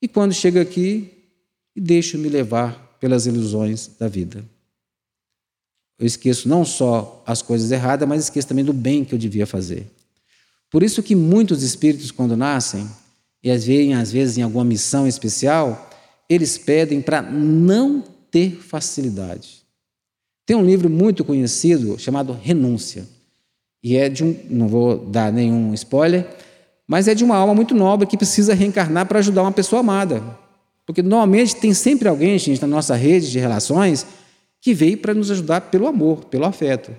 e 0.01 0.07
quando 0.07 0.33
chego 0.33 0.59
aqui, 0.59 1.11
deixo-me 1.75 2.29
levar 2.29 2.97
pelas 2.99 3.25
ilusões 3.25 3.89
da 3.99 4.07
vida. 4.07 4.43
Eu 5.97 6.05
esqueço 6.05 6.47
não 6.47 6.63
só 6.63 7.21
as 7.25 7.41
coisas 7.41 7.71
erradas, 7.71 8.07
mas 8.07 8.23
esqueço 8.23 8.47
também 8.47 8.63
do 8.63 8.71
bem 8.71 9.03
que 9.03 9.13
eu 9.13 9.19
devia 9.19 9.45
fazer. 9.45 9.85
Por 10.69 10.83
isso 10.83 11.03
que 11.03 11.15
muitos 11.15 11.61
espíritos, 11.61 12.11
quando 12.11 12.37
nascem, 12.37 12.89
e 13.43 13.51
às 13.51 13.65
vezes, 13.65 13.93
às 13.93 14.11
vezes 14.11 14.37
em 14.37 14.41
alguma 14.41 14.63
missão 14.63 15.07
especial, 15.07 15.89
eles 16.29 16.57
pedem 16.57 17.01
para 17.01 17.21
não 17.21 18.03
ter 18.31 18.51
facilidade. 18.61 19.63
Tem 20.45 20.55
um 20.55 20.65
livro 20.65 20.89
muito 20.89 21.25
conhecido 21.25 21.97
chamado 21.99 22.33
Renúncia. 22.33 23.07
E 23.83 23.95
é 23.95 24.09
de 24.09 24.23
um, 24.23 24.35
não 24.49 24.67
vou 24.67 24.97
dar 24.97 25.31
nenhum 25.31 25.73
spoiler, 25.73 26.27
mas 26.87 27.07
é 27.07 27.15
de 27.15 27.23
uma 27.23 27.35
alma 27.35 27.53
muito 27.53 27.73
nobre 27.75 28.07
que 28.07 28.17
precisa 28.17 28.53
reencarnar 28.53 29.05
para 29.05 29.19
ajudar 29.19 29.43
uma 29.43 29.51
pessoa 29.51 29.79
amada. 29.79 30.23
Porque 30.85 31.01
normalmente 31.01 31.55
tem 31.55 31.73
sempre 31.73 32.07
alguém, 32.07 32.37
gente, 32.39 32.61
na 32.61 32.67
nossa 32.67 32.95
rede 32.95 33.31
de 33.31 33.39
relações 33.39 34.05
que 34.59 34.73
veio 34.73 34.97
para 34.97 35.13
nos 35.13 35.29
ajudar 35.31 35.61
pelo 35.61 35.87
amor, 35.87 36.25
pelo 36.25 36.45
afeto. 36.45 36.91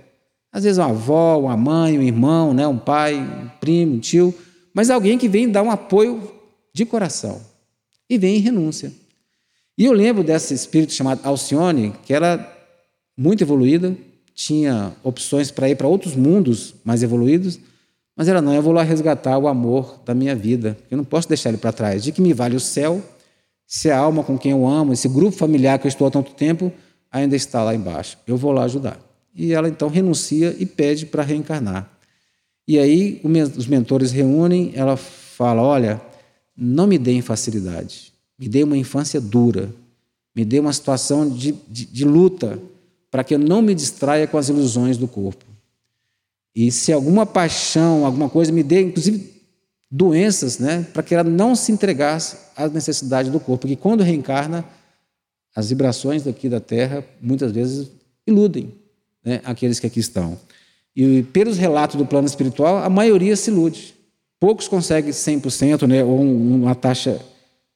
Às 0.52 0.64
vezes 0.64 0.78
uma 0.78 0.88
avó, 0.88 1.40
uma 1.40 1.56
mãe, 1.56 1.98
um 1.98 2.02
irmão, 2.02 2.54
né, 2.54 2.66
um 2.66 2.78
pai, 2.78 3.16
um 3.16 3.48
primo, 3.60 3.96
um 3.96 3.98
tio, 3.98 4.34
mas 4.74 4.90
alguém 4.90 5.18
que 5.18 5.28
vem 5.28 5.48
dar 5.48 5.62
um 5.62 5.70
apoio 5.70 6.32
de 6.72 6.84
coração 6.84 7.40
e 8.08 8.16
vem 8.16 8.36
em 8.36 8.40
renúncia. 8.40 8.92
E 9.76 9.84
eu 9.84 9.92
lembro 9.92 10.22
desse 10.22 10.54
espírito 10.54 10.92
chamado 10.92 11.20
Alcione, 11.24 11.92
que 12.04 12.12
era 12.12 12.48
muito 13.16 13.42
evoluída, 13.42 13.96
tinha 14.46 14.92
opções 15.02 15.50
para 15.50 15.68
ir 15.68 15.76
para 15.76 15.88
outros 15.88 16.14
mundos 16.14 16.74
mais 16.84 17.02
evoluídos, 17.02 17.58
mas 18.16 18.28
ela 18.28 18.40
não, 18.40 18.54
eu 18.54 18.62
vou 18.62 18.72
lá 18.72 18.82
resgatar 18.82 19.38
o 19.38 19.48
amor 19.48 20.00
da 20.04 20.14
minha 20.14 20.34
vida. 20.34 20.76
Eu 20.90 20.96
não 20.96 21.04
posso 21.04 21.28
deixar 21.28 21.48
ele 21.48 21.58
para 21.58 21.72
trás. 21.72 22.04
De 22.04 22.12
que 22.12 22.20
me 22.20 22.32
vale 22.32 22.56
o 22.56 22.60
céu 22.60 23.02
se 23.66 23.90
a 23.90 23.98
alma 23.98 24.22
com 24.22 24.36
quem 24.36 24.52
eu 24.52 24.66
amo, 24.66 24.92
esse 24.92 25.08
grupo 25.08 25.36
familiar 25.36 25.78
que 25.78 25.86
eu 25.86 25.88
estou 25.88 26.06
há 26.06 26.10
tanto 26.10 26.32
tempo, 26.34 26.72
ainda 27.10 27.36
está 27.36 27.62
lá 27.62 27.74
embaixo. 27.74 28.18
Eu 28.26 28.36
vou 28.36 28.52
lá 28.52 28.64
ajudar. 28.64 28.98
E 29.34 29.52
ela 29.52 29.68
então 29.68 29.88
renuncia 29.88 30.54
e 30.58 30.66
pede 30.66 31.06
para 31.06 31.22
reencarnar. 31.22 31.90
E 32.66 32.78
aí 32.78 33.20
os 33.56 33.66
mentores 33.66 34.10
reúnem, 34.10 34.72
ela 34.74 34.96
fala: 34.96 35.62
Olha, 35.62 36.00
não 36.56 36.86
me 36.86 36.98
deem 36.98 37.22
facilidade 37.22 38.10
me 38.40 38.48
dê 38.48 38.62
uma 38.64 38.78
infância 38.78 39.20
dura, 39.20 39.70
me 40.34 40.46
dê 40.46 40.58
uma 40.58 40.72
situação 40.72 41.28
de, 41.28 41.52
de, 41.68 41.84
de 41.84 42.04
luta, 42.06 42.58
para 43.10 43.24
que 43.24 43.34
eu 43.34 43.38
não 43.38 43.60
me 43.60 43.74
distraia 43.74 44.26
com 44.26 44.38
as 44.38 44.48
ilusões 44.48 44.96
do 44.96 45.08
corpo. 45.08 45.44
E 46.54 46.70
se 46.70 46.92
alguma 46.92 47.26
paixão, 47.26 48.04
alguma 48.06 48.28
coisa, 48.28 48.52
me 48.52 48.62
dê, 48.62 48.82
inclusive, 48.82 49.32
doenças, 49.90 50.58
né, 50.58 50.86
para 50.92 51.02
que 51.02 51.14
ela 51.14 51.24
não 51.24 51.54
se 51.54 51.72
entregasse 51.72 52.36
às 52.56 52.72
necessidades 52.72 53.30
do 53.30 53.40
corpo, 53.40 53.62
porque 53.62 53.76
quando 53.76 54.02
reencarna, 54.02 54.64
As 55.54 55.68
vibrações 55.68 56.22
daqui 56.22 56.48
da 56.48 56.60
Terra 56.60 57.04
muitas 57.20 57.50
vezes 57.52 57.90
iludem 58.26 58.72
né, 59.24 59.40
aqueles 59.44 59.80
que 59.80 59.86
aqui 59.86 60.00
estão. 60.00 60.38
E 60.94 61.22
pelos 61.24 61.58
relatos 61.58 61.96
do 61.96 62.06
plano 62.06 62.26
espiritual, 62.26 62.78
a 62.78 62.88
maioria 62.88 63.36
se 63.36 63.50
ilude. 63.50 63.94
Poucos 64.38 64.68
conseguem 64.68 65.10
100%, 65.10 65.86
né, 65.86 66.04
ou 66.04 66.20
uma 66.20 66.74
taxa 66.74 67.20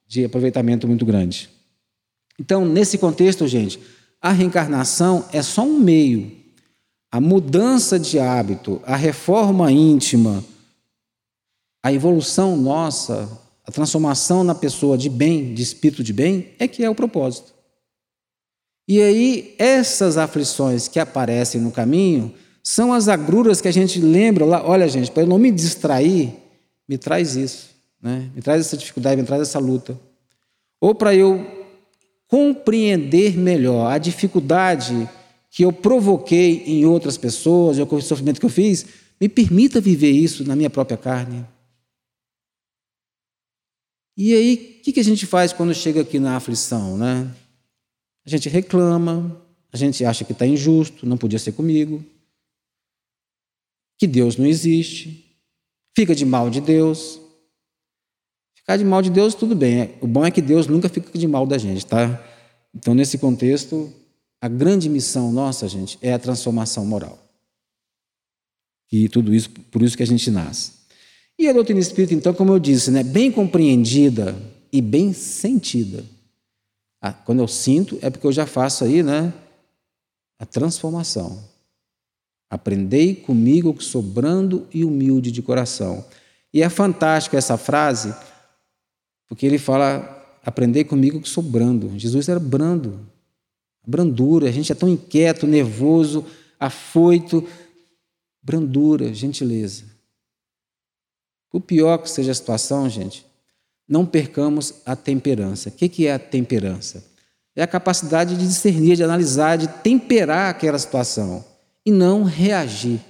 de 0.06 0.24
aproveitamento 0.24 0.86
muito 0.86 1.04
grande. 1.04 1.50
Então, 2.38 2.64
nesse 2.64 2.96
contexto, 2.98 3.46
gente, 3.46 3.80
a 4.24 4.32
reencarnação 4.32 5.26
é 5.34 5.42
só 5.42 5.62
um 5.62 5.78
meio. 5.78 6.32
A 7.12 7.20
mudança 7.20 7.98
de 7.98 8.18
hábito, 8.18 8.80
a 8.86 8.96
reforma 8.96 9.70
íntima, 9.70 10.42
a 11.82 11.92
evolução 11.92 12.56
nossa, 12.56 13.28
a 13.66 13.70
transformação 13.70 14.42
na 14.42 14.54
pessoa 14.54 14.96
de 14.96 15.10
bem, 15.10 15.52
de 15.52 15.62
espírito 15.62 16.02
de 16.02 16.14
bem, 16.14 16.54
é 16.58 16.66
que 16.66 16.82
é 16.82 16.88
o 16.88 16.94
propósito. 16.94 17.52
E 18.88 18.98
aí, 19.02 19.54
essas 19.58 20.16
aflições 20.16 20.88
que 20.88 20.98
aparecem 20.98 21.60
no 21.60 21.70
caminho 21.70 22.32
são 22.62 22.94
as 22.94 23.08
agruras 23.08 23.60
que 23.60 23.68
a 23.68 23.72
gente 23.72 24.00
lembra 24.00 24.46
lá. 24.46 24.66
Olha, 24.66 24.88
gente, 24.88 25.10
para 25.10 25.24
eu 25.24 25.26
não 25.26 25.38
me 25.38 25.50
distrair, 25.50 26.32
me 26.88 26.96
traz 26.96 27.36
isso, 27.36 27.72
né? 28.00 28.30
me 28.34 28.40
traz 28.40 28.62
essa 28.62 28.76
dificuldade, 28.78 29.20
me 29.20 29.26
traz 29.26 29.42
essa 29.42 29.58
luta. 29.58 30.00
Ou 30.80 30.94
para 30.94 31.14
eu 31.14 31.63
compreender 32.28 33.36
melhor 33.36 33.92
a 33.92 33.98
dificuldade 33.98 35.08
que 35.50 35.64
eu 35.64 35.72
provoquei 35.72 36.64
em 36.66 36.84
outras 36.84 37.16
pessoas, 37.16 37.78
o 37.78 38.00
sofrimento 38.00 38.40
que 38.40 38.46
eu 38.46 38.50
fiz, 38.50 38.86
me 39.20 39.28
permita 39.28 39.80
viver 39.80 40.10
isso 40.10 40.44
na 40.44 40.56
minha 40.56 40.68
própria 40.68 40.96
carne. 40.96 41.46
E 44.16 44.34
aí, 44.34 44.78
o 44.78 44.82
que, 44.82 44.92
que 44.92 45.00
a 45.00 45.04
gente 45.04 45.26
faz 45.26 45.52
quando 45.52 45.74
chega 45.74 46.00
aqui 46.00 46.18
na 46.18 46.36
aflição, 46.36 46.96
né? 46.96 47.32
A 48.24 48.30
gente 48.30 48.48
reclama, 48.48 49.40
a 49.72 49.76
gente 49.76 50.04
acha 50.04 50.24
que 50.24 50.32
está 50.32 50.46
injusto, 50.46 51.06
não 51.06 51.16
podia 51.16 51.38
ser 51.38 51.52
comigo, 51.52 52.04
que 53.98 54.06
Deus 54.06 54.36
não 54.36 54.46
existe, 54.46 55.36
fica 55.96 56.14
de 56.14 56.24
mal 56.24 56.50
de 56.50 56.60
Deus. 56.60 57.20
Ficar 58.64 58.78
de 58.78 58.84
mal 58.84 59.02
de 59.02 59.10
Deus, 59.10 59.34
tudo 59.34 59.54
bem. 59.54 59.94
O 60.00 60.06
bom 60.06 60.24
é 60.24 60.30
que 60.30 60.40
Deus 60.40 60.66
nunca 60.66 60.88
fica 60.88 61.18
de 61.18 61.28
mal 61.28 61.46
da 61.46 61.58
gente, 61.58 61.84
tá? 61.84 62.18
Então, 62.74 62.94
nesse 62.94 63.18
contexto, 63.18 63.92
a 64.40 64.48
grande 64.48 64.88
missão 64.88 65.30
nossa, 65.30 65.68
gente, 65.68 65.98
é 66.00 66.14
a 66.14 66.18
transformação 66.18 66.86
moral. 66.86 67.18
E 68.90 69.06
tudo 69.06 69.34
isso, 69.34 69.50
por 69.50 69.82
isso 69.82 69.94
que 69.94 70.02
a 70.02 70.06
gente 70.06 70.30
nasce. 70.30 70.72
E 71.38 71.46
a 71.46 71.52
doutrina 71.52 71.78
espírita, 71.78 72.14
então, 72.14 72.32
como 72.32 72.54
eu 72.54 72.58
disse, 72.58 72.90
né, 72.90 73.02
bem 73.02 73.30
compreendida 73.30 74.34
e 74.72 74.80
bem 74.80 75.12
sentida. 75.12 76.02
Ah, 77.02 77.12
quando 77.12 77.40
eu 77.40 77.48
sinto, 77.48 77.98
é 78.00 78.08
porque 78.08 78.26
eu 78.26 78.32
já 78.32 78.46
faço 78.46 78.82
aí, 78.82 79.02
né? 79.02 79.30
A 80.38 80.46
transformação. 80.46 81.44
Aprendei 82.48 83.14
comigo 83.14 83.74
que 83.74 83.84
sou 83.84 84.00
brando 84.00 84.66
e 84.72 84.86
humilde 84.86 85.30
de 85.30 85.42
coração. 85.42 86.02
E 86.50 86.62
é 86.62 86.70
fantástica 86.70 87.36
essa 87.36 87.58
frase, 87.58 88.14
porque 89.28 89.46
ele 89.46 89.58
fala: 89.58 90.38
aprendei 90.44 90.84
comigo 90.84 91.20
que 91.20 91.28
sou 91.28 91.42
brando. 91.42 91.98
Jesus 91.98 92.28
era 92.28 92.40
brando. 92.40 93.08
Brandura, 93.86 94.48
a 94.48 94.52
gente 94.52 94.72
é 94.72 94.74
tão 94.74 94.88
inquieto, 94.88 95.46
nervoso, 95.46 96.24
afoito. 96.58 97.46
Brandura, 98.42 99.12
gentileza. 99.12 99.84
O 101.52 101.60
pior 101.60 101.98
que 101.98 102.10
seja 102.10 102.32
a 102.32 102.34
situação, 102.34 102.88
gente, 102.90 103.24
não 103.88 104.04
percamos 104.04 104.74
a 104.84 104.96
temperança. 104.96 105.68
O 105.68 105.72
que 105.72 106.06
é 106.06 106.12
a 106.12 106.18
temperança? 106.18 107.04
É 107.56 107.62
a 107.62 107.66
capacidade 107.66 108.36
de 108.36 108.46
discernir, 108.46 108.96
de 108.96 109.04
analisar, 109.04 109.56
de 109.56 109.68
temperar 109.68 110.50
aquela 110.50 110.78
situação 110.78 111.44
e 111.86 111.92
não 111.92 112.24
reagir. 112.24 113.00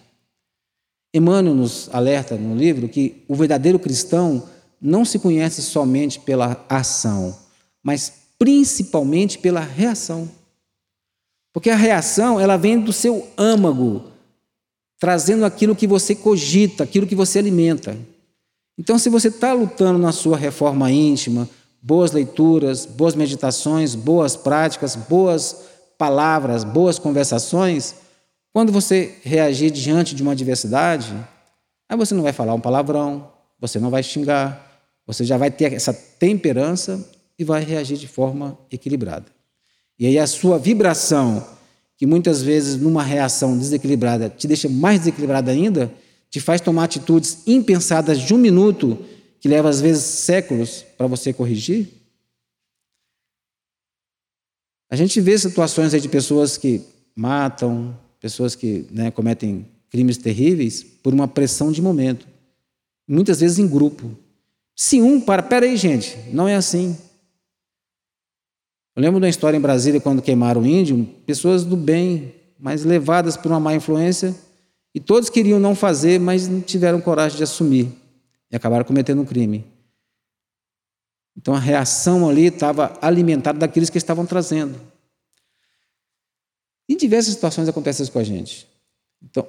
Emmanuel 1.14 1.54
nos 1.54 1.88
alerta 1.92 2.36
no 2.36 2.56
livro 2.56 2.88
que 2.88 3.24
o 3.28 3.34
verdadeiro 3.34 3.78
cristão 3.78 4.46
não 4.80 5.04
se 5.04 5.18
conhece 5.18 5.62
somente 5.62 6.20
pela 6.20 6.64
ação, 6.68 7.36
mas 7.82 8.12
principalmente 8.38 9.38
pela 9.38 9.60
reação. 9.60 10.28
Porque 11.52 11.70
a 11.70 11.76
reação, 11.76 12.40
ela 12.40 12.56
vem 12.56 12.80
do 12.80 12.92
seu 12.92 13.28
âmago, 13.38 14.04
trazendo 14.98 15.44
aquilo 15.44 15.76
que 15.76 15.86
você 15.86 16.14
cogita, 16.14 16.84
aquilo 16.84 17.06
que 17.06 17.14
você 17.14 17.38
alimenta. 17.38 17.96
Então, 18.76 18.98
se 18.98 19.08
você 19.08 19.28
está 19.28 19.52
lutando 19.52 19.98
na 19.98 20.10
sua 20.10 20.36
reforma 20.36 20.90
íntima, 20.90 21.48
boas 21.80 22.10
leituras, 22.10 22.86
boas 22.86 23.14
meditações, 23.14 23.94
boas 23.94 24.36
práticas, 24.36 24.96
boas 24.96 25.64
palavras, 25.96 26.64
boas 26.64 26.98
conversações, 26.98 27.94
quando 28.52 28.72
você 28.72 29.16
reagir 29.22 29.70
diante 29.70 30.14
de 30.14 30.22
uma 30.22 30.32
adversidade, 30.32 31.12
aí 31.88 31.96
você 31.96 32.14
não 32.14 32.22
vai 32.22 32.32
falar 32.32 32.54
um 32.54 32.60
palavrão, 32.60 33.30
você 33.66 33.80
não 33.80 33.88
vai 33.88 34.02
xingar, 34.02 34.84
você 35.06 35.24
já 35.24 35.38
vai 35.38 35.50
ter 35.50 35.72
essa 35.72 35.94
temperança 35.94 37.02
e 37.38 37.44
vai 37.44 37.64
reagir 37.64 37.96
de 37.96 38.06
forma 38.06 38.58
equilibrada. 38.70 39.24
E 39.98 40.06
aí 40.06 40.18
a 40.18 40.26
sua 40.26 40.58
vibração, 40.58 41.42
que 41.96 42.04
muitas 42.04 42.42
vezes 42.42 42.76
numa 42.76 43.02
reação 43.02 43.56
desequilibrada 43.56 44.28
te 44.28 44.46
deixa 44.46 44.68
mais 44.68 44.98
desequilibrada 44.98 45.50
ainda, 45.50 45.90
te 46.28 46.40
faz 46.40 46.60
tomar 46.60 46.84
atitudes 46.84 47.38
impensadas 47.46 48.20
de 48.20 48.34
um 48.34 48.38
minuto, 48.38 48.98
que 49.40 49.48
leva 49.48 49.70
às 49.70 49.80
vezes 49.80 50.04
séculos 50.04 50.84
para 50.98 51.06
você 51.06 51.32
corrigir? 51.32 51.88
A 54.90 54.96
gente 54.96 55.22
vê 55.22 55.38
situações 55.38 55.90
de 55.90 56.08
pessoas 56.08 56.58
que 56.58 56.82
matam, 57.16 57.98
pessoas 58.20 58.54
que 58.54 58.86
né, 58.90 59.10
cometem 59.10 59.66
crimes 59.88 60.18
terríveis 60.18 60.82
por 60.82 61.14
uma 61.14 61.26
pressão 61.26 61.72
de 61.72 61.80
momento, 61.80 62.33
muitas 63.06 63.40
vezes 63.40 63.58
em 63.58 63.68
grupo. 63.68 64.10
Se 64.74 65.00
um 65.00 65.20
para, 65.20 65.42
peraí, 65.42 65.76
gente, 65.76 66.16
não 66.32 66.48
é 66.48 66.54
assim. 66.54 66.96
Eu 68.96 69.02
lembro 69.02 69.20
de 69.20 69.24
uma 69.24 69.30
história 69.30 69.56
em 69.56 69.60
Brasília 69.60 70.00
quando 70.00 70.22
queimaram 70.22 70.62
o 70.62 70.66
índio, 70.66 71.04
pessoas 71.26 71.64
do 71.64 71.76
bem, 71.76 72.34
mas 72.58 72.84
levadas 72.84 73.36
por 73.36 73.50
uma 73.50 73.60
má 73.60 73.74
influência, 73.74 74.34
e 74.94 75.00
todos 75.00 75.28
queriam 75.28 75.58
não 75.58 75.74
fazer, 75.74 76.20
mas 76.20 76.48
não 76.48 76.60
tiveram 76.60 77.00
coragem 77.00 77.36
de 77.36 77.42
assumir 77.42 77.88
e 78.50 78.56
acabaram 78.56 78.84
cometendo 78.84 79.20
um 79.20 79.24
crime. 79.24 79.64
Então 81.36 81.54
a 81.54 81.58
reação 81.58 82.28
ali 82.28 82.46
estava 82.46 82.96
alimentada 83.02 83.58
daqueles 83.58 83.90
que 83.90 83.98
estavam 83.98 84.24
trazendo. 84.24 84.80
Em 86.88 86.96
diversas 86.96 87.34
situações 87.34 87.68
acontece 87.68 88.02
isso 88.02 88.12
com 88.12 88.18
a 88.18 88.24
gente. 88.24 88.68
Então, 89.22 89.48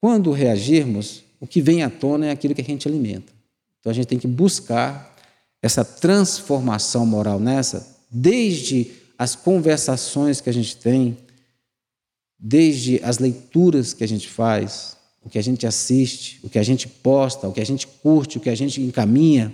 quando 0.00 0.30
reagirmos, 0.30 1.24
o 1.40 1.46
que 1.46 1.62
vem 1.62 1.82
à 1.82 1.88
tona 1.88 2.26
é 2.26 2.30
aquilo 2.30 2.54
que 2.54 2.60
a 2.60 2.64
gente 2.64 2.86
alimenta. 2.86 3.32
Então 3.80 3.90
a 3.90 3.94
gente 3.94 4.06
tem 4.06 4.18
que 4.18 4.28
buscar 4.28 5.16
essa 5.62 5.84
transformação 5.84 7.06
moral 7.06 7.40
nessa, 7.40 7.98
desde 8.10 8.92
as 9.18 9.34
conversações 9.34 10.40
que 10.40 10.50
a 10.50 10.52
gente 10.52 10.76
tem, 10.76 11.16
desde 12.38 13.02
as 13.02 13.18
leituras 13.18 13.92
que 13.92 14.04
a 14.04 14.08
gente 14.08 14.28
faz, 14.28 14.96
o 15.22 15.28
que 15.28 15.38
a 15.38 15.42
gente 15.42 15.66
assiste, 15.66 16.40
o 16.42 16.48
que 16.48 16.58
a 16.58 16.62
gente 16.62 16.88
posta, 16.88 17.48
o 17.48 17.52
que 17.52 17.60
a 17.60 17.66
gente 17.66 17.86
curte, 17.86 18.38
o 18.38 18.40
que 18.40 18.48
a 18.48 18.54
gente 18.54 18.80
encaminha, 18.80 19.52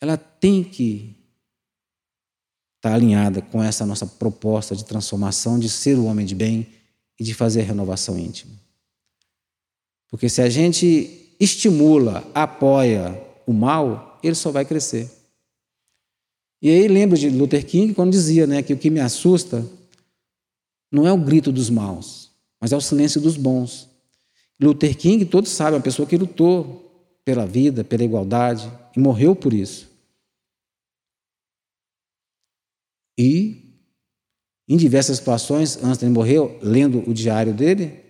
ela 0.00 0.16
tem 0.16 0.62
que 0.62 1.16
estar 2.76 2.94
alinhada 2.94 3.42
com 3.42 3.62
essa 3.62 3.84
nossa 3.84 4.06
proposta 4.06 4.76
de 4.76 4.84
transformação, 4.84 5.58
de 5.58 5.68
ser 5.68 5.98
o 5.98 6.04
homem 6.04 6.24
de 6.24 6.34
bem 6.34 6.66
e 7.18 7.24
de 7.24 7.34
fazer 7.34 7.62
renovação 7.62 8.18
íntima. 8.18 8.52
Porque 10.08 10.28
se 10.28 10.40
a 10.40 10.48
gente 10.48 11.34
estimula, 11.38 12.28
apoia 12.34 13.22
o 13.46 13.52
mal, 13.52 14.18
ele 14.22 14.34
só 14.34 14.50
vai 14.50 14.64
crescer. 14.64 15.10
E 16.60 16.68
aí 16.70 16.88
lembro 16.88 17.16
de 17.16 17.30
Luther 17.30 17.64
King 17.64 17.94
quando 17.94 18.10
dizia 18.10 18.46
né, 18.46 18.62
que 18.62 18.72
o 18.72 18.78
que 18.78 18.90
me 18.90 19.00
assusta 19.00 19.64
não 20.90 21.06
é 21.06 21.12
o 21.12 21.18
grito 21.18 21.52
dos 21.52 21.70
maus, 21.70 22.32
mas 22.60 22.72
é 22.72 22.76
o 22.76 22.80
silêncio 22.80 23.20
dos 23.20 23.36
bons. 23.36 23.88
Luther 24.60 24.96
King, 24.96 25.24
todos 25.24 25.50
sabem, 25.50 25.74
é 25.74 25.76
uma 25.76 25.82
pessoa 25.82 26.08
que 26.08 26.16
lutou 26.16 26.84
pela 27.24 27.46
vida, 27.46 27.84
pela 27.84 28.02
igualdade 28.02 28.72
e 28.96 28.98
morreu 28.98 29.36
por 29.36 29.52
isso. 29.52 29.88
E, 33.16 33.74
em 34.68 34.76
diversas 34.76 35.18
situações, 35.18 35.78
ele 36.00 36.10
morrer, 36.10 36.38
lendo 36.62 37.08
o 37.08 37.14
diário 37.14 37.52
dele, 37.52 38.07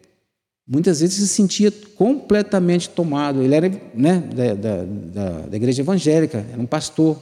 muitas 0.68 1.00
vezes 1.00 1.16
se 1.16 1.28
sentia 1.28 1.72
completamente 1.96 2.90
tomado. 2.90 3.42
Ele 3.42 3.54
era 3.54 3.68
né, 3.94 4.18
da, 4.18 4.54
da, 4.54 4.84
da, 4.84 5.30
da 5.46 5.56
igreja 5.56 5.80
evangélica, 5.80 6.46
era 6.52 6.60
um 6.60 6.66
pastor. 6.66 7.20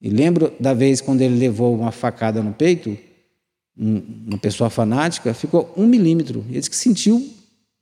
E 0.00 0.10
lembro 0.10 0.52
da 0.60 0.74
vez 0.74 1.00
quando 1.00 1.22
ele 1.22 1.38
levou 1.38 1.74
uma 1.74 1.90
facada 1.90 2.42
no 2.42 2.52
peito, 2.52 2.96
uma 3.74 4.36
pessoa 4.36 4.68
fanática, 4.68 5.32
ficou 5.32 5.72
um 5.76 5.86
milímetro. 5.86 6.44
Ele 6.48 6.58
disse 6.58 6.68
que 6.68 6.76
sentiu 6.76 7.26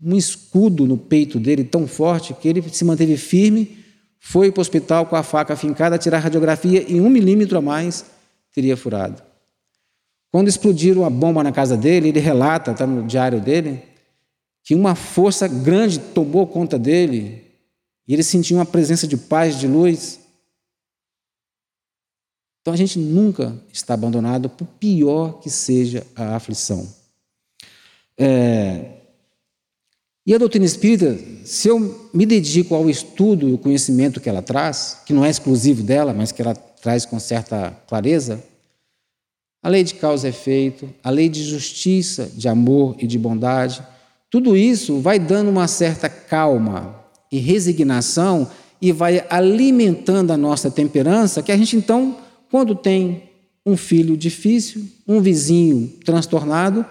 um 0.00 0.16
escudo 0.16 0.86
no 0.86 0.96
peito 0.96 1.40
dele 1.40 1.64
tão 1.64 1.86
forte 1.86 2.32
que 2.32 2.48
ele 2.48 2.62
se 2.70 2.84
manteve 2.84 3.16
firme, 3.16 3.78
foi 4.20 4.52
para 4.52 4.60
o 4.60 4.62
hospital 4.62 5.06
com 5.06 5.16
a 5.16 5.22
faca 5.22 5.54
afincada, 5.54 5.98
tirar 5.98 6.18
a 6.18 6.20
radiografia 6.20 6.84
em 6.88 7.00
um 7.00 7.10
milímetro 7.10 7.58
a 7.58 7.62
mais, 7.62 8.04
teria 8.52 8.76
furado. 8.76 9.29
Quando 10.30 10.48
explodiram 10.48 11.04
a 11.04 11.10
bomba 11.10 11.42
na 11.42 11.50
casa 11.50 11.76
dele, 11.76 12.08
ele 12.08 12.20
relata, 12.20 12.70
está 12.70 12.86
no 12.86 13.06
diário 13.06 13.40
dele, 13.40 13.82
que 14.62 14.74
uma 14.74 14.94
força 14.94 15.48
grande 15.48 15.98
tomou 15.98 16.46
conta 16.46 16.78
dele 16.78 17.44
e 18.06 18.14
ele 18.14 18.22
sentiu 18.22 18.56
uma 18.56 18.66
presença 18.66 19.06
de 19.06 19.16
paz, 19.16 19.58
de 19.58 19.66
luz. 19.66 20.20
Então 22.60 22.74
a 22.74 22.76
gente 22.76 22.98
nunca 22.98 23.60
está 23.72 23.94
abandonado, 23.94 24.48
por 24.48 24.66
pior 24.66 25.40
que 25.40 25.50
seja 25.50 26.06
a 26.14 26.36
aflição. 26.36 26.86
É... 28.18 28.98
E 30.26 30.34
a 30.34 30.38
doutrina 30.38 30.66
espírita, 30.66 31.18
se 31.44 31.66
eu 31.68 32.08
me 32.12 32.26
dedico 32.26 32.74
ao 32.74 32.88
estudo 32.88 33.48
e 33.48 33.52
o 33.52 33.58
conhecimento 33.58 34.20
que 34.20 34.28
ela 34.28 34.42
traz, 34.42 34.98
que 35.06 35.12
não 35.12 35.24
é 35.24 35.30
exclusivo 35.30 35.82
dela, 35.82 36.12
mas 36.12 36.30
que 36.30 36.42
ela 36.42 36.54
traz 36.54 37.06
com 37.06 37.18
certa 37.18 37.70
clareza, 37.88 38.42
a 39.62 39.68
lei 39.68 39.84
de 39.84 39.94
causa 39.94 40.26
e 40.26 40.30
efeito, 40.30 40.88
a 41.02 41.10
lei 41.10 41.28
de 41.28 41.44
justiça, 41.44 42.30
de 42.34 42.48
amor 42.48 42.96
e 42.98 43.06
de 43.06 43.18
bondade, 43.18 43.82
tudo 44.30 44.56
isso 44.56 45.00
vai 45.00 45.18
dando 45.18 45.50
uma 45.50 45.68
certa 45.68 46.08
calma 46.08 46.96
e 47.30 47.38
resignação 47.38 48.50
e 48.80 48.92
vai 48.92 49.24
alimentando 49.28 50.32
a 50.32 50.36
nossa 50.36 50.70
temperança, 50.70 51.42
que 51.42 51.52
a 51.52 51.56
gente 51.56 51.76
então, 51.76 52.16
quando 52.50 52.74
tem 52.74 53.24
um 53.66 53.76
filho 53.76 54.16
difícil, 54.16 54.86
um 55.06 55.20
vizinho 55.20 55.88
transtornado, 56.04 56.86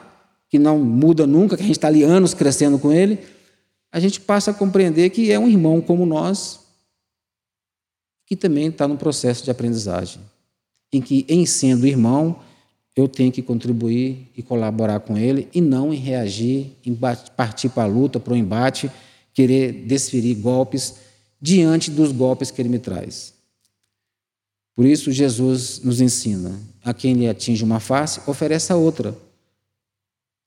que 0.49 0.59
não 0.59 0.79
muda 0.79 1.25
nunca, 1.25 1.57
que 1.57 1.63
a 1.63 1.65
gente 1.65 1.77
está 1.77 1.87
ali 1.87 2.03
anos 2.03 2.33
crescendo 2.33 2.77
com 2.77 2.91
ele, 2.91 3.19
a 3.91 3.99
gente 3.99 4.21
passa 4.21 4.51
a 4.51 4.53
compreender 4.53 5.09
que 5.09 5.31
é 5.31 5.39
um 5.39 5.47
irmão 5.47 5.81
como 5.81 6.05
nós, 6.05 6.59
que 8.27 8.35
também 8.35 8.67
está 8.67 8.87
no 8.87 8.97
processo 8.97 9.43
de 9.43 9.49
aprendizagem, 9.49 10.21
em 10.93 11.01
que, 11.01 11.25
em 11.27 11.45
sendo 11.45 11.87
irmão, 11.87 12.39
eu 12.99 13.07
tenho 13.07 13.31
que 13.31 13.41
contribuir 13.41 14.29
e 14.35 14.43
colaborar 14.43 14.99
com 14.99 15.17
ele 15.17 15.47
e 15.53 15.61
não 15.61 15.93
em 15.93 15.97
reagir, 15.97 16.75
em 16.85 16.93
partir 16.93 17.69
para 17.69 17.83
a 17.83 17.87
luta, 17.87 18.19
para 18.19 18.33
o 18.33 18.37
embate, 18.37 18.91
querer 19.33 19.71
desferir 19.71 20.35
golpes 20.35 20.95
diante 21.41 21.89
dos 21.89 22.11
golpes 22.11 22.51
que 22.51 22.61
ele 22.61 22.67
me 22.67 22.77
traz. 22.77 23.33
Por 24.75 24.85
isso, 24.85 25.13
Jesus 25.13 25.79
nos 25.81 26.01
ensina: 26.01 26.59
a 26.83 26.93
quem 26.93 27.13
lhe 27.13 27.27
atinge 27.27 27.63
uma 27.63 27.79
face, 27.79 28.21
ofereça 28.27 28.75
outra. 28.75 29.17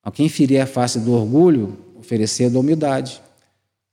A 0.03 0.11
quem 0.11 0.29
ferir 0.29 0.61
a 0.61 0.67
face 0.67 0.99
do 0.99 1.12
orgulho, 1.12 1.79
oferecer 1.95 2.51
da 2.51 2.59
humildade. 2.59 3.23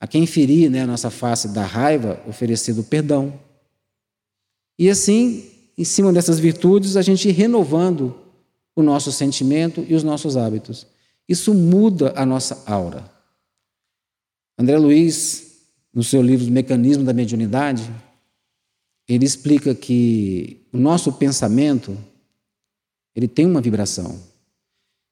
A 0.02 0.08
quem 0.08 0.26
ferir 0.26 0.70
né, 0.70 0.82
a 0.82 0.88
nossa 0.88 1.10
face 1.10 1.50
da 1.50 1.66
raiva, 1.66 2.22
oferecer 2.28 2.74
do 2.74 2.84
perdão. 2.84 3.40
E 4.78 4.90
assim, 4.90 5.46
em 5.78 5.84
cima 5.86 6.12
dessas 6.12 6.40
virtudes, 6.40 6.98
a 6.98 7.02
gente 7.02 7.30
renovando 7.32 8.19
o 8.80 8.84
nosso 8.84 9.12
sentimento 9.12 9.86
e 9.88 9.96
os 9.96 10.04
nossos 10.04 10.38
hábitos. 10.38 10.86
Isso 11.28 11.54
muda 11.54 12.14
a 12.16 12.26
nossa 12.26 12.64
aura. 12.66 13.10
André 14.58 14.78
Luiz, 14.78 15.60
no 15.94 16.04
seu 16.04 16.22
livro 16.22 16.52
Mecanismo 16.52 17.04
da 17.04 17.14
Mediunidade, 17.14 17.90
ele 19.08 19.26
explica 19.26 19.74
que 19.74 20.66
o 20.72 20.78
nosso 20.78 21.14
pensamento 21.14 21.98
ele 23.16 23.28
tem 23.28 23.46
uma 23.46 23.62
vibração 23.62 24.20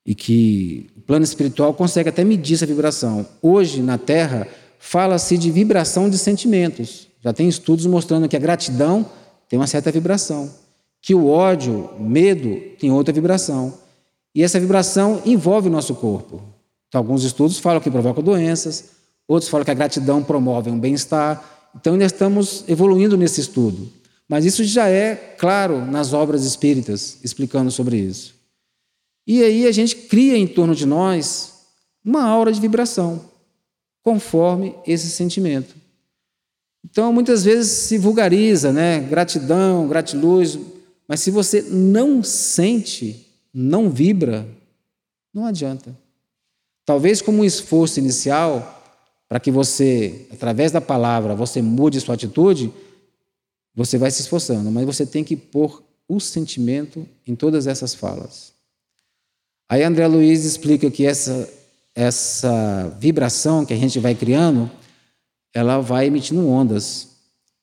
e 0.06 0.16
que 0.16 0.90
o 0.96 1.02
plano 1.02 1.26
espiritual 1.26 1.74
consegue 1.74 2.10
até 2.10 2.24
medir 2.24 2.56
essa 2.56 2.66
vibração. 2.66 3.28
Hoje, 3.42 3.82
na 3.82 3.98
Terra, 3.98 4.48
fala-se 4.80 5.38
de 5.38 5.52
vibração 5.52 6.10
de 6.10 6.18
sentimentos. 6.18 7.08
Já 7.22 7.34
tem 7.34 7.48
estudos 7.48 7.86
mostrando 7.86 8.30
que 8.30 8.36
a 8.36 8.40
gratidão 8.40 9.10
tem 9.50 9.60
uma 9.60 9.68
certa 9.68 9.92
vibração 9.92 10.67
que 11.08 11.16
o 11.16 11.30
ódio, 11.30 11.90
medo, 11.98 12.60
tem 12.78 12.92
outra 12.92 13.14
vibração. 13.14 13.80
E 14.36 14.44
essa 14.44 14.60
vibração 14.60 15.22
envolve 15.26 15.70
o 15.70 15.72
nosso 15.72 15.96
corpo. 15.96 16.44
Então, 16.86 17.00
alguns 17.00 17.24
estudos 17.24 17.60
falam 17.60 17.80
que 17.80 17.90
provoca 17.90 18.22
doenças, 18.22 18.90
outros 19.26 19.50
falam 19.50 19.64
que 19.64 19.72
a 19.72 19.74
gratidão 19.74 20.22
promove 20.22 20.70
um 20.70 20.78
bem-estar. 20.78 21.70
Então, 21.74 21.94
ainda 21.94 22.04
estamos 22.04 22.66
evoluindo 22.68 23.16
nesse 23.16 23.40
estudo. 23.40 23.90
Mas 24.28 24.44
isso 24.44 24.66
já 24.66 24.90
é 24.90 25.16
claro 25.16 25.80
nas 25.86 26.12
obras 26.12 26.44
espíritas, 26.44 27.20
explicando 27.24 27.72
sobre 27.72 27.96
isso. 27.96 28.36
E 29.26 29.42
aí 29.42 29.66
a 29.66 29.72
gente 29.72 29.96
cria 29.96 30.38
em 30.38 30.46
torno 30.46 30.76
de 30.76 30.86
nós 30.86 31.54
uma 32.04 32.22
aura 32.22 32.52
de 32.52 32.60
vibração, 32.60 33.22
conforme 34.04 34.76
esse 34.86 35.10
sentimento. 35.10 35.74
Então, 36.84 37.14
muitas 37.14 37.46
vezes 37.46 37.72
se 37.72 37.98
vulgariza, 37.98 38.74
né? 38.74 39.00
Gratidão, 39.00 39.88
gratiluz, 39.88 40.60
mas 41.08 41.22
se 41.22 41.32
você 41.32 41.62
não 41.62 42.22
sente, 42.22 43.28
não 43.54 43.90
vibra, 43.90 44.48
não 45.34 45.46
adianta. 45.46 45.96
Talvez 46.86 47.22
como 47.22 47.40
um 47.40 47.46
esforço 47.46 48.00
inicial 48.00 48.74
para 49.28 49.40
que 49.40 49.52
você, 49.52 50.28
através 50.32 50.72
da 50.72 50.82
palavra, 50.82 51.36
você 51.36 51.62
mude 51.62 52.00
sua 52.00 52.16
atitude, 52.16 52.72
você 53.76 53.98
vai 53.98 54.10
se 54.10 54.22
esforçando, 54.22 54.72
mas 54.72 54.86
você 54.86 55.06
tem 55.06 55.24
que 55.24 55.36
pôr 55.36 55.84
o 56.08 56.20
sentimento 56.20 57.08
em 57.26 57.36
todas 57.36 57.68
essas 57.68 57.94
falas. 57.94 58.54
Aí 59.70 59.84
André 59.84 60.08
Luiz 60.08 60.46
explica 60.46 60.90
que 60.90 61.06
essa 61.06 61.48
essa 61.98 62.96
vibração 63.00 63.66
que 63.66 63.74
a 63.74 63.76
gente 63.76 63.98
vai 63.98 64.14
criando, 64.14 64.70
ela 65.52 65.80
vai 65.80 66.06
emitindo 66.06 66.48
ondas. 66.48 67.17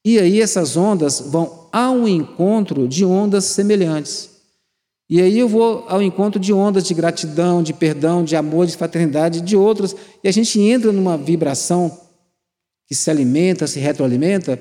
E 0.04 0.18
aí 0.18 0.40
essas 0.40 0.76
ondas 0.76 1.20
vão 1.20 1.68
ao 1.72 2.06
encontro 2.06 2.86
de 2.86 3.04
ondas 3.04 3.44
semelhantes. 3.44 4.30
E 5.08 5.20
aí 5.20 5.38
eu 5.38 5.48
vou 5.48 5.84
ao 5.88 6.02
encontro 6.02 6.40
de 6.40 6.52
ondas 6.52 6.84
de 6.84 6.94
gratidão, 6.94 7.62
de 7.62 7.72
perdão, 7.72 8.24
de 8.24 8.36
amor, 8.36 8.66
de 8.66 8.76
fraternidade, 8.76 9.40
de 9.40 9.56
outras, 9.56 9.94
e 10.22 10.28
a 10.28 10.32
gente 10.32 10.60
entra 10.60 10.92
numa 10.92 11.16
vibração 11.16 12.00
que 12.86 12.94
se 12.94 13.10
alimenta, 13.10 13.66
se 13.66 13.78
retroalimenta, 13.78 14.58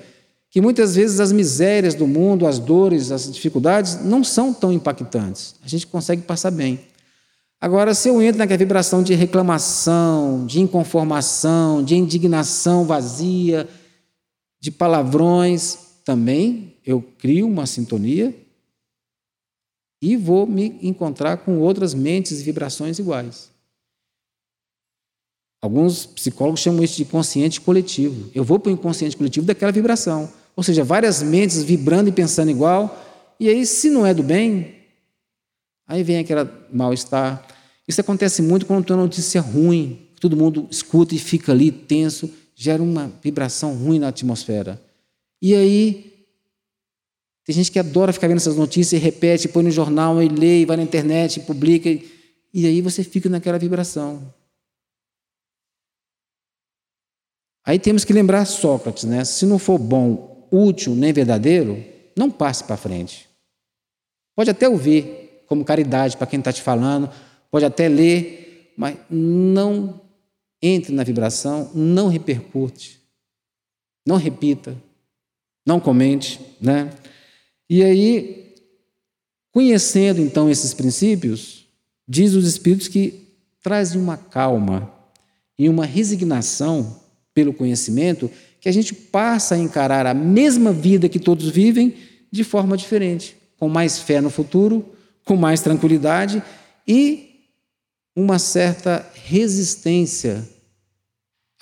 que 0.50 0.62
muitas 0.62 0.96
vezes 0.96 1.20
as 1.20 1.32
misérias 1.32 1.96
do 1.96 2.06
mundo, 2.06 2.46
as 2.46 2.60
dores, 2.60 3.12
as 3.12 3.32
dificuldades 3.32 4.04
não 4.04 4.24
são 4.24 4.54
tão 4.54 4.72
impactantes. 4.72 5.56
A 5.64 5.68
gente 5.68 5.88
consegue 5.88 6.22
passar 6.22 6.52
bem. 6.52 6.80
Agora, 7.60 7.94
se 7.94 8.10
eu 8.10 8.22
entro 8.22 8.40
naquela 8.40 8.58
vibração 8.58 9.02
de 9.02 9.14
reclamação, 9.14 10.46
de 10.46 10.60
inconformação, 10.62 11.84
de 11.84 11.96
indignação 11.96 12.84
vazia, 12.86 13.68
de 14.64 14.72
palavrões, 14.72 15.78
também 16.06 16.78
eu 16.86 17.02
crio 17.02 17.46
uma 17.46 17.66
sintonia 17.66 18.34
e 20.02 20.16
vou 20.16 20.48
me 20.48 20.80
encontrar 20.82 21.36
com 21.36 21.60
outras 21.60 21.94
mentes 21.94 22.40
e 22.40 22.44
vibrações 22.46 22.98
iguais. 22.98 23.52
Alguns 25.62 26.06
psicólogos 26.06 26.62
chamam 26.62 26.82
isso 26.82 26.96
de 26.96 27.04
consciente 27.04 27.60
coletivo. 27.60 28.32
Eu 28.34 28.46
vou 28.46 28.58
para 28.58 28.70
o 28.70 28.74
inconsciente 28.74 29.18
coletivo 29.18 29.46
daquela 29.46 29.70
vibração. 29.70 30.32
Ou 30.56 30.64
seja, 30.64 30.82
várias 30.82 31.22
mentes 31.22 31.62
vibrando 31.62 32.08
e 32.08 32.14
pensando 32.14 32.50
igual. 32.50 33.36
E 33.38 33.50
aí, 33.50 33.66
se 33.66 33.90
não 33.90 34.06
é 34.06 34.14
do 34.14 34.24
bem, 34.24 34.76
aí 35.86 36.04
vem 36.04 36.20
aquele 36.20 36.48
mal-estar. 36.72 37.46
Isso 37.86 38.00
acontece 38.00 38.42
muito 38.42 38.66
quando 38.66 38.86
tem 38.86 38.96
uma 38.96 39.04
notícia 39.04 39.42
ruim. 39.42 40.08
Todo 40.22 40.38
mundo 40.38 40.70
escuta 40.72 41.14
e 41.14 41.20
fica 41.20 41.52
ali 41.52 41.70
tenso 41.70 42.32
gera 42.56 42.82
uma 42.82 43.12
vibração 43.22 43.76
ruim 43.76 44.00
na 44.00 44.10
atmosfera. 44.10 44.82
E 45.42 45.56
aí, 45.56 46.28
tem 47.46 47.56
gente 47.56 47.72
que 47.72 47.80
adora 47.80 48.14
ficar 48.14 48.28
vendo 48.28 48.38
essas 48.38 48.56
notícias 48.56 49.02
e 49.02 49.04
repete, 49.04 49.48
põe 49.48 49.64
no 49.64 49.72
jornal, 49.72 50.22
e 50.22 50.30
lê, 50.30 50.62
e 50.62 50.66
vai 50.66 50.78
na 50.78 50.84
internet, 50.84 51.38
e 51.38 51.44
publica, 51.44 51.90
e 52.54 52.66
aí 52.66 52.82
você 52.82 53.04
fica 53.04 53.28
naquela 53.28 53.60
vibração. 53.60 54.34
Aí 57.66 57.80
temos 57.80 58.04
que 58.04 58.14
lembrar 58.14 58.46
Sócrates, 58.46 59.06
né? 59.06 59.24
Se 59.24 59.46
não 59.46 59.58
for 59.58 59.78
bom, 59.78 60.48
útil 60.52 60.94
nem 60.96 61.14
verdadeiro, 61.14 61.84
não 62.16 62.30
passe 62.30 62.64
para 62.64 62.78
frente. 62.78 63.28
Pode 64.36 64.50
até 64.50 64.68
ouvir 64.68 65.44
como 65.48 65.64
caridade 65.64 66.18
para 66.18 66.28
quem 66.28 66.40
está 66.40 66.52
te 66.52 66.62
falando, 66.62 67.10
pode 67.50 67.66
até 67.66 67.88
ler, 67.88 68.74
mas 68.78 68.98
não 69.10 70.02
entre 70.66 70.96
na 70.96 71.04
vibração, 71.04 71.70
não 71.76 72.08
repercute, 72.08 73.02
não 74.08 74.16
repita, 74.16 74.78
não 75.66 75.78
comente, 75.78 76.40
né? 76.62 76.90
E 77.70 77.84
aí, 77.84 78.56
conhecendo 79.52 80.22
então 80.22 80.50
esses 80.50 80.74
princípios, 80.74 81.68
diz 82.08 82.34
os 82.34 82.48
espíritos 82.48 82.88
que 82.88 83.28
trazem 83.62 84.00
uma 84.00 84.16
calma 84.16 84.90
e 85.60 85.68
uma 85.68 85.86
resignação 85.86 86.98
pelo 87.34 87.54
conhecimento 87.54 88.32
que 88.62 88.70
a 88.70 88.72
gente 88.72 88.94
passa 88.96 89.56
a 89.56 89.60
encarar 89.60 90.06
a 90.06 90.14
mesma 90.14 90.72
vida 90.72 91.10
que 91.10 91.20
todos 91.20 91.50
vivem 91.50 91.94
de 92.32 92.44
forma 92.46 92.78
diferente, 92.78 93.36
com 93.58 93.68
mais 93.68 94.00
fé 94.00 94.22
no 94.22 94.30
futuro, 94.30 94.86
com 95.26 95.36
mais 95.36 95.60
tranquilidade 95.60 96.42
e 96.88 97.50
uma 98.16 98.40
certa 98.40 99.06
resistência 99.26 100.53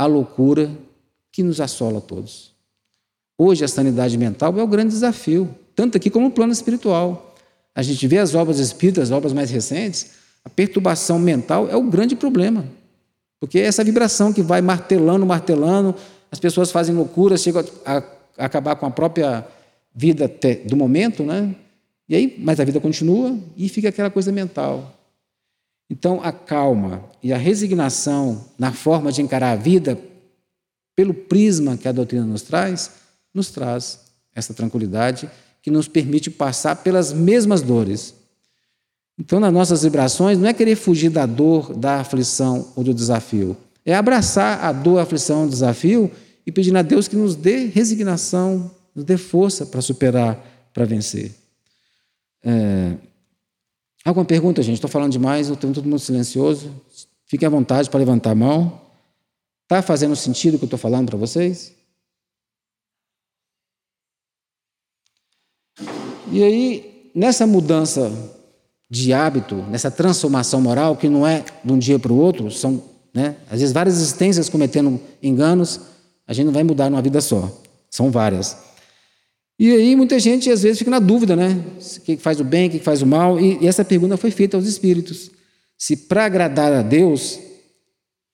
à 0.02 0.06
loucura 0.08 0.72
que 1.32 1.44
nos 1.44 1.62
assola 1.62 2.00
a 2.00 2.02
todos. 2.02 2.52
Hoje 3.38 3.64
a 3.64 3.68
sanidade 3.68 4.18
mental 4.18 4.58
é 4.58 4.64
o 4.64 4.68
grande 4.68 4.90
desafio, 4.90 5.48
tanto 5.76 5.96
aqui 5.96 6.10
como 6.10 6.26
no 6.26 6.32
plano 6.32 6.52
espiritual. 6.52 7.36
a 7.76 7.84
gente 7.84 8.08
vê 8.08 8.18
as 8.18 8.34
obras 8.34 8.58
espíritas, 8.58 9.12
as 9.12 9.16
obras 9.16 9.32
mais 9.32 9.52
recentes, 9.52 10.14
a 10.44 10.50
perturbação 10.50 11.20
mental 11.20 11.70
é 11.70 11.76
o 11.76 11.84
grande 11.84 12.16
problema. 12.16 12.66
Porque 13.40 13.60
é 13.60 13.62
essa 13.62 13.84
vibração 13.84 14.34
que 14.34 14.42
vai 14.42 14.60
martelando, 14.60 15.24
martelando, 15.24 15.96
as 16.32 16.40
pessoas 16.40 16.72
fazem 16.72 16.96
loucuras, 16.96 17.42
chegam 17.42 17.64
a, 17.86 17.98
a 17.98 18.46
acabar 18.46 18.76
com 18.78 18.88
a 18.88 18.92
própria 18.92 19.48
vida 19.94 20.30
do 20.66 20.76
momento, 20.76 21.24
né? 21.24 21.56
E 22.10 22.16
aí, 22.16 22.36
mas 22.40 22.60
a 22.60 22.64
vida 22.64 22.80
continua 22.80 23.38
e 23.56 23.70
fica 23.70 23.90
aquela 23.90 24.10
coisa 24.10 24.32
mental. 24.32 24.98
Então, 25.92 26.22
a 26.24 26.32
calma 26.32 27.04
e 27.22 27.34
a 27.34 27.38
resignação 27.38 28.46
na 28.58 28.72
forma 28.72 29.12
de 29.12 29.22
encarar 29.22 29.52
a 29.52 29.56
vida, 29.58 30.00
pelo 30.96 31.14
prisma 31.14 31.76
que 31.76 31.86
a 31.86 31.92
doutrina 31.92 32.26
nos 32.26 32.44
traz, 32.44 32.92
nos 33.34 33.52
traz 33.52 34.00
essa 34.34 34.54
tranquilidade 34.54 35.30
que 35.62 35.70
nos 35.70 35.90
permite 35.90 36.32
passar 36.32 36.78
pelas 36.78 37.12
mesmas 37.12 37.62
dores. 37.62 38.14
Então, 39.20 39.38
nas 39.38 39.52
nossas 39.52 39.84
vibrações, 39.84 40.40
não 40.40 40.48
é 40.48 40.54
querer 40.54 40.78
fugir 40.78 41.10
da 41.10 41.26
dor, 41.26 41.74
da 41.74 42.00
aflição 42.00 42.72
ou 42.74 42.86
do 42.86 42.94
desafio. 42.94 43.58
É 43.86 43.94
abraçar 43.94 44.64
a 44.64 44.72
dor, 44.72 44.98
a 44.98 45.04
aflição, 45.04 45.44
o 45.44 45.50
desafio 45.50 46.10
e 46.48 46.54
pedir 46.54 46.76
a 46.78 46.82
Deus 46.82 47.10
que 47.10 47.18
nos 47.18 47.36
dê 47.36 47.66
resignação, 47.66 48.72
nos 48.96 49.04
dê 49.04 49.18
força 49.18 49.66
para 49.66 49.82
superar, 49.82 50.42
para 50.74 50.86
vencer. 50.86 51.36
É... 52.46 52.96
Alguma 54.04 54.26
pergunta, 54.26 54.64
gente? 54.64 54.76
Estou 54.76 54.90
falando 54.90 55.12
demais, 55.12 55.50
estou 55.50 55.72
todo 55.74 55.84
mundo 55.86 56.00
silencioso. 56.00 56.72
Fiquem 57.26 57.46
à 57.46 57.50
vontade 57.50 57.90
para 57.90 58.00
levantar 58.00 58.32
a 58.32 58.36
mão. 58.36 58.82
Está 59.64 59.82
fazendo 59.82 60.16
sentido 60.16 60.56
o 60.56 60.58
que 60.58 60.64
eu 60.64 60.68
estou 60.68 60.80
falando 60.80 61.08
para 61.08 61.18
vocês? 61.18 61.74
E 66.32 66.44
aí, 66.44 67.12
nessa 67.14 67.46
mudança 67.46 68.12
de 68.90 69.14
hábito, 69.14 69.56
nessa 69.70 69.92
transformação 69.92 70.60
moral, 70.60 70.98
que 70.98 71.08
não 71.08 71.26
é 71.26 71.46
de 71.64 71.72
um 71.72 71.78
dia 71.78 72.00
para 72.00 72.12
o 72.12 72.18
outro, 72.18 72.50
são 72.52 72.84
né, 73.14 73.36
às 73.50 73.60
vezes 73.60 73.72
várias 73.72 73.96
existências 73.96 74.50
cometendo 74.50 75.00
enganos, 75.22 75.80
a 76.28 76.34
gente 76.34 76.46
não 76.46 76.54
vai 76.54 76.64
mudar 76.64 76.90
numa 76.90 77.02
vida 77.02 77.22
só. 77.22 77.50
São 77.90 78.10
várias. 78.10 78.58
E 79.62 79.72
aí 79.76 79.96
muita 79.96 80.20
gente 80.20 80.50
às 80.50 80.64
vezes 80.64 80.80
fica 80.80 80.90
na 80.90 80.98
dúvida, 80.98 81.36
né? 81.36 81.50
O 81.78 82.02
que 82.02 82.18
faz 82.18 82.40
o 82.40 82.44
bem, 82.44 82.68
o 82.68 82.72
que 82.72 82.80
faz 82.80 83.04
o 83.04 83.06
mal. 83.06 83.40
E, 83.40 83.68
essa 83.68 83.86
pergunta 83.86 84.18
foi 84.18 84.32
feita 84.32 84.58
aos 84.58 84.66
espíritos. 84.66 85.30
Se 85.78 85.96
para 85.96 86.26
agradar 86.26 86.74
a 86.74 86.82
Deus 86.82 87.40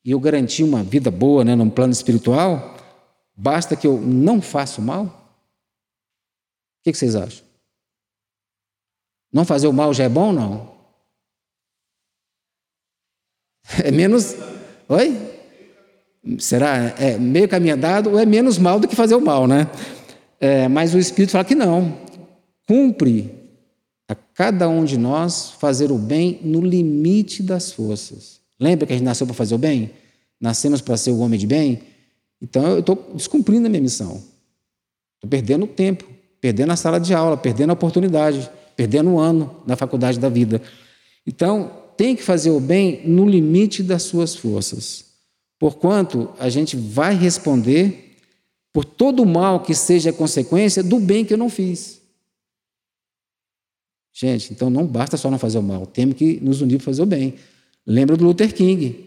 e 0.06 0.12
eu 0.12 0.22
garantir 0.22 0.64
uma 0.64 0.82
vida 0.82 1.12
boa, 1.12 1.44
né, 1.44 1.54
num 1.54 1.70
plano 1.70 1.92
espiritual, 1.92 2.78
basta 3.36 3.76
que 3.76 3.86
eu 3.86 4.00
não 4.00 4.42
faça 4.42 4.80
o 4.80 4.84
mal? 4.86 5.04
O 5.04 6.84
que, 6.86 6.94
vocês 6.94 7.14
acham? 7.14 7.46
Não 9.30 9.44
fazer 9.44 9.68
o 9.68 9.74
mal 9.74 9.94
já 9.94 10.06
é 10.06 10.10
bom, 10.10 10.32
não? 10.32 10.78
É 13.84 13.92
menos. 13.92 14.34
Oi? 14.88 15.14
Será? 16.40 16.96
É 16.98 17.18
meio 17.18 17.50
caminho 17.50 17.76
andado 17.76 18.12
ou 18.12 18.18
é 18.18 18.26
menos 18.26 18.58
mal 18.58 18.80
do 18.80 18.88
que 18.88 18.96
fazer 18.96 19.16
o 19.16 19.20
mal, 19.20 19.46
né? 19.46 19.70
É, 20.40 20.68
mas 20.68 20.94
o 20.94 21.00
Espírito 21.00 21.32
fala 21.32 21.46
que 21.46 21.56
não. 21.56 21.98
Cumpre 22.68 23.34
a 24.08 24.16
cada 24.16 24.70
um 24.70 24.84
de 24.84 24.98
nós 24.98 25.52
fazer 25.52 25.92
o 25.92 25.98
bem 25.98 26.40
no 26.44 26.62
limite 26.62 27.42
das 27.44 27.72
forças. 27.72 28.40
Lembra 28.60 28.86
que 28.86 28.94
a 28.94 28.96
gente 28.96 29.06
nasceu 29.06 29.26
para 29.26 29.36
fazer 29.36 29.56
o 29.56 29.58
bem? 29.58 29.92
Nascemos 30.40 30.82
para 30.82 30.98
ser 30.98 31.12
o 31.12 31.20
homem 31.20 31.40
de 31.40 31.48
bem? 31.48 31.82
Então 32.42 32.68
eu 32.68 32.80
estou 32.80 33.12
descumprindo 33.14 33.68
a 33.68 33.70
minha 33.70 33.82
missão. 33.82 34.22
Estou 35.16 35.30
perdendo 35.30 35.66
tempo, 35.66 36.06
perdendo 36.40 36.72
a 36.72 36.76
sala 36.76 37.00
de 37.00 37.14
aula, 37.14 37.36
perdendo 37.36 37.72
a 37.72 37.74
oportunidade, 37.74 38.50
perdendo 38.76 39.12
o 39.12 39.20
ano 39.20 39.56
na 39.66 39.76
faculdade 39.76 40.20
da 40.20 40.30
vida. 40.30 40.62
Então, 41.26 41.72
tem 41.98 42.16
que 42.16 42.22
fazer 42.22 42.52
o 42.52 42.60
bem 42.60 43.02
no 43.06 43.28
limite 43.28 43.82
das 43.82 44.04
suas 44.04 44.36
forças. 44.36 45.06
Porquanto 45.60 46.30
a 46.40 46.48
gente 46.48 46.78
vai 46.78 47.16
responder 47.16 48.07
por 48.72 48.86
todo 48.86 49.24
o 49.24 49.26
mal 49.26 49.62
que 49.62 49.74
seja 49.74 50.14
consequência 50.14 50.84
do 50.84 51.00
bem 51.00 51.26
que 51.26 51.34
eu 51.34 51.38
não 51.38 51.50
fiz. 51.50 52.02
Gente, 54.14 54.52
então 54.52 54.70
não 54.70 54.86
basta 54.86 55.16
só 55.16 55.30
não 55.30 55.38
fazer 55.38 55.60
o 55.60 55.64
mal, 55.64 55.86
temos 55.86 56.16
que 56.16 56.40
nos 56.42 56.62
unir 56.62 56.78
para 56.78 56.86
fazer 56.86 57.04
o 57.04 57.06
bem. 57.06 57.36
Lembra 57.86 58.18
do 58.18 58.26
Luther 58.26 58.54
King. 58.54 59.06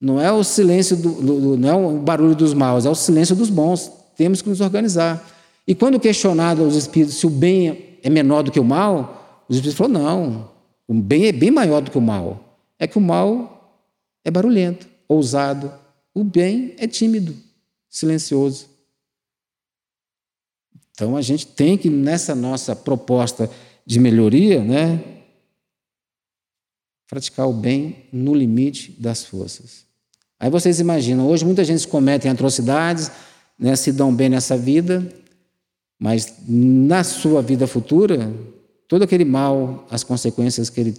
Não 0.00 0.20
é 0.20 0.32
o 0.32 0.42
silêncio 0.42 0.96
do, 0.96 1.12
do, 1.22 1.56
não 1.56 1.68
é 1.68 1.74
o 1.74 1.98
barulho 1.98 2.34
dos 2.34 2.52
maus, 2.52 2.84
é 2.84 2.90
o 2.90 2.94
silêncio 2.94 3.36
dos 3.36 3.48
bons. 3.48 3.90
Temos 4.16 4.42
que 4.42 4.48
nos 4.48 4.60
organizar. 4.60 5.24
E 5.66 5.74
quando 5.74 6.00
questionado 6.00 6.64
aos 6.64 6.74
espíritos 6.74 7.14
se 7.16 7.26
o 7.26 7.30
bem 7.30 7.98
é 8.02 8.10
menor 8.10 8.42
do 8.42 8.50
que 8.50 8.58
o 8.58 8.64
mal, 8.64 9.44
os 9.48 9.56
espíritos 9.56 9.78
falaram: 9.78 10.02
não, 10.02 10.50
o 10.88 10.94
bem 10.94 11.26
é 11.26 11.32
bem 11.32 11.50
maior 11.50 11.80
do 11.80 11.90
que 11.90 11.98
o 11.98 12.02
mal. 12.02 12.58
É 12.78 12.86
que 12.86 12.98
o 12.98 13.00
mal 13.00 13.80
é 14.24 14.30
barulhento, 14.30 14.88
ousado. 15.08 15.72
O 16.12 16.24
bem 16.24 16.74
é 16.78 16.86
tímido, 16.88 17.34
silencioso. 17.88 18.66
Então 20.94 21.16
a 21.16 21.22
gente 21.22 21.46
tem 21.46 21.76
que, 21.76 21.88
nessa 21.88 22.34
nossa 22.34 22.76
proposta 22.76 23.50
de 23.84 23.98
melhoria, 23.98 24.62
né, 24.62 25.02
praticar 27.08 27.48
o 27.48 27.52
bem 27.52 28.06
no 28.12 28.34
limite 28.34 28.92
das 28.98 29.24
forças. 29.24 29.84
Aí 30.38 30.50
vocês 30.50 30.80
imaginam, 30.80 31.28
hoje 31.28 31.44
muita 31.44 31.64
gente 31.64 31.86
comete 31.86 32.26
atrocidades, 32.28 33.10
né, 33.58 33.76
se 33.76 33.92
dão 33.92 34.14
bem 34.14 34.28
nessa 34.28 34.56
vida, 34.56 35.06
mas 35.98 36.34
na 36.48 37.04
sua 37.04 37.40
vida 37.40 37.66
futura, 37.66 38.32
todo 38.88 39.02
aquele 39.02 39.24
mal, 39.24 39.86
as 39.90 40.02
consequências 40.02 40.68
que 40.68 40.80
ele 40.80 40.94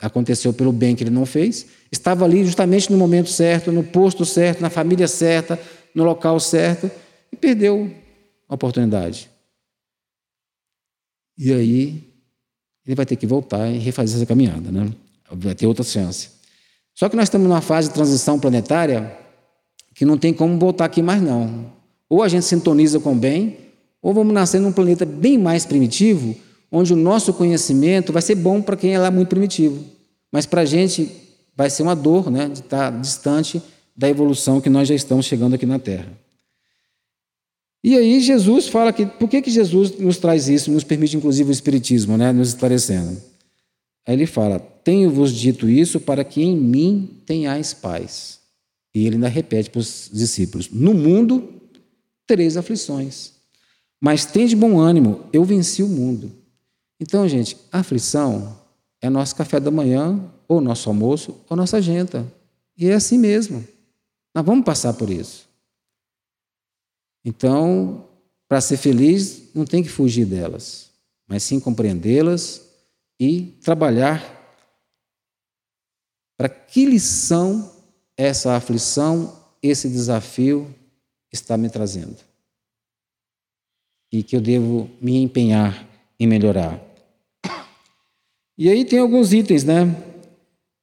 aconteceu 0.00 0.52
pelo 0.52 0.72
bem 0.72 0.96
que 0.96 1.04
ele 1.04 1.10
não 1.10 1.24
fez, 1.24 1.66
estava 1.92 2.24
ali 2.24 2.44
justamente 2.44 2.90
no 2.90 2.98
momento 2.98 3.30
certo, 3.30 3.70
no 3.70 3.84
posto 3.84 4.24
certo, 4.24 4.60
na 4.60 4.68
família 4.68 5.06
certa, 5.06 5.58
no 5.94 6.02
local 6.02 6.40
certo, 6.40 6.90
e 7.30 7.36
perdeu 7.36 7.88
oportunidade. 8.54 9.30
E 11.36 11.52
aí 11.52 12.02
ele 12.86 12.94
vai 12.94 13.06
ter 13.06 13.16
que 13.16 13.26
voltar 13.26 13.68
e 13.68 13.78
refazer 13.78 14.16
essa 14.16 14.26
caminhada, 14.26 14.70
né? 14.70 14.90
Vai 15.30 15.54
ter 15.54 15.66
outra 15.66 15.84
chance. 15.84 16.30
Só 16.94 17.08
que 17.08 17.16
nós 17.16 17.24
estamos 17.24 17.48
numa 17.48 17.60
fase 17.60 17.88
de 17.88 17.94
transição 17.94 18.38
planetária 18.38 19.16
que 19.94 20.04
não 20.04 20.18
tem 20.18 20.32
como 20.32 20.58
voltar 20.58 20.84
aqui 20.84 21.02
mais 21.02 21.22
não. 21.22 21.72
Ou 22.08 22.22
a 22.22 22.28
gente 22.28 22.44
sintoniza 22.44 23.00
com 23.00 23.12
o 23.12 23.16
bem, 23.16 23.56
ou 24.02 24.12
vamos 24.12 24.34
nascer 24.34 24.60
num 24.60 24.72
planeta 24.72 25.06
bem 25.06 25.38
mais 25.38 25.64
primitivo, 25.64 26.34
onde 26.70 26.92
o 26.92 26.96
nosso 26.96 27.32
conhecimento 27.34 28.12
vai 28.12 28.22
ser 28.22 28.34
bom 28.34 28.60
para 28.60 28.76
quem 28.76 28.94
é 28.94 28.98
lá 28.98 29.10
muito 29.10 29.28
primitivo, 29.28 29.84
mas 30.32 30.46
para 30.46 30.62
a 30.62 30.64
gente 30.64 31.10
vai 31.54 31.68
ser 31.68 31.82
uma 31.82 31.94
dor, 31.94 32.30
né, 32.30 32.48
de 32.48 32.60
estar 32.60 32.90
distante 32.98 33.62
da 33.94 34.08
evolução 34.08 34.60
que 34.60 34.70
nós 34.70 34.88
já 34.88 34.94
estamos 34.94 35.26
chegando 35.26 35.54
aqui 35.54 35.66
na 35.66 35.78
Terra. 35.78 36.10
E 37.84 37.96
aí 37.96 38.20
Jesus 38.20 38.68
fala 38.68 38.92
que 38.92 39.04
por 39.04 39.28
que, 39.28 39.42
que 39.42 39.50
Jesus 39.50 39.98
nos 39.98 40.18
traz 40.18 40.48
isso, 40.48 40.70
nos 40.70 40.84
permite 40.84 41.16
inclusive 41.16 41.50
o 41.50 41.52
Espiritismo, 41.52 42.16
né, 42.16 42.32
nos 42.32 42.48
esclarecendo. 42.48 43.20
Aí 44.06 44.14
ele 44.14 44.26
fala: 44.26 44.58
Tenho-vos 44.58 45.32
dito 45.32 45.68
isso 45.68 45.98
para 45.98 46.24
que 46.24 46.42
em 46.42 46.56
mim 46.56 47.10
tenhais 47.26 47.74
paz. 47.74 48.40
E 48.94 49.06
ele 49.06 49.16
ainda 49.16 49.28
repete 49.28 49.70
para 49.70 49.80
os 49.80 50.10
discípulos: 50.12 50.68
No 50.70 50.94
mundo 50.94 51.48
três 52.26 52.56
aflições, 52.56 53.32
mas 54.00 54.24
tem 54.24 54.46
de 54.46 54.56
bom 54.56 54.78
ânimo, 54.78 55.24
eu 55.32 55.44
venci 55.44 55.82
o 55.82 55.88
mundo. 55.88 56.32
Então, 57.00 57.28
gente, 57.28 57.56
a 57.72 57.80
aflição 57.80 58.56
é 59.00 59.10
nosso 59.10 59.34
café 59.34 59.58
da 59.58 59.70
manhã, 59.70 60.24
ou 60.46 60.60
nosso 60.60 60.88
almoço, 60.88 61.40
ou 61.48 61.56
nossa 61.56 61.82
janta. 61.82 62.26
E 62.78 62.86
é 62.86 62.94
assim 62.94 63.18
mesmo. 63.18 63.64
Nós 64.34 64.44
vamos 64.44 64.64
passar 64.64 64.92
por 64.94 65.10
isso. 65.10 65.48
Então, 67.24 68.08
para 68.48 68.60
ser 68.60 68.76
feliz, 68.76 69.50
não 69.54 69.64
tem 69.64 69.82
que 69.82 69.88
fugir 69.88 70.26
delas, 70.26 70.90
mas 71.26 71.42
sim 71.42 71.60
compreendê-las 71.60 72.68
e 73.18 73.58
trabalhar 73.62 74.40
para 76.36 76.48
que 76.48 76.84
lição 76.84 77.72
essa 78.16 78.56
aflição, 78.56 79.32
esse 79.62 79.88
desafio 79.88 80.74
está 81.32 81.56
me 81.56 81.70
trazendo. 81.70 82.16
E 84.12 84.22
que 84.22 84.36
eu 84.36 84.40
devo 84.40 84.90
me 85.00 85.22
empenhar 85.22 85.88
em 86.18 86.26
melhorar. 86.26 86.80
E 88.58 88.68
aí 88.68 88.84
tem 88.84 88.98
alguns 88.98 89.32
itens, 89.32 89.64
né? 89.64 89.86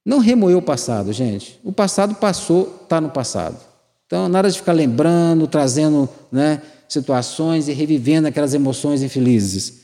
Não 0.05 0.17
remoer 0.17 0.57
o 0.57 0.61
passado, 0.61 1.13
gente. 1.13 1.59
O 1.63 1.71
passado 1.71 2.15
passou, 2.15 2.79
está 2.83 2.99
no 2.99 3.11
passado. 3.11 3.68
Então, 4.09 4.27
nada 4.27 4.49
de 4.49 4.57
ficar 4.57 4.73
lembrando, 4.73 5.45
trazendo 5.45 6.09
né, 6.31 6.63
situações 6.87 7.67
e 7.67 7.73
revivendo 7.73 8.27
aquelas 8.27 8.55
emoções 8.55 9.03
infelizes. 9.03 9.81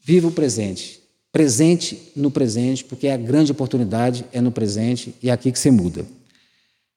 Viva 0.00 0.26
o 0.26 0.32
presente. 0.32 1.00
Presente 1.30 2.10
no 2.16 2.32
presente, 2.32 2.84
porque 2.84 3.06
a 3.06 3.16
grande 3.16 3.52
oportunidade 3.52 4.24
é 4.32 4.40
no 4.40 4.50
presente 4.50 5.14
e 5.22 5.30
é 5.30 5.32
aqui 5.32 5.52
que 5.52 5.58
você 5.58 5.70
muda. 5.70 6.04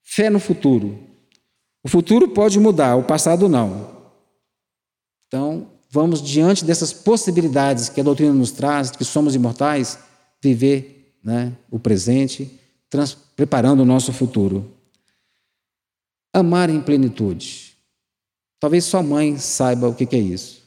Fé 0.02 0.32
no 0.32 0.40
futuro. 0.40 0.98
O 1.84 1.88
futuro 1.88 2.30
pode 2.30 2.60
mudar, 2.60 2.96
o 2.96 3.04
passado 3.04 3.48
não. 3.48 3.92
Então, 5.28 5.68
vamos, 5.92 6.24
diante 6.24 6.66
dessas 6.66 6.92
possibilidades 6.92 7.88
que 7.88 8.02
a 8.02 8.04
doutrina 8.04 8.34
nos 8.34 8.50
traz, 8.50 8.90
que 8.90 9.06
somos 9.06 9.36
imortais, 9.36 10.00
viver 10.42 11.20
né, 11.24 11.54
o 11.70 11.78
presente, 11.78 12.50
preparando 13.36 13.82
o 13.82 13.86
nosso 13.86 14.12
futuro. 14.12 14.74
Amar 16.34 16.70
em 16.70 16.82
plenitude. 16.82 17.78
Talvez 18.60 18.86
sua 18.86 19.04
mãe 19.04 19.38
saiba 19.38 19.88
o 19.88 19.94
que 19.94 20.16
é 20.16 20.20
isso. 20.20 20.64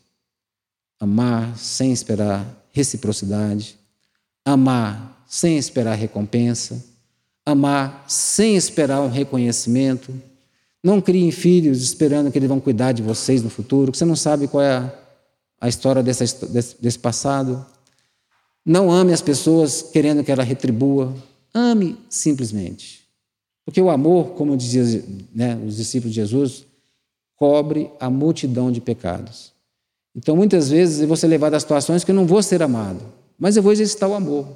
Amar 1.00 1.58
sem 1.58 1.92
esperar 1.92 2.46
reciprocidade, 2.70 3.76
amar 4.44 5.24
sem 5.26 5.58
esperar 5.58 5.94
recompensa, 5.94 6.84
amar 7.44 8.04
sem 8.06 8.54
esperar 8.54 9.00
um 9.00 9.08
reconhecimento. 9.08 10.14
Não 10.84 11.00
criem 11.00 11.30
filhos 11.30 11.82
esperando 11.82 12.30
que 12.30 12.38
eles 12.38 12.48
vão 12.48 12.60
cuidar 12.60 12.92
de 12.92 13.02
vocês 13.02 13.42
no 13.42 13.50
futuro, 13.50 13.90
que 13.90 13.98
você 13.98 14.04
não 14.04 14.14
sabe 14.14 14.46
qual 14.46 14.62
é 14.62 14.92
a, 15.60 15.68
história 15.68 16.02
dessa, 16.02 16.24
desse, 16.46 16.80
desse 16.80 16.98
passado. 16.98 17.64
Não 18.64 18.90
ame 18.90 19.12
as 19.12 19.22
pessoas 19.22 19.82
querendo 19.82 20.22
que 20.22 20.30
ela 20.30 20.42
retribua. 20.42 21.14
Ame 21.54 21.98
simplesmente. 22.10 23.05
Porque 23.66 23.80
o 23.80 23.90
amor, 23.90 24.28
como 24.30 24.56
diziam 24.56 25.02
né, 25.34 25.60
os 25.66 25.76
discípulos 25.76 26.14
de 26.14 26.20
Jesus, 26.20 26.64
cobre 27.34 27.90
a 27.98 28.08
multidão 28.08 28.70
de 28.70 28.80
pecados. 28.80 29.52
Então, 30.14 30.36
muitas 30.36 30.70
vezes, 30.70 31.00
eu 31.00 31.08
vou 31.08 31.16
ser 31.16 31.26
levado 31.26 31.54
a 31.54 31.60
situações 31.60 32.04
que 32.04 32.12
eu 32.12 32.14
não 32.14 32.26
vou 32.26 32.42
ser 32.44 32.62
amado, 32.62 33.00
mas 33.36 33.56
eu 33.56 33.62
vou 33.62 33.72
exercitar 33.72 34.08
o 34.08 34.14
amor. 34.14 34.46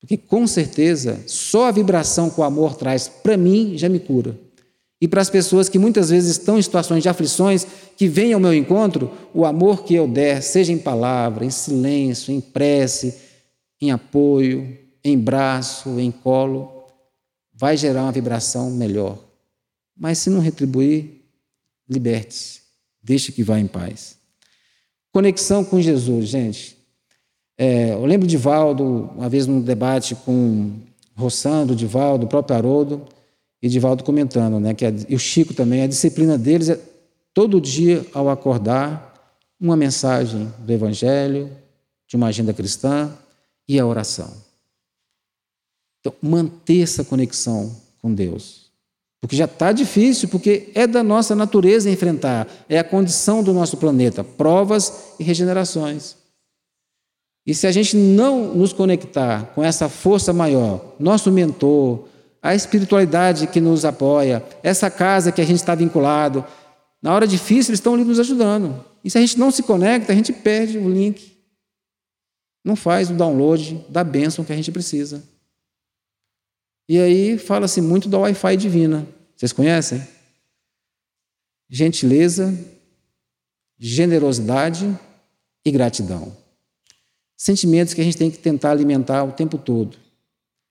Porque, 0.00 0.18
com 0.18 0.46
certeza, 0.46 1.18
só 1.26 1.68
a 1.68 1.72
vibração 1.72 2.28
que 2.28 2.40
o 2.40 2.44
amor 2.44 2.76
traz 2.76 3.08
para 3.08 3.38
mim 3.38 3.76
já 3.76 3.88
me 3.88 3.98
cura. 3.98 4.38
E 5.00 5.08
para 5.08 5.22
as 5.22 5.30
pessoas 5.30 5.68
que 5.68 5.78
muitas 5.78 6.10
vezes 6.10 6.32
estão 6.32 6.58
em 6.58 6.62
situações 6.62 7.02
de 7.02 7.08
aflições, 7.08 7.66
que 7.96 8.06
vêm 8.06 8.34
ao 8.34 8.40
meu 8.40 8.52
encontro, 8.52 9.10
o 9.32 9.46
amor 9.46 9.82
que 9.82 9.94
eu 9.94 10.06
der, 10.06 10.42
seja 10.42 10.72
em 10.72 10.78
palavra, 10.78 11.44
em 11.44 11.50
silêncio, 11.50 12.34
em 12.34 12.40
prece, 12.40 13.14
em 13.80 13.90
apoio, 13.90 14.76
em 15.02 15.16
braço, 15.16 15.98
em 15.98 16.10
colo, 16.10 16.77
vai 17.58 17.76
gerar 17.76 18.04
uma 18.04 18.12
vibração 18.12 18.70
melhor. 18.70 19.18
Mas 19.96 20.18
se 20.18 20.30
não 20.30 20.38
retribuir, 20.38 21.24
liberte-se. 21.88 22.60
Deixe 23.02 23.32
que 23.32 23.42
vá 23.42 23.58
em 23.58 23.66
paz. 23.66 24.16
Conexão 25.12 25.64
com 25.64 25.80
Jesus, 25.80 26.28
gente. 26.28 26.78
É, 27.56 27.90
eu 27.94 28.06
lembro 28.06 28.28
de 28.28 28.36
Valdo, 28.36 29.10
uma 29.16 29.28
vez 29.28 29.46
num 29.48 29.60
debate 29.60 30.14
com 30.14 30.76
Rossando, 31.16 31.74
Divaldo, 31.74 32.26
o 32.26 32.28
próprio 32.28 32.56
Haroldo, 32.56 33.04
e 33.60 33.68
Divaldo 33.68 34.04
comentando, 34.04 34.60
né, 34.60 34.72
que 34.72 34.86
a, 34.86 34.92
e 35.08 35.16
o 35.16 35.18
Chico 35.18 35.52
também, 35.52 35.82
a 35.82 35.88
disciplina 35.88 36.38
deles 36.38 36.68
é 36.68 36.78
todo 37.34 37.60
dia 37.60 38.06
ao 38.14 38.30
acordar 38.30 39.34
uma 39.58 39.76
mensagem 39.76 40.52
do 40.60 40.72
Evangelho, 40.72 41.50
de 42.06 42.14
uma 42.14 42.28
agenda 42.28 42.54
cristã 42.54 43.12
e 43.66 43.80
a 43.80 43.84
oração. 43.84 44.47
Então, 46.00 46.12
manter 46.22 46.82
essa 46.82 47.04
conexão 47.04 47.74
com 48.00 48.12
Deus. 48.12 48.68
Porque 49.20 49.36
já 49.36 49.46
está 49.46 49.72
difícil, 49.72 50.28
porque 50.28 50.70
é 50.74 50.86
da 50.86 51.02
nossa 51.02 51.34
natureza 51.34 51.90
enfrentar, 51.90 52.46
é 52.68 52.78
a 52.78 52.84
condição 52.84 53.42
do 53.42 53.52
nosso 53.52 53.76
planeta, 53.76 54.22
provas 54.22 55.14
e 55.18 55.24
regenerações. 55.24 56.16
E 57.44 57.54
se 57.54 57.66
a 57.66 57.72
gente 57.72 57.96
não 57.96 58.54
nos 58.54 58.72
conectar 58.72 59.46
com 59.54 59.64
essa 59.64 59.88
força 59.88 60.32
maior, 60.32 60.94
nosso 61.00 61.32
mentor, 61.32 62.06
a 62.42 62.54
espiritualidade 62.54 63.46
que 63.46 63.60
nos 63.60 63.84
apoia, 63.84 64.44
essa 64.62 64.90
casa 64.90 65.32
que 65.32 65.40
a 65.40 65.44
gente 65.44 65.56
está 65.56 65.74
vinculado, 65.74 66.44
na 67.02 67.12
hora 67.12 67.26
difícil 67.26 67.70
eles 67.70 67.78
estão 67.78 67.94
ali 67.94 68.04
nos 68.04 68.20
ajudando. 68.20 68.84
E 69.02 69.10
se 69.10 69.18
a 69.18 69.20
gente 69.20 69.38
não 69.38 69.50
se 69.50 69.62
conecta, 69.62 70.12
a 70.12 70.14
gente 70.14 70.32
perde 70.32 70.78
o 70.78 70.88
link. 70.88 71.36
Não 72.64 72.76
faz 72.76 73.10
o 73.10 73.14
download 73.14 73.84
da 73.88 74.04
bênção 74.04 74.44
que 74.44 74.52
a 74.52 74.56
gente 74.56 74.70
precisa. 74.70 75.22
E 76.88 76.98
aí 76.98 77.36
fala-se 77.36 77.82
muito 77.82 78.08
da 78.08 78.18
Wi-Fi 78.18 78.56
divina. 78.56 79.06
Vocês 79.36 79.52
conhecem? 79.52 80.02
Gentileza, 81.68 82.56
generosidade 83.78 84.98
e 85.64 85.70
gratidão. 85.70 86.34
Sentimentos 87.36 87.92
que 87.92 88.00
a 88.00 88.04
gente 88.04 88.16
tem 88.16 88.30
que 88.30 88.38
tentar 88.38 88.70
alimentar 88.70 89.22
o 89.22 89.32
tempo 89.32 89.58
todo. 89.58 89.98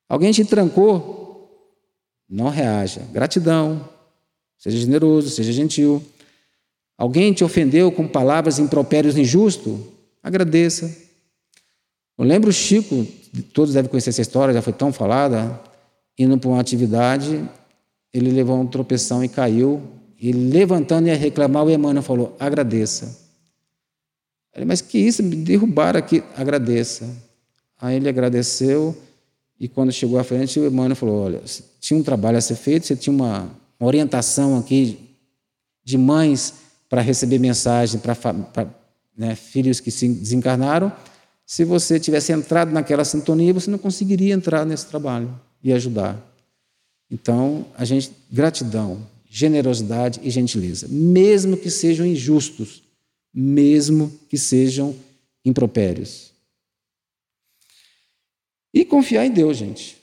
Alguém 0.09 0.31
te 0.31 0.43
trancou? 0.43 1.75
Não 2.27 2.49
reaja. 2.49 3.01
Gratidão. 3.11 3.87
Seja 4.57 4.77
generoso, 4.77 5.29
seja 5.29 5.51
gentil. 5.51 6.03
Alguém 6.97 7.31
te 7.31 7.43
ofendeu 7.43 7.91
com 7.91 8.07
palavras 8.07 8.57
impropérios 8.57 9.15
injusto? 9.15 9.93
Agradeça. 10.23 10.93
Eu 12.17 12.25
lembro 12.25 12.49
o 12.49 12.53
Chico, 12.53 13.05
todos 13.53 13.75
devem 13.75 13.89
conhecer 13.89 14.09
essa 14.09 14.21
história, 14.21 14.51
já 14.53 14.63
foi 14.63 14.73
tão 14.73 14.91
falada 14.91 15.61
indo 16.17 16.37
para 16.37 16.49
uma 16.49 16.59
atividade, 16.59 17.47
ele 18.13 18.31
levou 18.31 18.59
um 18.59 18.65
tropeção 18.65 19.23
e 19.23 19.29
caiu. 19.29 19.81
E 20.19 20.31
levantando 20.31 21.07
ia 21.07 21.15
reclamar, 21.15 21.63
o 21.63 21.69
Emmanuel 21.69 22.01
falou: 22.01 22.35
agradeça. 22.39 23.27
Ele, 24.55 24.65
mas 24.65 24.81
que 24.81 24.97
isso? 24.97 25.21
Me 25.21 25.35
derrubaram 25.35 25.99
aqui, 25.99 26.23
agradeça. 26.35 27.07
Aí 27.79 27.95
ele 27.95 28.09
agradeceu 28.09 28.97
e 29.59 29.67
quando 29.67 29.91
chegou 29.91 30.17
à 30.17 30.23
frente, 30.23 30.59
o 30.59 30.65
Emmanuel 30.65 30.95
falou: 30.95 31.25
olha, 31.25 31.41
tinha 31.79 31.99
um 31.99 32.03
trabalho 32.03 32.37
a 32.37 32.41
ser 32.41 32.55
feito, 32.55 32.87
você 32.87 32.95
tinha 32.95 33.13
uma, 33.15 33.51
uma 33.79 33.87
orientação 33.87 34.57
aqui 34.57 34.99
de 35.83 35.97
mães 35.97 36.53
para 36.89 37.01
receber 37.01 37.37
mensagem 37.37 37.99
para 37.99 38.67
né, 39.15 39.35
filhos 39.35 39.79
que 39.79 39.91
se 39.91 40.07
desencarnaram. 40.07 40.91
Se 41.45 41.63
você 41.63 41.99
tivesse 41.99 42.31
entrado 42.31 42.71
naquela 42.71 43.05
sintonia, 43.05 43.53
você 43.53 43.69
não 43.69 43.77
conseguiria 43.77 44.33
entrar 44.33 44.65
nesse 44.65 44.87
trabalho 44.87 45.46
e 45.63 45.73
ajudar. 45.73 46.21
Então, 47.09 47.65
a 47.75 47.85
gente, 47.85 48.11
gratidão, 48.31 49.07
generosidade 49.29 50.19
e 50.23 50.29
gentileza, 50.29 50.87
mesmo 50.87 51.57
que 51.57 51.69
sejam 51.69 52.05
injustos, 52.05 52.83
mesmo 53.33 54.11
que 54.29 54.37
sejam 54.37 54.95
impropérios. 55.43 56.33
E 58.73 58.83
confiar 58.83 59.25
em 59.25 59.31
Deus, 59.31 59.57
gente. 59.57 59.97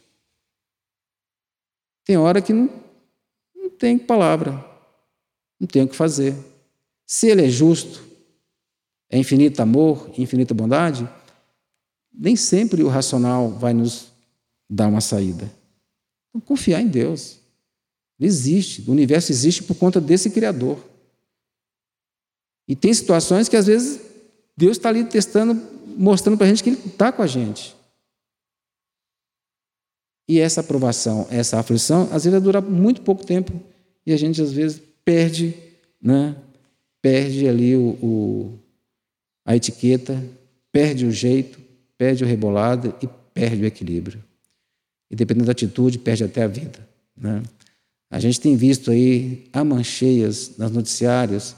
Tem 2.05 2.16
hora 2.16 2.42
que 2.42 2.52
não, 2.52 2.70
não 3.55 3.70
tem 3.70 3.98
palavra, 3.98 4.52
não 5.59 5.66
tem 5.66 5.82
o 5.82 5.88
que 5.88 5.96
fazer. 5.96 6.34
Se 7.07 7.28
Ele 7.28 7.46
é 7.46 7.48
justo, 7.48 8.02
é 9.11 9.18
infinito 9.18 9.61
amor, 9.61 10.11
infinita 10.18 10.55
bondade, 10.55 11.09
nem 12.12 12.36
sempre 12.36 12.82
o 12.82 12.88
racional 12.88 13.50
vai 13.50 13.74
nos 13.74 14.14
dar 14.69 14.89
uma 14.89 15.01
saída. 15.01 15.51
Então, 16.29 16.41
confiar 16.41 16.81
em 16.81 16.89
Deus. 16.89 17.39
Ele 18.19 18.29
existe, 18.29 18.83
o 18.89 18.93
universo 18.93 19.31
existe 19.31 19.62
por 19.62 19.77
conta 19.77 20.01
desse 20.01 20.31
Criador. 20.31 20.79
E 22.67 22.75
tem 22.75 22.93
situações 22.95 23.49
que 23.49 23.57
às 23.57 23.67
vezes 23.67 24.01
Deus 24.57 24.77
está 24.77 24.89
ali 24.89 25.05
testando, 25.05 25.55
mostrando 25.97 26.37
para 26.37 26.47
a 26.47 26.49
gente 26.49 26.62
que 26.62 26.71
Ele 26.71 26.79
está 26.87 27.12
com 27.12 27.23
a 27.23 27.27
gente. 27.27 27.77
E 30.29 30.41
essa 30.41 30.61
aprovação, 30.61 31.27
essa 31.31 31.59
aflição, 31.59 32.05
às 32.05 32.25
vezes 32.25 32.31
vai 32.31 32.41
durar 32.41 32.62
muito 32.62 33.03
pouco 33.03 33.27
tempo 33.27 33.53
e 34.07 34.12
a 34.12 34.17
gente 34.17 34.41
às 34.41 34.53
vezes 34.53 34.81
perde, 35.05 35.55
né? 36.01 36.35
Perde 37.03 37.47
ali 37.47 37.77
o, 37.77 37.99
o 38.03 38.59
a 39.45 39.55
etiqueta, 39.55 40.25
perde 40.73 41.05
o 41.05 41.11
jeito, 41.11 41.61
perde 41.99 42.25
o 42.25 42.27
rebolado 42.27 42.95
e 43.03 43.07
perde 43.35 43.62
o 43.62 43.67
equilíbrio 43.67 44.25
e 45.15 45.17
dependendo 45.17 45.47
da 45.47 45.53
atitude, 45.53 45.97
perde 45.97 46.25
até 46.25 46.43
a 46.43 46.49
vida. 46.49 46.89
Né? 47.17 47.41
A 48.11 48.19
gente 48.19 48.41
tem 48.41 48.57
visto 48.57 48.91
aí 48.91 49.49
amancheias 49.53 50.59
nos 50.59 50.73
noticiários, 50.73 51.55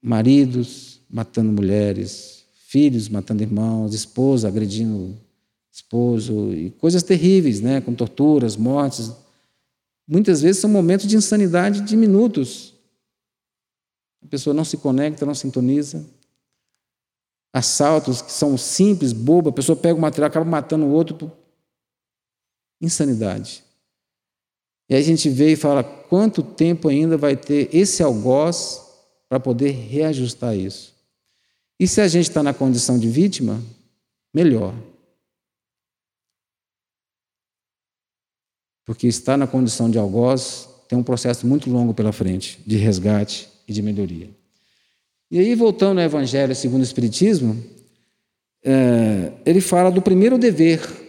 maridos 0.00 0.98
matando 1.10 1.52
mulheres, 1.52 2.46
filhos 2.66 3.06
matando 3.10 3.42
irmãos, 3.42 3.92
esposa 3.92 4.48
agredindo 4.48 5.14
esposo, 5.70 6.50
e 6.54 6.70
coisas 6.70 7.02
terríveis, 7.02 7.60
né? 7.60 7.82
com 7.82 7.92
torturas, 7.92 8.56
mortes. 8.56 9.12
Muitas 10.06 10.40
vezes 10.40 10.62
são 10.62 10.70
momentos 10.70 11.06
de 11.06 11.16
insanidade 11.16 11.82
de 11.82 11.98
minutos. 11.98 12.72
A 14.24 14.26
pessoa 14.26 14.54
não 14.54 14.64
se 14.64 14.78
conecta, 14.78 15.26
não 15.26 15.34
sintoniza. 15.34 16.02
Assaltos 17.52 18.22
que 18.22 18.32
são 18.32 18.56
simples, 18.56 19.12
bobo, 19.12 19.50
a 19.50 19.52
pessoa 19.52 19.76
pega 19.76 19.98
o 19.98 20.00
material, 20.00 20.28
acaba 20.28 20.48
matando 20.48 20.86
o 20.86 20.90
outro 20.90 21.30
Insanidade. 22.80 23.62
E 24.88 24.94
a 24.94 25.00
gente 25.02 25.28
vê 25.28 25.52
e 25.52 25.56
fala: 25.56 25.84
quanto 25.84 26.42
tempo 26.42 26.88
ainda 26.88 27.16
vai 27.16 27.36
ter 27.36 27.68
esse 27.74 28.02
algoz 28.02 28.82
para 29.28 29.38
poder 29.38 29.70
reajustar 29.70 30.56
isso? 30.56 30.94
E 31.78 31.86
se 31.86 32.00
a 32.00 32.08
gente 32.08 32.28
está 32.28 32.42
na 32.42 32.54
condição 32.54 32.98
de 32.98 33.08
vítima, 33.08 33.62
melhor. 34.34 34.74
Porque 38.84 39.06
estar 39.06 39.36
na 39.36 39.46
condição 39.46 39.90
de 39.90 39.98
algoz 39.98 40.68
tem 40.88 40.98
um 40.98 41.02
processo 41.02 41.46
muito 41.46 41.70
longo 41.70 41.92
pela 41.92 42.10
frente 42.10 42.58
de 42.66 42.76
resgate 42.76 43.48
e 43.68 43.72
de 43.72 43.82
melhoria. 43.82 44.30
E 45.30 45.38
aí, 45.38 45.54
voltando 45.54 45.98
ao 45.98 46.04
Evangelho 46.04 46.54
segundo 46.54 46.80
o 46.80 46.84
Espiritismo, 46.84 47.62
é, 48.64 49.32
ele 49.44 49.60
fala 49.60 49.90
do 49.90 50.00
primeiro 50.00 50.38
dever 50.38 51.07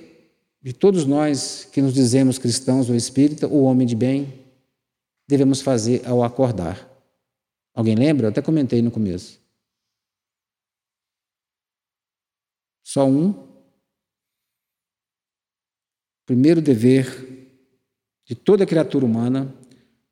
de 0.62 0.74
todos 0.74 1.06
nós 1.06 1.66
que 1.72 1.82
nos 1.82 1.94
dizemos 1.94 2.38
cristãos 2.38 2.90
ou 2.90 2.96
espírita, 2.96 3.48
o 3.48 3.64
homem 3.64 3.88
de 3.88 3.96
bem, 3.96 4.46
devemos 5.28 5.62
fazer 5.62 6.06
ao 6.06 6.24
acordar. 6.24 6.88
Alguém 7.74 7.96
lembra? 7.96 8.26
Eu 8.26 8.32
até 8.32 8.42
comentei 8.42 8.82
no 8.82 8.92
começo. 8.92 9.40
Só 12.84 13.08
um. 13.08 13.48
Primeiro 16.26 16.62
dever 16.62 17.30
de 18.26 18.36
toda 18.36 18.66
criatura 18.66 19.06
humana, 19.06 19.54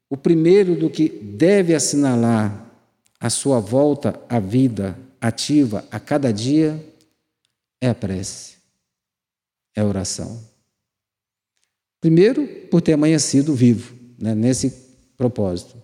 o 0.10 0.18
primeiro 0.18 0.76
do 0.76 0.90
que 0.90 1.10
deve 1.10 1.76
assinalar 1.76 2.72
a 3.20 3.30
sua 3.30 3.60
volta 3.60 4.20
à 4.30 4.40
vida 4.40 4.98
ativa 5.20 5.86
a 5.92 6.00
cada 6.00 6.32
dia 6.32 6.84
é 7.82 7.90
a 7.90 7.96
prece, 7.96 8.57
é 9.78 9.82
a 9.82 9.86
oração. 9.86 10.44
Primeiro, 12.02 12.48
por 12.72 12.82
ter 12.82 12.94
amanhecido 12.94 13.54
vivo, 13.54 13.96
né, 14.18 14.34
nesse 14.34 14.72
propósito. 15.16 15.78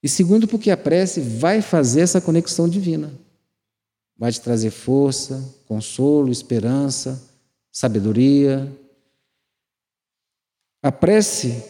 E 0.00 0.08
segundo, 0.08 0.46
porque 0.46 0.70
a 0.70 0.76
prece 0.76 1.20
vai 1.20 1.60
fazer 1.60 2.02
essa 2.02 2.20
conexão 2.20 2.68
divina. 2.68 3.12
Vai 4.16 4.30
te 4.30 4.40
trazer 4.40 4.70
força, 4.70 5.42
consolo, 5.66 6.30
esperança, 6.30 7.20
sabedoria. 7.72 8.70
A 10.80 10.92
prece 10.92 11.64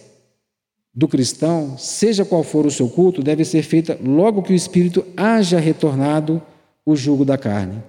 do 0.92 1.08
cristão, 1.08 1.78
seja 1.78 2.26
qual 2.26 2.44
for 2.44 2.66
o 2.66 2.70
seu 2.70 2.90
culto, 2.90 3.22
deve 3.22 3.44
ser 3.44 3.62
feita 3.62 3.98
logo 4.02 4.42
que 4.42 4.52
o 4.52 4.56
espírito 4.56 5.06
haja 5.16 5.58
retornado 5.58 6.42
o 6.84 6.94
jugo 6.94 7.24
da 7.24 7.38
carne. 7.38 7.82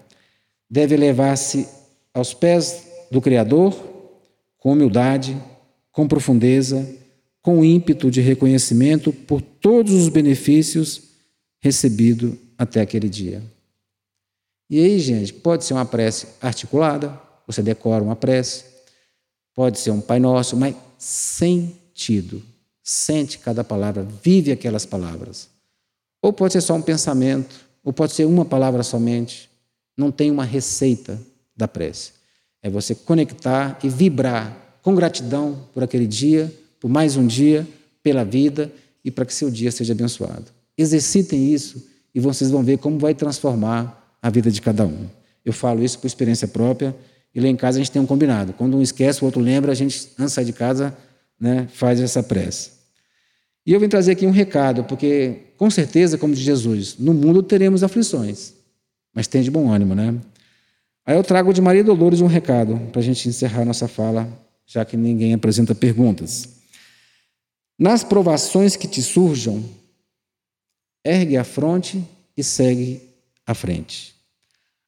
Deve 0.69 0.95
levar-se 0.95 1.67
aos 2.13 2.33
pés 2.33 2.90
do 3.11 3.21
Criador 3.21 3.73
com 4.57 4.71
humildade, 4.71 5.37
com 5.91 6.07
profundeza, 6.07 6.87
com 7.41 7.65
ímpeto 7.65 8.09
de 8.09 8.21
reconhecimento 8.21 9.11
por 9.11 9.41
todos 9.41 9.93
os 9.93 10.07
benefícios 10.07 11.01
recebidos 11.59 12.33
até 12.57 12.79
aquele 12.79 13.09
dia. 13.09 13.43
E 14.69 14.79
aí, 14.79 14.99
gente, 14.99 15.33
pode 15.33 15.65
ser 15.65 15.73
uma 15.73 15.85
prece 15.85 16.27
articulada, 16.41 17.19
você 17.45 17.61
decora 17.61 18.03
uma 18.03 18.15
prece, 18.15 18.63
pode 19.53 19.79
ser 19.79 19.91
um 19.91 19.99
Pai 19.99 20.19
Nosso, 20.19 20.55
mas 20.55 20.75
sentido 20.97 22.41
sente 22.83 23.39
cada 23.39 23.63
palavra, 23.63 24.03
vive 24.23 24.51
aquelas 24.51 24.85
palavras. 24.85 25.49
Ou 26.21 26.31
pode 26.31 26.53
ser 26.53 26.61
só 26.61 26.75
um 26.75 26.81
pensamento, 26.81 27.67
ou 27.83 27.91
pode 27.91 28.13
ser 28.13 28.25
uma 28.25 28.45
palavra 28.45 28.83
somente. 28.83 29.49
Não 29.97 30.11
tem 30.11 30.29
uma 30.29 30.45
receita 30.45 31.19
da 31.55 31.67
prece. 31.67 32.20
É 32.61 32.69
você 32.69 32.93
conectar 32.93 33.79
e 33.83 33.89
vibrar 33.89 34.77
com 34.81 34.95
gratidão 34.95 35.67
por 35.73 35.83
aquele 35.83 36.07
dia, 36.07 36.51
por 36.79 36.89
mais 36.89 37.15
um 37.15 37.25
dia, 37.25 37.67
pela 38.03 38.23
vida 38.23 38.71
e 39.03 39.11
para 39.11 39.25
que 39.25 39.33
seu 39.33 39.49
dia 39.49 39.71
seja 39.71 39.93
abençoado. 39.93 40.45
Exercitem 40.77 41.53
isso 41.53 41.83
e 42.13 42.19
vocês 42.19 42.51
vão 42.51 42.63
ver 42.63 42.77
como 42.77 42.97
vai 42.97 43.13
transformar 43.13 44.15
a 44.21 44.29
vida 44.29 44.51
de 44.51 44.61
cada 44.61 44.85
um. 44.85 45.07
Eu 45.43 45.53
falo 45.53 45.83
isso 45.83 45.99
por 45.99 46.07
experiência 46.07 46.47
própria 46.47 46.95
e 47.33 47.39
lá 47.39 47.47
em 47.47 47.55
casa 47.55 47.77
a 47.77 47.81
gente 47.81 47.91
tem 47.91 48.01
um 48.01 48.05
combinado. 48.05 48.53
Quando 48.53 48.77
um 48.77 48.81
esquece, 48.81 49.21
o 49.21 49.25
outro 49.25 49.41
lembra, 49.41 49.71
a 49.71 49.75
gente, 49.75 50.09
antes 50.19 50.25
de 50.25 50.31
sair 50.31 50.45
de 50.45 50.53
casa, 50.53 50.95
né, 51.39 51.67
faz 51.73 51.99
essa 51.99 52.21
prece. 52.21 52.71
E 53.65 53.73
eu 53.73 53.79
vim 53.79 53.87
trazer 53.87 54.11
aqui 54.11 54.25
um 54.25 54.31
recado, 54.31 54.83
porque 54.83 55.39
com 55.57 55.69
certeza, 55.69 56.17
como 56.17 56.33
diz 56.33 56.43
Jesus, 56.43 56.95
no 56.97 57.13
mundo 57.13 57.43
teremos 57.43 57.83
aflições, 57.83 58.53
mas 59.13 59.27
tem 59.27 59.41
de 59.41 59.51
bom 59.51 59.71
ânimo, 59.71 59.93
né? 59.93 60.15
Aí 61.05 61.15
eu 61.15 61.23
trago 61.23 61.53
de 61.53 61.61
Maria 61.61 61.83
Dolores 61.83 62.21
um 62.21 62.27
recado 62.27 62.77
para 62.91 62.99
a 62.99 63.03
gente 63.03 63.27
encerrar 63.27 63.65
nossa 63.65 63.87
fala, 63.87 64.27
já 64.65 64.85
que 64.85 64.95
ninguém 64.95 65.33
apresenta 65.33 65.73
perguntas. 65.73 66.61
Nas 67.77 68.03
provações 68.03 68.75
que 68.75 68.87
te 68.87 69.01
surjam, 69.01 69.63
ergue 71.03 71.37
a 71.37 71.43
fronte 71.43 72.03
e 72.37 72.43
segue 72.43 73.01
à 73.45 73.53
frente. 73.53 74.15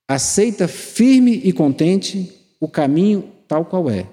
Aceita 0.07 0.67
firme 0.67 1.41
e 1.43 1.51
contente 1.51 2.31
o 2.59 2.67
caminho 2.67 3.31
tal 3.47 3.65
qual 3.65 3.89
é 3.89 4.07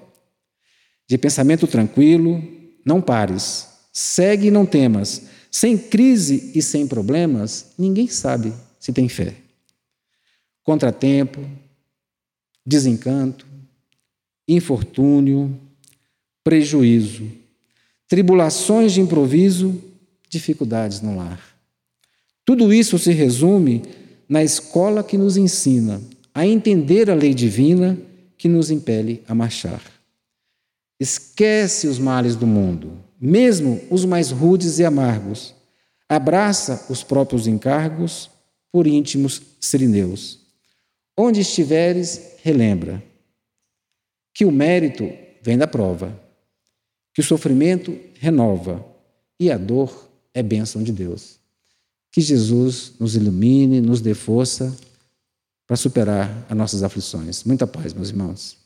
de 1.11 1.17
pensamento 1.17 1.67
tranquilo, 1.67 2.41
não 2.85 3.01
pares. 3.01 3.67
Segue 3.91 4.47
e 4.47 4.51
não 4.51 4.65
temas. 4.65 5.23
Sem 5.51 5.77
crise 5.77 6.53
e 6.55 6.61
sem 6.61 6.87
problemas, 6.87 7.73
ninguém 7.77 8.07
sabe 8.07 8.53
se 8.79 8.93
tem 8.93 9.09
fé. 9.09 9.33
Contratempo, 10.63 11.41
desencanto, 12.65 13.45
infortúnio, 14.47 15.59
prejuízo, 16.43 17.27
tribulações 18.07 18.93
de 18.93 19.01
improviso, 19.01 19.81
dificuldades 20.29 21.01
no 21.01 21.15
lar. 21.15 21.41
Tudo 22.45 22.73
isso 22.73 22.97
se 22.97 23.11
resume 23.11 23.83
na 24.27 24.43
escola 24.43 25.03
que 25.03 25.17
nos 25.17 25.37
ensina 25.37 26.01
a 26.33 26.45
entender 26.45 27.09
a 27.09 27.15
lei 27.15 27.33
divina 27.33 27.97
que 28.37 28.47
nos 28.47 28.71
impele 28.71 29.23
a 29.27 29.35
marchar. 29.35 29.81
Esquece 30.99 31.87
os 31.87 31.99
males 31.99 32.35
do 32.35 32.47
mundo, 32.47 32.93
mesmo 33.19 33.81
os 33.89 34.05
mais 34.05 34.31
rudes 34.31 34.79
e 34.79 34.85
amargos. 34.85 35.53
Abraça 36.07 36.85
os 36.89 37.03
próprios 37.03 37.47
encargos 37.47 38.29
por 38.71 38.87
íntimos 38.87 39.41
sirineus. 39.59 40.39
Onde 41.17 41.41
estiveres, 41.41 42.30
relembra 42.43 43.03
que 44.33 44.45
o 44.45 44.51
mérito 44.51 45.11
vem 45.41 45.57
da 45.57 45.67
prova, 45.67 46.19
que 47.13 47.21
o 47.21 47.23
sofrimento 47.23 47.97
renova 48.19 48.85
e 49.39 49.51
a 49.51 49.57
dor 49.57 50.09
é 50.33 50.41
bênção 50.41 50.83
de 50.83 50.91
Deus. 50.91 51.39
Que 52.11 52.21
Jesus 52.21 52.93
nos 52.99 53.15
ilumine, 53.15 53.81
nos 53.81 54.01
dê 54.01 54.13
força 54.13 54.75
para 55.65 55.75
superar 55.75 56.45
as 56.49 56.57
nossas 56.57 56.83
aflições. 56.83 57.43
Muita 57.43 57.65
paz, 57.65 57.93
meus 57.93 58.09
irmãos. 58.09 58.60